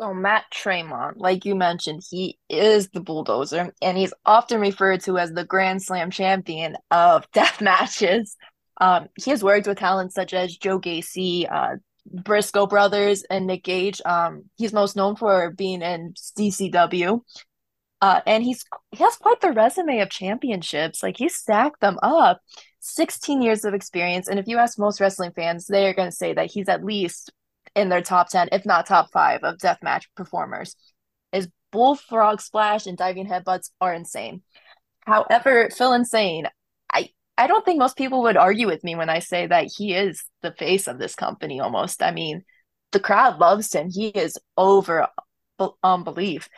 So 0.00 0.14
Matt 0.14 0.44
Tremont, 0.50 1.18
like 1.18 1.44
you 1.44 1.54
mentioned, 1.54 2.02
he 2.10 2.38
is 2.48 2.88
the 2.88 3.00
bulldozer, 3.00 3.74
and 3.82 3.98
he's 3.98 4.14
often 4.24 4.60
referred 4.60 5.02
to 5.02 5.18
as 5.18 5.30
the 5.32 5.44
Grand 5.44 5.82
Slam 5.82 6.10
champion 6.10 6.76
of 6.90 7.30
death 7.34 7.60
matches. 7.60 8.36
Um, 8.78 9.08
he 9.22 9.30
has 9.30 9.44
worked 9.44 9.66
with 9.66 9.78
talents 9.78 10.14
such 10.14 10.32
as 10.32 10.56
Joe 10.56 10.80
Gacy, 10.80 11.50
uh, 11.50 11.76
Briscoe 12.10 12.66
brothers, 12.66 13.24
and 13.28 13.46
Nick 13.46 13.64
Gage. 13.64 14.00
Um, 14.04 14.44
he's 14.56 14.72
most 14.72 14.96
known 14.96 15.16
for 15.16 15.50
being 15.50 15.82
in 15.82 16.14
CZW. 16.14 17.20
Uh, 18.02 18.20
and 18.26 18.44
he's 18.44 18.64
he 18.92 19.02
has 19.02 19.16
quite 19.16 19.40
the 19.40 19.52
resume 19.52 20.00
of 20.00 20.10
championships. 20.10 21.02
Like 21.02 21.16
he's 21.16 21.36
stacked 21.36 21.80
them 21.80 21.98
up. 22.02 22.40
16 22.80 23.42
years 23.42 23.64
of 23.64 23.74
experience. 23.74 24.28
And 24.28 24.38
if 24.38 24.46
you 24.46 24.58
ask 24.58 24.78
most 24.78 25.00
wrestling 25.00 25.32
fans, 25.34 25.66
they 25.66 25.86
are 25.86 25.94
going 25.94 26.08
to 26.08 26.16
say 26.16 26.32
that 26.34 26.50
he's 26.52 26.68
at 26.68 26.84
least 26.84 27.32
in 27.74 27.88
their 27.88 28.00
top 28.00 28.28
10, 28.30 28.50
if 28.52 28.64
not 28.64 28.86
top 28.86 29.10
five, 29.12 29.42
of 29.42 29.56
deathmatch 29.58 30.04
performers. 30.14 30.76
His 31.32 31.48
bullfrog 31.72 32.40
splash 32.40 32.86
and 32.86 32.96
diving 32.96 33.26
headbutts 33.26 33.70
are 33.80 33.92
insane. 33.92 34.42
However, 35.00 35.68
Phil 35.70 35.92
Insane, 35.92 36.46
I 36.92 37.10
I 37.38 37.46
don't 37.46 37.64
think 37.64 37.78
most 37.78 37.96
people 37.96 38.22
would 38.22 38.36
argue 38.36 38.66
with 38.66 38.82
me 38.82 38.94
when 38.94 39.10
I 39.10 39.18
say 39.18 39.46
that 39.46 39.68
he 39.76 39.94
is 39.94 40.24
the 40.42 40.52
face 40.52 40.86
of 40.86 40.98
this 40.98 41.14
company 41.14 41.60
almost. 41.60 42.02
I 42.02 42.10
mean, 42.10 42.44
the 42.92 43.00
crowd 43.00 43.38
loves 43.38 43.74
him. 43.74 43.90
He 43.90 44.08
is 44.08 44.38
over 44.56 45.08
um, 45.82 46.04
belief. 46.04 46.48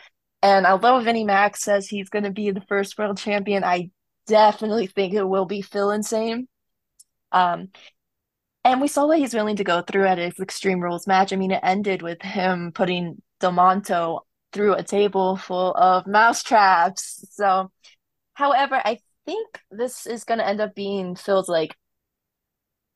And 0.40 0.66
although 0.66 1.00
Vinny 1.00 1.24
Mac 1.24 1.56
says 1.56 1.88
he's 1.88 2.10
going 2.10 2.24
to 2.24 2.30
be 2.30 2.50
the 2.50 2.60
first 2.60 2.96
world 2.96 3.18
champion, 3.18 3.64
I 3.64 3.90
definitely 4.26 4.86
think 4.86 5.14
it 5.14 5.24
will 5.24 5.46
be 5.46 5.62
Phil 5.62 5.90
Insane. 5.90 6.46
Um, 7.32 7.68
and 8.64 8.80
we 8.80 8.88
saw 8.88 9.06
what 9.06 9.18
he's 9.18 9.34
willing 9.34 9.56
to 9.56 9.64
go 9.64 9.82
through 9.82 10.06
at 10.06 10.18
his 10.18 10.38
Extreme 10.38 10.80
Rules 10.80 11.06
match. 11.06 11.32
I 11.32 11.36
mean, 11.36 11.50
it 11.50 11.60
ended 11.62 12.02
with 12.02 12.22
him 12.22 12.70
putting 12.72 13.20
Del 13.40 14.24
through 14.52 14.74
a 14.74 14.82
table 14.82 15.36
full 15.36 15.74
of 15.74 16.06
mouse 16.06 16.42
traps. 16.42 17.24
So, 17.32 17.70
however, 18.34 18.80
I 18.84 18.98
think 19.28 19.60
this 19.70 20.06
is 20.06 20.24
going 20.24 20.38
to 20.38 20.46
end 20.46 20.60
up 20.62 20.74
being 20.74 21.14
Phil's 21.14 21.50
like 21.50 21.76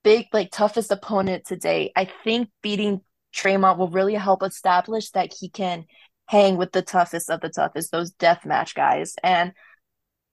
big, 0.03 0.29
like 0.33 0.51
toughest 0.51 0.91
opponent 0.91 1.45
today. 1.45 1.93
I 1.95 2.09
think 2.25 2.49
beating 2.63 3.03
Tremont 3.35 3.79
will 3.79 3.91
really 3.91 4.15
help 4.15 4.43
establish 4.43 5.11
that 5.11 5.35
he 5.39 5.51
can 5.51 5.85
hang 6.27 6.57
with 6.57 6.73
the 6.73 6.81
toughest 6.81 7.29
of 7.29 7.43
the 7.43 7.51
toughest, 7.51 7.93
those 7.93 8.13
death 8.13 8.47
match 8.47 8.75
guys. 8.75 9.15
And 9.23 9.53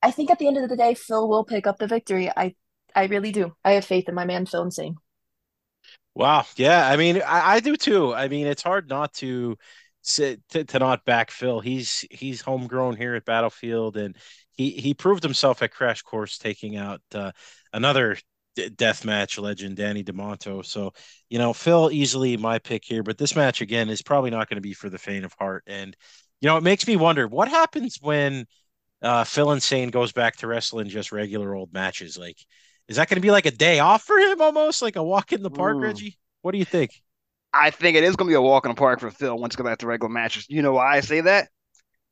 I 0.01 0.11
think 0.11 0.31
at 0.31 0.39
the 0.39 0.47
end 0.47 0.57
of 0.57 0.69
the 0.69 0.77
day, 0.77 0.93
Phil 0.93 1.27
will 1.27 1.43
pick 1.43 1.67
up 1.67 1.79
the 1.79 1.87
victory. 1.87 2.29
I 2.29 2.55
I 2.95 3.05
really 3.05 3.33
do. 3.33 3.53
I 3.65 3.71
have 3.73 3.83
faith 3.83 4.07
in 4.07 4.15
my 4.15 4.23
man 4.25 4.45
Phil 4.45 4.63
Insane. 4.63 4.95
Wow. 6.15 6.45
Yeah. 6.55 6.87
I 6.87 6.95
mean, 6.95 7.17
I, 7.17 7.55
I 7.55 7.59
do 7.59 7.75
too. 7.75 8.13
I 8.13 8.29
mean, 8.29 8.47
it's 8.47 8.63
hard 8.63 8.87
not 8.87 9.13
to 9.15 9.57
sit 10.01 10.39
to, 10.51 10.63
to 10.63 10.79
not 10.79 11.03
back 11.03 11.29
Phil. 11.29 11.59
He's 11.59 12.05
he's 12.09 12.39
homegrown 12.39 12.95
here 12.95 13.15
at 13.15 13.25
Battlefield, 13.25 13.97
and 13.97 14.15
he 14.59 14.71
he 14.71 14.93
proved 14.93 15.23
himself 15.23 15.63
at 15.63 15.71
Crash 15.71 16.01
Course, 16.01 16.37
taking 16.37 16.75
out 16.75 16.99
uh, 17.15 17.31
another 17.71 18.17
d- 18.57 18.67
death 18.67 19.05
match 19.05 19.39
legend, 19.39 19.77
Danny 19.77 20.03
Demanto. 20.03 20.65
So 20.65 20.91
you 21.29 21.37
know, 21.37 21.53
Phil 21.53 21.89
easily 21.93 22.35
my 22.35 22.59
pick 22.59 22.83
here, 22.83 23.01
but 23.01 23.17
this 23.17 23.37
match 23.37 23.61
again 23.61 23.87
is 23.87 24.01
probably 24.01 24.31
not 24.31 24.49
going 24.49 24.57
to 24.57 24.61
be 24.61 24.73
for 24.73 24.89
the 24.89 24.97
faint 24.97 25.23
of 25.23 25.33
heart. 25.39 25.63
And 25.65 25.95
you 26.41 26.47
know, 26.47 26.57
it 26.57 26.63
makes 26.63 26.85
me 26.85 26.97
wonder 26.97 27.25
what 27.25 27.47
happens 27.47 27.99
when 28.01 28.47
uh, 29.01 29.23
Phil 29.23 29.53
Insane 29.53 29.91
goes 29.91 30.11
back 30.11 30.35
to 30.37 30.47
wrestling 30.47 30.89
just 30.89 31.13
regular 31.13 31.55
old 31.55 31.71
matches. 31.71 32.17
Like, 32.17 32.37
is 32.89 32.97
that 32.97 33.07
going 33.07 33.15
to 33.15 33.21
be 33.21 33.31
like 33.31 33.45
a 33.45 33.51
day 33.51 33.79
off 33.79 34.03
for 34.03 34.17
him, 34.17 34.41
almost 34.41 34.81
like 34.81 34.97
a 34.97 35.03
walk 35.03 35.31
in 35.31 35.41
the 35.41 35.49
park, 35.49 35.77
Ooh. 35.77 35.83
Reggie? 35.83 36.17
What 36.41 36.51
do 36.51 36.57
you 36.57 36.65
think? 36.65 37.01
I 37.53 37.69
think 37.69 37.95
it 37.95 38.03
is 38.03 38.17
going 38.17 38.27
to 38.27 38.31
be 38.31 38.35
a 38.35 38.41
walk 38.41 38.65
in 38.65 38.71
the 38.71 38.75
park 38.75 38.99
for 38.99 39.09
Phil 39.09 39.37
once 39.37 39.55
he 39.55 39.57
goes 39.57 39.69
back 39.69 39.77
to 39.79 39.87
regular 39.87 40.11
matches. 40.11 40.47
You 40.49 40.61
know 40.61 40.73
why 40.73 40.97
I 40.97 40.99
say 40.99 41.21
that? 41.21 41.47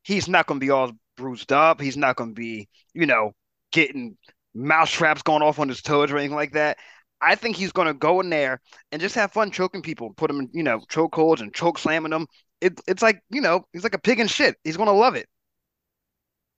He's 0.02 0.28
not 0.28 0.46
going 0.46 0.58
to 0.58 0.64
be 0.64 0.70
all 0.70 0.92
bruised 1.18 1.52
up. 1.52 1.80
He's 1.80 1.96
not 1.96 2.16
going 2.16 2.30
to 2.30 2.34
be, 2.34 2.68
you 2.94 3.04
know, 3.04 3.32
getting 3.72 4.16
mousetraps 4.54 5.22
going 5.22 5.42
off 5.42 5.58
on 5.58 5.68
his 5.68 5.82
toes 5.82 6.10
or 6.10 6.16
anything 6.16 6.36
like 6.36 6.52
that. 6.52 6.78
I 7.20 7.34
think 7.34 7.56
he's 7.56 7.72
going 7.72 7.88
to 7.88 7.94
go 7.94 8.20
in 8.20 8.30
there 8.30 8.60
and 8.92 9.02
just 9.02 9.16
have 9.16 9.32
fun 9.32 9.50
choking 9.50 9.82
people, 9.82 10.14
put 10.14 10.28
them 10.28 10.40
in, 10.40 10.48
you 10.52 10.62
know, 10.62 10.80
choke 10.88 11.14
holds 11.14 11.42
and 11.42 11.52
choke 11.52 11.78
slamming 11.78 12.10
them. 12.10 12.26
It, 12.60 12.80
it's 12.86 13.02
like, 13.02 13.20
you 13.28 13.40
know, 13.40 13.64
he's 13.72 13.82
like 13.82 13.94
a 13.94 13.98
pig 13.98 14.20
in 14.20 14.28
shit. 14.28 14.56
He's 14.64 14.76
going 14.76 14.88
to 14.88 14.92
love 14.92 15.16
it. 15.16 15.26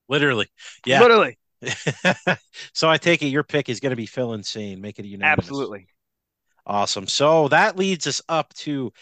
Literally. 0.08 0.46
Yeah. 0.84 1.00
Literally. 1.00 1.38
so 2.74 2.88
I 2.88 2.98
take 2.98 3.22
it 3.22 3.26
your 3.26 3.42
pick 3.42 3.68
is 3.68 3.80
going 3.80 3.90
to 3.90 3.96
be 3.96 4.06
Phil 4.06 4.34
Insane. 4.34 4.80
Make 4.80 4.98
it 4.98 5.04
a 5.04 5.08
unanimous. 5.08 5.44
Absolutely. 5.44 5.86
Awesome. 6.66 7.06
So 7.06 7.48
that 7.48 7.76
leads 7.76 8.06
us 8.06 8.20
up 8.28 8.52
to 8.54 8.92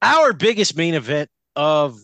our 0.00 0.32
biggest 0.32 0.76
main 0.76 0.94
event 0.94 1.28
of 1.56 1.98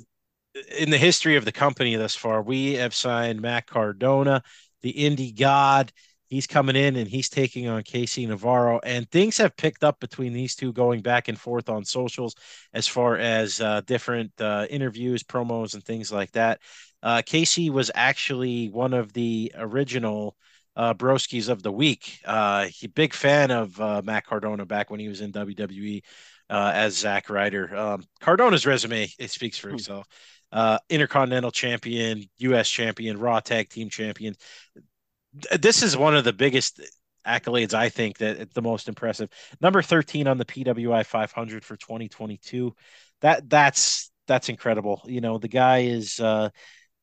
in 0.77 0.91
the 0.91 0.99
history 0.99 1.37
of 1.37 1.45
the 1.45 1.53
company 1.53 1.97
thus 1.97 2.15
far. 2.15 2.43
We 2.43 2.75
have 2.75 2.95
signed 2.95 3.41
Matt 3.41 3.67
Cardona, 3.67 4.43
the 4.83 4.93
indie 4.93 5.37
god. 5.37 5.93
He's 6.27 6.47
coming 6.47 6.75
in 6.75 6.97
and 6.97 7.07
he's 7.07 7.29
taking 7.29 7.69
on 7.69 7.83
Casey 7.83 8.27
Navarro, 8.27 8.81
and 8.83 9.09
things 9.11 9.37
have 9.39 9.57
picked 9.57 9.85
up 9.85 10.01
between 10.01 10.33
these 10.33 10.57
two, 10.57 10.73
going 10.73 11.01
back 11.01 11.29
and 11.29 11.39
forth 11.39 11.69
on 11.69 11.85
socials 11.85 12.35
as 12.73 12.89
far 12.89 13.17
as 13.17 13.61
uh, 13.61 13.83
different 13.83 14.33
uh, 14.41 14.67
interviews, 14.71 15.23
promos, 15.23 15.75
and 15.75 15.85
things 15.85 16.11
like 16.11 16.33
that. 16.33 16.61
Uh, 17.03 17.23
Casey 17.25 17.71
was 17.71 17.91
actually 17.95 18.69
one 18.69 18.95
of 18.95 19.13
the 19.13 19.53
original 19.57 20.35
uh, 20.77 20.95
Broskis 20.95 21.49
of 21.49 21.63
the 21.63 21.73
week. 21.73 22.21
Uh, 22.25 22.67
he 22.67 22.87
big 22.87 23.15
fan 23.15 23.51
of 23.51 23.79
uh, 23.81 24.03
Matt 24.05 24.27
Cardona 24.27 24.65
back 24.67 24.91
when 24.91 25.01
he 25.01 25.09
was 25.09 25.21
in 25.21 25.33
WWE 25.33 26.03
uh, 26.51 26.73
as 26.75 26.97
Zack 26.97 27.31
Ryder. 27.31 27.77
Um, 27.77 28.05
Cardona's 28.21 28.67
resume 28.67 29.09
it 29.19 29.31
speaks 29.31 29.59
for 29.59 29.69
hmm. 29.69 29.77
itself. 29.77 30.07
Uh, 30.55 30.79
Intercontinental 30.89 31.51
Champion, 31.51 32.25
U.S. 32.39 32.69
Champion, 32.69 33.19
Raw 33.19 33.41
Tag 33.41 33.69
Team 33.69 33.91
Champion. 33.91 34.37
This 35.59 35.83
is 35.83 35.97
one 35.97 36.15
of 36.15 36.23
the 36.23 36.33
biggest 36.33 36.81
accolades 37.27 37.75
I 37.75 37.89
think 37.89 38.19
that 38.19 38.55
the 38.55 38.63
most 38.63 38.89
impressive. 38.89 39.31
Number 39.61 39.83
13 39.83 40.29
on 40.29 40.39
the 40.39 40.45
PWI 40.45 41.05
500 41.05 41.65
for 41.65 41.77
2022. 41.77 42.73
That 43.21 43.51
that's 43.51 44.13
that's 44.27 44.49
incredible. 44.49 45.03
You 45.07 45.21
know, 45.21 45.39
the 45.39 45.49
guy 45.49 45.81
is 45.81 46.21
uh 46.21 46.51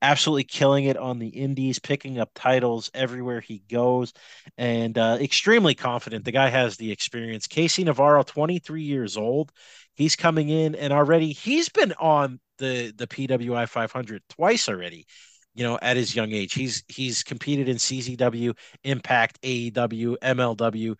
absolutely 0.01 0.43
killing 0.43 0.85
it 0.85 0.97
on 0.97 1.19
the 1.19 1.27
indies, 1.27 1.79
picking 1.79 2.19
up 2.19 2.31
titles 2.33 2.89
everywhere 2.93 3.39
he 3.39 3.63
goes, 3.69 4.13
and 4.57 4.97
uh, 4.97 5.17
extremely 5.21 5.75
confident. 5.75 6.25
The 6.25 6.31
guy 6.31 6.49
has 6.49 6.77
the 6.77 6.91
experience. 6.91 7.47
Casey 7.47 7.83
Navarro, 7.83 8.23
23 8.23 8.81
years 8.81 9.17
old, 9.17 9.51
he's 9.93 10.15
coming 10.15 10.49
in, 10.49 10.75
and 10.75 10.91
already 10.91 11.31
he's 11.31 11.69
been 11.69 11.93
on 11.93 12.39
the 12.57 12.93
the 12.95 13.07
PWI 13.07 13.67
500 13.67 14.21
twice 14.29 14.69
already. 14.69 15.05
You 15.53 15.65
know, 15.65 15.77
at 15.81 15.97
his 15.97 16.15
young 16.15 16.31
age, 16.31 16.53
he's 16.53 16.83
he's 16.87 17.23
competed 17.23 17.67
in 17.67 17.77
CZW, 17.77 18.57
Impact, 18.83 19.41
AEW, 19.41 20.15
MLW. 20.21 20.95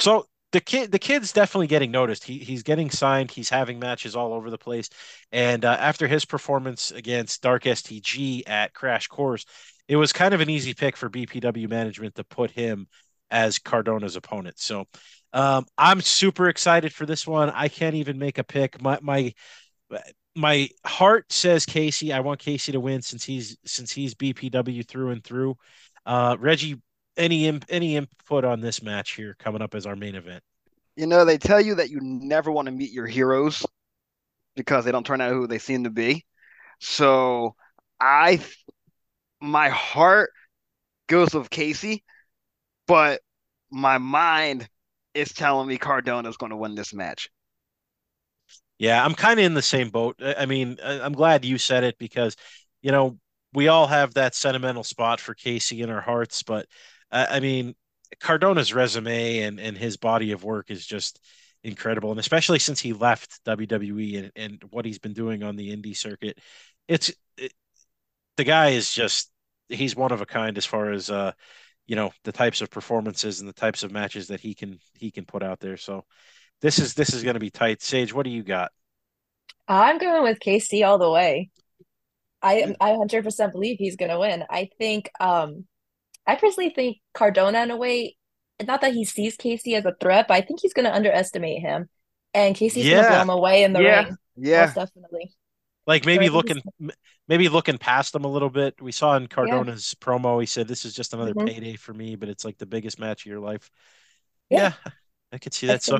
So 0.00 0.26
the 0.54 0.60
kid 0.60 0.92
the 0.92 1.00
kid's 1.00 1.32
definitely 1.32 1.66
getting 1.66 1.90
noticed. 1.90 2.22
He 2.22 2.38
he's 2.38 2.62
getting 2.62 2.88
signed. 2.88 3.32
He's 3.32 3.48
having 3.48 3.80
matches 3.80 4.14
all 4.14 4.32
over 4.32 4.50
the 4.50 4.56
place. 4.56 4.88
And 5.32 5.64
uh, 5.64 5.76
after 5.80 6.06
his 6.06 6.24
performance 6.24 6.92
against 6.92 7.42
Dark 7.42 7.64
STG 7.64 8.44
at 8.46 8.72
Crash 8.72 9.08
Course, 9.08 9.44
it 9.88 9.96
was 9.96 10.12
kind 10.12 10.32
of 10.32 10.40
an 10.40 10.48
easy 10.48 10.72
pick 10.72 10.96
for 10.96 11.10
BPW 11.10 11.68
management 11.68 12.14
to 12.14 12.22
put 12.24 12.52
him 12.52 12.86
as 13.32 13.58
Cardona's 13.58 14.14
opponent. 14.14 14.60
So 14.60 14.84
um, 15.32 15.66
I'm 15.76 16.00
super 16.00 16.48
excited 16.48 16.94
for 16.94 17.04
this 17.04 17.26
one. 17.26 17.50
I 17.50 17.66
can't 17.66 17.96
even 17.96 18.16
make 18.16 18.38
a 18.38 18.44
pick. 18.44 18.80
My 18.80 19.00
my 19.02 19.32
my 20.36 20.68
heart 20.86 21.32
says 21.32 21.66
Casey. 21.66 22.12
I 22.12 22.20
want 22.20 22.38
Casey 22.38 22.70
to 22.70 22.80
win 22.80 23.02
since 23.02 23.24
he's 23.24 23.56
since 23.66 23.90
he's 23.92 24.14
BPW 24.14 24.86
through 24.86 25.10
and 25.10 25.24
through. 25.24 25.56
Uh, 26.06 26.36
Reggie 26.38 26.76
any 27.16 27.60
any 27.68 27.96
input 27.96 28.44
on 28.44 28.60
this 28.60 28.82
match 28.82 29.12
here 29.12 29.36
coming 29.38 29.62
up 29.62 29.74
as 29.74 29.86
our 29.86 29.96
main 29.96 30.14
event? 30.14 30.42
You 30.96 31.06
know, 31.06 31.24
they 31.24 31.38
tell 31.38 31.60
you 31.60 31.76
that 31.76 31.90
you 31.90 31.98
never 32.00 32.50
want 32.50 32.66
to 32.66 32.72
meet 32.72 32.92
your 32.92 33.06
heroes 33.06 33.64
because 34.54 34.84
they 34.84 34.92
don't 34.92 35.06
turn 35.06 35.20
out 35.20 35.32
who 35.32 35.46
they 35.46 35.58
seem 35.58 35.84
to 35.84 35.90
be. 35.90 36.24
So 36.80 37.54
I 38.00 38.40
my 39.40 39.68
heart 39.68 40.30
goes 41.06 41.34
with 41.34 41.50
Casey, 41.50 42.04
but 42.86 43.20
my 43.70 43.98
mind 43.98 44.68
is 45.14 45.32
telling 45.32 45.68
me 45.68 45.78
Cardona 45.78 46.28
is 46.28 46.36
going 46.36 46.50
to 46.50 46.56
win 46.56 46.74
this 46.74 46.94
match. 46.94 47.28
Yeah, 48.78 49.04
I'm 49.04 49.14
kind 49.14 49.38
of 49.38 49.46
in 49.46 49.54
the 49.54 49.62
same 49.62 49.90
boat. 49.90 50.16
I 50.20 50.46
mean, 50.46 50.78
I'm 50.82 51.12
glad 51.12 51.44
you 51.44 51.58
said 51.58 51.84
it 51.84 51.96
because, 51.98 52.36
you 52.82 52.90
know, 52.90 53.18
we 53.52 53.68
all 53.68 53.86
have 53.86 54.14
that 54.14 54.34
sentimental 54.34 54.82
spot 54.82 55.20
for 55.20 55.34
Casey 55.34 55.82
in 55.82 55.90
our 55.90 56.00
hearts, 56.00 56.42
but 56.42 56.66
I, 57.14 57.36
I 57.36 57.40
mean, 57.40 57.74
Cardona's 58.20 58.74
resume 58.74 59.38
and, 59.38 59.60
and 59.60 59.78
his 59.78 59.96
body 59.96 60.32
of 60.32 60.44
work 60.44 60.70
is 60.70 60.84
just 60.84 61.20
incredible. 61.62 62.10
And 62.10 62.20
especially 62.20 62.58
since 62.58 62.80
he 62.80 62.92
left 62.92 63.42
WWE 63.46 64.18
and, 64.18 64.32
and 64.36 64.64
what 64.70 64.84
he's 64.84 64.98
been 64.98 65.14
doing 65.14 65.42
on 65.42 65.56
the 65.56 65.74
indie 65.74 65.96
circuit, 65.96 66.38
it's 66.88 67.12
it, 67.38 67.52
the 68.36 68.44
guy 68.44 68.70
is 68.70 68.92
just, 68.92 69.30
he's 69.68 69.96
one 69.96 70.12
of 70.12 70.20
a 70.20 70.26
kind 70.26 70.58
as 70.58 70.66
far 70.66 70.90
as, 70.90 71.08
uh, 71.08 71.32
you 71.86 71.96
know, 71.96 72.12
the 72.24 72.32
types 72.32 72.60
of 72.60 72.70
performances 72.70 73.40
and 73.40 73.48
the 73.48 73.54
types 73.54 73.84
of 73.84 73.92
matches 73.92 74.28
that 74.28 74.40
he 74.40 74.54
can, 74.54 74.78
he 74.94 75.10
can 75.10 75.24
put 75.24 75.42
out 75.42 75.60
there. 75.60 75.76
So 75.76 76.04
this 76.60 76.78
is, 76.78 76.94
this 76.94 77.14
is 77.14 77.22
going 77.22 77.34
to 77.34 77.40
be 77.40 77.50
tight. 77.50 77.80
Sage, 77.82 78.12
what 78.12 78.24
do 78.24 78.30
you 78.30 78.42
got? 78.42 78.72
I'm 79.68 79.98
going 79.98 80.22
with 80.22 80.40
KC 80.40 80.86
all 80.86 80.98
the 80.98 81.10
way. 81.10 81.50
I 82.42 82.74
I 82.80 82.90
100% 82.92 83.52
believe 83.52 83.78
he's 83.78 83.96
going 83.96 84.10
to 84.10 84.18
win. 84.18 84.44
I 84.50 84.68
think 84.78 85.10
um 85.18 85.64
I 86.26 86.36
personally 86.36 86.70
think 86.70 86.98
Cardona, 87.12 87.62
in 87.62 87.70
a 87.70 87.76
way, 87.76 88.16
not 88.64 88.80
that 88.80 88.92
he 88.92 89.04
sees 89.04 89.36
Casey 89.36 89.74
as 89.74 89.84
a 89.84 89.94
threat, 90.00 90.26
but 90.28 90.34
I 90.34 90.40
think 90.40 90.60
he's 90.60 90.72
going 90.72 90.86
to 90.86 90.94
underestimate 90.94 91.60
him, 91.60 91.88
and 92.32 92.54
Casey's 92.54 92.86
yeah. 92.86 92.92
going 92.92 93.04
to 93.04 93.10
blow 93.10 93.22
him 93.22 93.30
away 93.30 93.64
in 93.64 93.72
the 93.72 93.82
yeah. 93.82 94.04
ring. 94.04 94.16
Yeah, 94.36 94.66
Most 94.66 94.74
definitely. 94.74 95.32
Like 95.86 96.06
maybe 96.06 96.28
so 96.28 96.32
looking, 96.32 96.62
maybe 97.28 97.48
looking 97.48 97.76
past 97.76 98.14
him 98.14 98.24
a 98.24 98.28
little 98.28 98.48
bit. 98.48 98.80
We 98.80 98.90
saw 98.90 99.16
in 99.16 99.26
Cardona's 99.26 99.94
yeah. 99.94 100.06
promo, 100.06 100.40
he 100.40 100.46
said, 100.46 100.66
"This 100.66 100.84
is 100.84 100.94
just 100.94 101.12
another 101.12 101.34
mm-hmm. 101.34 101.46
payday 101.46 101.76
for 101.76 101.92
me, 101.92 102.16
but 102.16 102.30
it's 102.30 102.44
like 102.44 102.56
the 102.56 102.66
biggest 102.66 102.98
match 102.98 103.26
of 103.26 103.30
your 103.30 103.40
life." 103.40 103.70
Yeah, 104.48 104.72
yeah 104.84 104.92
I 105.32 105.38
could 105.38 105.52
see 105.52 105.66
that. 105.66 105.82
So 105.82 105.98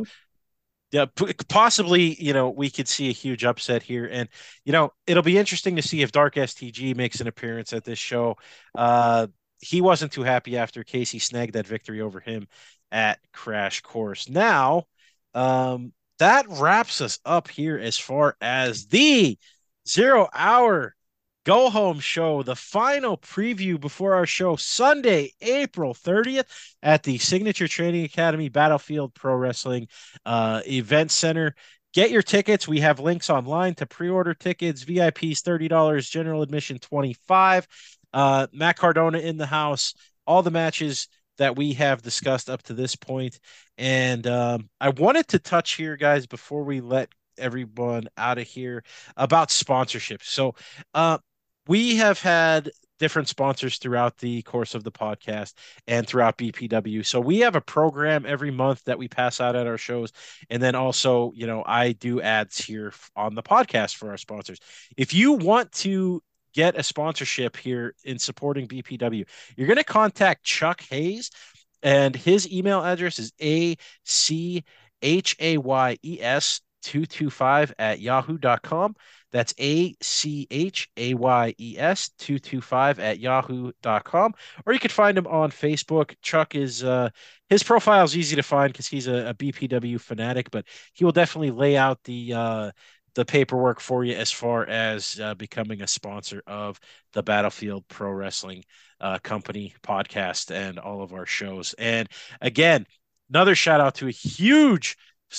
yeah, 0.95 1.07
possibly, 1.49 2.15
you 2.23 2.33
know, 2.33 2.51
we 2.51 2.71
could 2.71 2.87
see 2.87 3.09
a 3.09 3.13
huge 3.13 3.45
upset 3.45 3.83
here. 3.83 4.09
And, 4.11 4.29
you 4.65 4.71
know, 4.71 4.93
it'll 5.09 5.25
be 5.25 5.37
interesting 5.37 5.75
to 5.75 5.83
see 5.83 6.03
if 6.03 6.13
Dark 6.13 6.37
STG 6.37 6.95
makes 6.95 7.21
an 7.21 7.27
appearance 7.27 7.73
at 7.73 7.83
this 7.83 7.99
show. 7.99 8.37
Uh, 8.77 9.27
he 9.65 9.81
wasn't 9.81 10.13
too 10.13 10.23
happy 10.23 10.57
after 10.57 10.85
Casey 10.85 11.19
snagged 11.19 11.55
that 11.55 11.67
victory 11.67 12.01
over 12.01 12.21
him 12.21 12.47
at 12.93 13.19
Crash 13.33 13.81
Course. 13.81 14.29
Now, 14.29 14.85
um, 15.35 15.93
that 16.19 16.47
wraps 16.49 17.01
us 17.01 17.19
up 17.25 17.49
here 17.49 17.79
as 17.79 17.99
far 17.99 18.37
as 18.41 18.87
the 18.87 19.39
zero 19.89 20.29
hour 20.33 20.95
go 21.45 21.71
home 21.71 22.01
show, 22.01 22.43
the 22.43 22.57
final 22.57 23.19
preview 23.19 23.79
before 23.79 24.15
our 24.15 24.27
show 24.27 24.57
Sunday, 24.57 25.33
April 25.41 25.95
30th 25.95 26.47
at 26.83 27.03
the 27.03 27.19
Signature 27.19 27.69
Training 27.69 28.05
Academy 28.05 28.49
Battlefield 28.49 29.15
Pro 29.15 29.35
Wrestling 29.35 29.89
uh, 30.25 30.63
Event 30.67 31.11
Center. 31.11 31.55
Get 31.93 32.11
your 32.11 32.23
tickets. 32.23 32.67
We 32.67 32.81
have 32.81 32.99
links 32.99 33.31
online 33.31 33.75
to 33.77 33.87
pre-order 33.87 34.35
tickets. 34.35 34.85
VIPs 34.85 35.43
$30, 35.43 36.11
general 36.11 36.43
admission 36.43 36.79
25. 36.79 37.69
Uh, 38.15 38.47
Matt 38.53 38.79
Cardona 38.79 39.19
in 39.19 39.37
the 39.37 39.47
house. 39.47 39.93
All 40.27 40.43
the 40.43 40.51
matches 40.51 41.09
that 41.37 41.57
we 41.57 41.75
have 41.75 42.01
discussed 42.01 42.49
up 42.49 42.63
to 42.63 42.73
this 42.73 42.97
point. 42.97 43.39
And 43.77 44.27
um, 44.27 44.71
I 44.81 44.91
wanted 44.91 45.29
to 45.29 45.39
touch 45.39 45.75
here, 45.75 45.97
guys, 45.97 46.27
before 46.27 46.65
we 46.65 46.81
let 46.81 47.11
everyone 47.37 48.09
out 48.17 48.39
of 48.39 48.47
here 48.47 48.85
about 49.17 49.51
sponsorship. 49.51 50.23
So, 50.23 50.55
uh, 50.95 51.19
we 51.67 51.97
have 51.97 52.21
had 52.21 52.71
different 52.99 53.29
sponsors 53.29 53.79
throughout 53.79 54.19
the 54.19 54.43
course 54.43 54.75
of 54.75 54.85
the 54.85 54.93
podcast 54.93 55.55
and 55.87 56.07
throughout 56.07 56.39
BPW. 56.39 57.05
So 57.05 57.21
we 57.21 57.41
have 57.41 57.57
a 57.57 57.61
program 57.61 58.25
every 58.27 58.51
month 58.51 58.85
that 58.85 58.99
we 58.99 59.09
pass 59.09 59.41
out 59.41 59.57
at 59.57 59.67
our 59.67 59.79
shows. 59.79 60.13
And 60.51 60.63
then 60.63 60.75
also, 60.75 61.33
you 61.35 61.47
know, 61.47 61.65
I 61.67 61.93
do 61.93 62.21
ads 62.21 62.59
here 62.59 62.93
on 63.17 63.35
the 63.35 63.43
podcast 63.43 63.97
for 63.97 64.11
our 64.11 64.17
sponsors. 64.17 64.61
If 64.97 65.13
you 65.13 65.33
want 65.33 65.73
to 65.73 66.23
get 66.55 66.79
a 66.79 66.83
sponsorship 66.83 67.57
here 67.57 67.95
in 68.05 68.19
supporting 68.19 68.67
BPW, 68.67 69.27
you're 69.57 69.67
going 69.67 69.77
to 69.77 69.85
contact 69.85 70.45
Chuck 70.45 70.83
Hayes. 70.91 71.31
And 71.83 72.17
his 72.17 72.51
email 72.51 72.83
address 72.83 73.19
is 73.19 73.33
a 73.43 73.77
c 74.05 74.65
h 75.03 75.37
a 75.39 75.59
y 75.59 75.99
e 76.03 76.19
s 76.23 76.63
225 76.83 77.75
at 77.79 78.01
yahoo.com. 78.01 78.95
That's 79.35 79.53
A 79.59 79.97
C 80.01 80.47
H 80.49 80.89
A 80.97 81.15
Y 81.15 81.55
E 81.59 81.77
S 81.77 82.11
225 82.19 83.01
at 83.01 83.19
yahoo.com. 83.19 84.33
Or 84.65 84.73
you 84.73 84.79
can 84.79 84.91
find 84.91 85.19
him 85.19 85.27
on 85.27 85.51
Facebook. 85.51 86.15
Chuck 86.23 86.55
is, 86.55 86.85
uh, 86.85 87.09
his 87.49 87.65
profile 87.65 88.05
is 88.05 88.17
easy 88.17 88.37
to 88.37 88.45
find 88.45 88.73
because 88.73 88.87
he's 88.87 89.09
a, 89.09 89.31
a, 89.31 89.35
BPW 89.35 90.01
fanatic, 90.01 90.53
but 90.53 90.67
he 90.93 91.05
will 91.05 91.11
definitely 91.11 91.51
lay 91.51 91.77
out 91.77 91.99
the, 92.05 92.33
uh, 92.33 92.71
the 93.15 93.25
paperwork 93.25 93.81
for 93.81 94.05
you 94.05 94.15
as 94.15 94.31
far 94.31 94.67
as 94.67 95.19
uh, 95.21 95.35
becoming 95.35 95.83
a 95.83 95.87
sponsor 95.87 96.43
of 96.47 96.81
the 97.13 97.23
Battlefield 97.23 97.87
Pro 97.89 98.11
Wrestling 98.11 98.65
uh, 99.01 99.19
Company 99.21 99.75
podcast 99.83 100.51
and 100.51 100.79
all 100.79 101.03
of 101.03 101.13
our 101.13 101.27
shows. 101.27 101.75
And 101.79 102.09
again, 102.41 102.87
another 103.31 103.55
shout 103.55 103.81
out 103.81 103.97
to 103.97 104.09
a 104.09 104.13
huge 104.13 104.97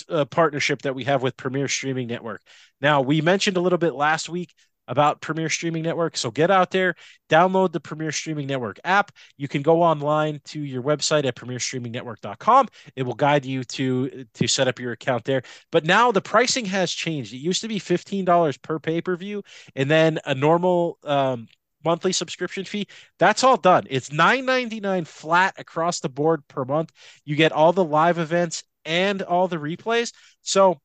uh, 0.10 0.26
partnership 0.26 0.82
that 0.84 0.96
we 0.96 1.04
have 1.06 1.22
with 1.22 1.38
Premier 1.38 1.68
Streaming 1.68 2.08
Network. 2.08 2.42
Now, 2.82 3.02
we 3.02 3.22
mentioned 3.22 3.58
a 3.58 3.62
little 3.62 3.78
bit 3.78 3.94
last 3.94 4.30
week 4.30 4.54
about 4.88 5.22
Premier 5.22 5.50
Streaming 5.50 5.84
Network. 5.84 6.18
So 6.18 6.32
get 6.32 6.52
out 6.52 6.72
there, 6.72 6.96
download 7.30 7.72
the 7.72 7.80
Premier 7.80 8.12
Streaming 8.12 8.48
Network 8.48 8.80
app. 8.84 9.12
You 9.38 9.48
can 9.48 9.62
go 9.62 9.82
online 9.82 10.42
to 10.46 10.62
your 10.62 10.84
website 10.84 11.26
at 11.26 11.36
premierstreamingnetwork.com. 11.36 12.68
It 12.96 13.04
will 13.04 13.14
guide 13.14 13.46
you 13.46 13.64
to 13.64 14.26
to 14.34 14.48
set 14.48 14.68
up 14.68 14.80
your 14.80 14.92
account 14.92 15.26
there. 15.26 15.44
But 15.72 15.86
now 15.86 16.12
the 16.12 16.22
pricing 16.22 16.66
has 16.66 16.92
changed. 16.92 17.34
It 17.34 17.38
used 17.38 17.62
to 17.62 17.68
be 17.68 17.80
$15 17.80 18.62
per 18.62 18.80
pay-per-view 18.80 19.44
and 19.76 19.90
then 19.90 20.20
a 20.26 20.36
normal 20.36 20.98
um, 21.04 21.48
monthly 21.86 22.12
subscription 22.12 22.66
fee. 22.66 22.88
That's 23.20 23.44
all 23.44 23.58
done. 23.58 23.86
It's 23.90 24.10
$9.99 24.10 25.08
flat 25.08 25.56
across 25.58 26.00
the 26.00 26.10
board 26.10 26.46
per 26.48 26.66
month. 26.66 26.92
You 27.24 27.36
get 27.36 27.52
all 27.52 27.72
the 27.72 27.84
live 27.84 28.18
events 28.18 28.64
and 28.84 29.22
all 29.22 29.48
the 29.48 29.58
replays. 29.58 30.12
So 30.42 30.80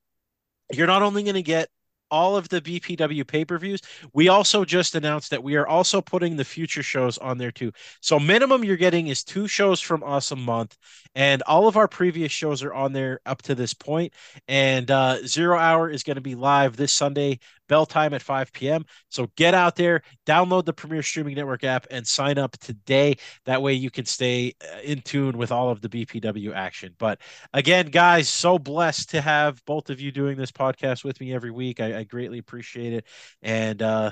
you're 0.72 0.86
not 0.86 1.03
only 1.03 1.22
going 1.22 1.34
to 1.34 1.42
get 1.42 1.68
all 2.11 2.36
of 2.36 2.48
the 2.48 2.61
BPW 2.61 3.26
pay 3.26 3.44
per 3.44 3.58
views. 3.58 3.80
We 4.12 4.28
also 4.28 4.64
just 4.64 4.94
announced 4.94 5.30
that 5.30 5.42
we 5.42 5.56
are 5.56 5.66
also 5.66 6.00
putting 6.00 6.36
the 6.36 6.44
future 6.44 6.82
shows 6.82 7.18
on 7.18 7.38
there 7.38 7.50
too. 7.50 7.72
So, 8.00 8.18
minimum 8.18 8.64
you're 8.64 8.76
getting 8.76 9.08
is 9.08 9.24
two 9.24 9.46
shows 9.48 9.80
from 9.80 10.02
us 10.04 10.30
a 10.30 10.36
month, 10.36 10.76
and 11.14 11.42
all 11.42 11.68
of 11.68 11.76
our 11.76 11.88
previous 11.88 12.32
shows 12.32 12.62
are 12.62 12.74
on 12.74 12.92
there 12.92 13.20
up 13.26 13.42
to 13.42 13.54
this 13.54 13.74
point. 13.74 14.12
And 14.48 14.90
uh, 14.90 15.26
Zero 15.26 15.58
Hour 15.58 15.90
is 15.90 16.02
going 16.02 16.16
to 16.16 16.20
be 16.20 16.34
live 16.34 16.76
this 16.76 16.92
Sunday, 16.92 17.40
bell 17.70 17.86
time 17.86 18.12
at 18.12 18.20
5 18.20 18.52
p.m. 18.52 18.84
So 19.08 19.30
get 19.36 19.54
out 19.54 19.76
there, 19.76 20.02
download 20.26 20.64
the 20.64 20.72
Premier 20.72 21.02
Streaming 21.02 21.36
Network 21.36 21.62
app, 21.64 21.86
and 21.90 22.06
sign 22.06 22.36
up 22.36 22.58
today. 22.58 23.16
That 23.46 23.62
way 23.62 23.74
you 23.74 23.90
can 23.90 24.04
stay 24.04 24.54
uh, 24.62 24.80
in 24.82 25.00
tune 25.02 25.38
with 25.38 25.52
all 25.52 25.70
of 25.70 25.80
the 25.80 25.88
BPW 25.88 26.52
action. 26.52 26.94
But 26.98 27.20
again, 27.54 27.86
guys, 27.86 28.28
so 28.28 28.58
blessed 28.58 29.10
to 29.10 29.20
have 29.20 29.64
both 29.64 29.88
of 29.88 30.00
you 30.00 30.10
doing 30.10 30.36
this 30.36 30.50
podcast 30.50 31.04
with 31.04 31.20
me 31.20 31.32
every 31.32 31.52
week. 31.52 31.80
I, 31.80 32.00
I 32.00 32.04
greatly 32.04 32.38
appreciate 32.38 32.92
it. 32.92 33.06
And 33.40 33.80
uh, 33.80 34.10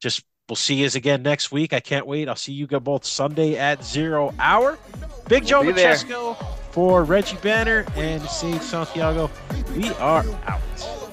just 0.00 0.24
We'll 0.46 0.56
see 0.56 0.74
you 0.74 0.90
again 0.94 1.22
next 1.22 1.50
week. 1.50 1.72
I 1.72 1.80
can't 1.80 2.06
wait. 2.06 2.28
I'll 2.28 2.36
see 2.36 2.52
you 2.52 2.66
both 2.66 3.06
Sunday 3.06 3.56
at 3.56 3.82
zero 3.82 4.34
hour. 4.38 4.78
Big 5.26 5.46
Joe 5.46 5.62
Machesko 5.62 6.36
for 6.70 7.02
Reggie 7.02 7.38
Banner 7.38 7.86
and 7.96 8.22
Sage 8.24 8.60
Santiago. 8.60 9.30
We 9.74 9.88
are 9.94 10.22
out. 10.44 11.03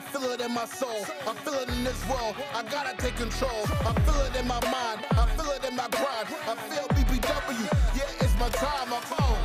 I 0.00 0.02
feel 0.02 0.30
it 0.30 0.40
in 0.40 0.54
my 0.54 0.64
soul, 0.64 1.04
I 1.28 1.34
feel 1.34 1.52
it 1.52 1.68
in 1.68 1.84
this 1.84 2.08
world, 2.08 2.34
I 2.54 2.62
gotta 2.62 2.96
take 2.96 3.16
control. 3.16 3.64
I 3.84 3.92
feel 4.00 4.18
it 4.22 4.34
in 4.34 4.48
my 4.48 4.58
mind, 4.64 5.04
I 5.10 5.26
feel 5.36 5.50
it 5.50 5.62
in 5.68 5.76
my 5.76 5.88
grind, 5.88 6.26
I 6.48 6.54
feel 6.54 6.88
BBW. 6.88 7.68
yeah, 7.94 8.24
it's 8.24 8.34
my 8.40 8.48
time, 8.48 8.94
I'm 8.94 9.02
home. 9.02 9.38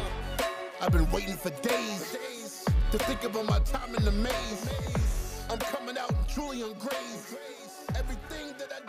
I've 0.79 0.93
been 0.93 1.11
waiting 1.11 1.35
for 1.35 1.49
days 1.59 2.15
to 2.91 2.97
think 2.99 3.25
about 3.25 3.47
my 3.47 3.59
time 3.59 3.95
in 3.95 4.05
the 4.05 4.13
maze. 4.13 5.45
I'm 5.49 5.59
coming 5.59 5.97
out 5.97 6.13
truly 6.29 6.63
on 6.63 6.71
grace. 6.75 7.35
Everything 7.89 8.55
that 8.57 8.71
I 8.71 8.85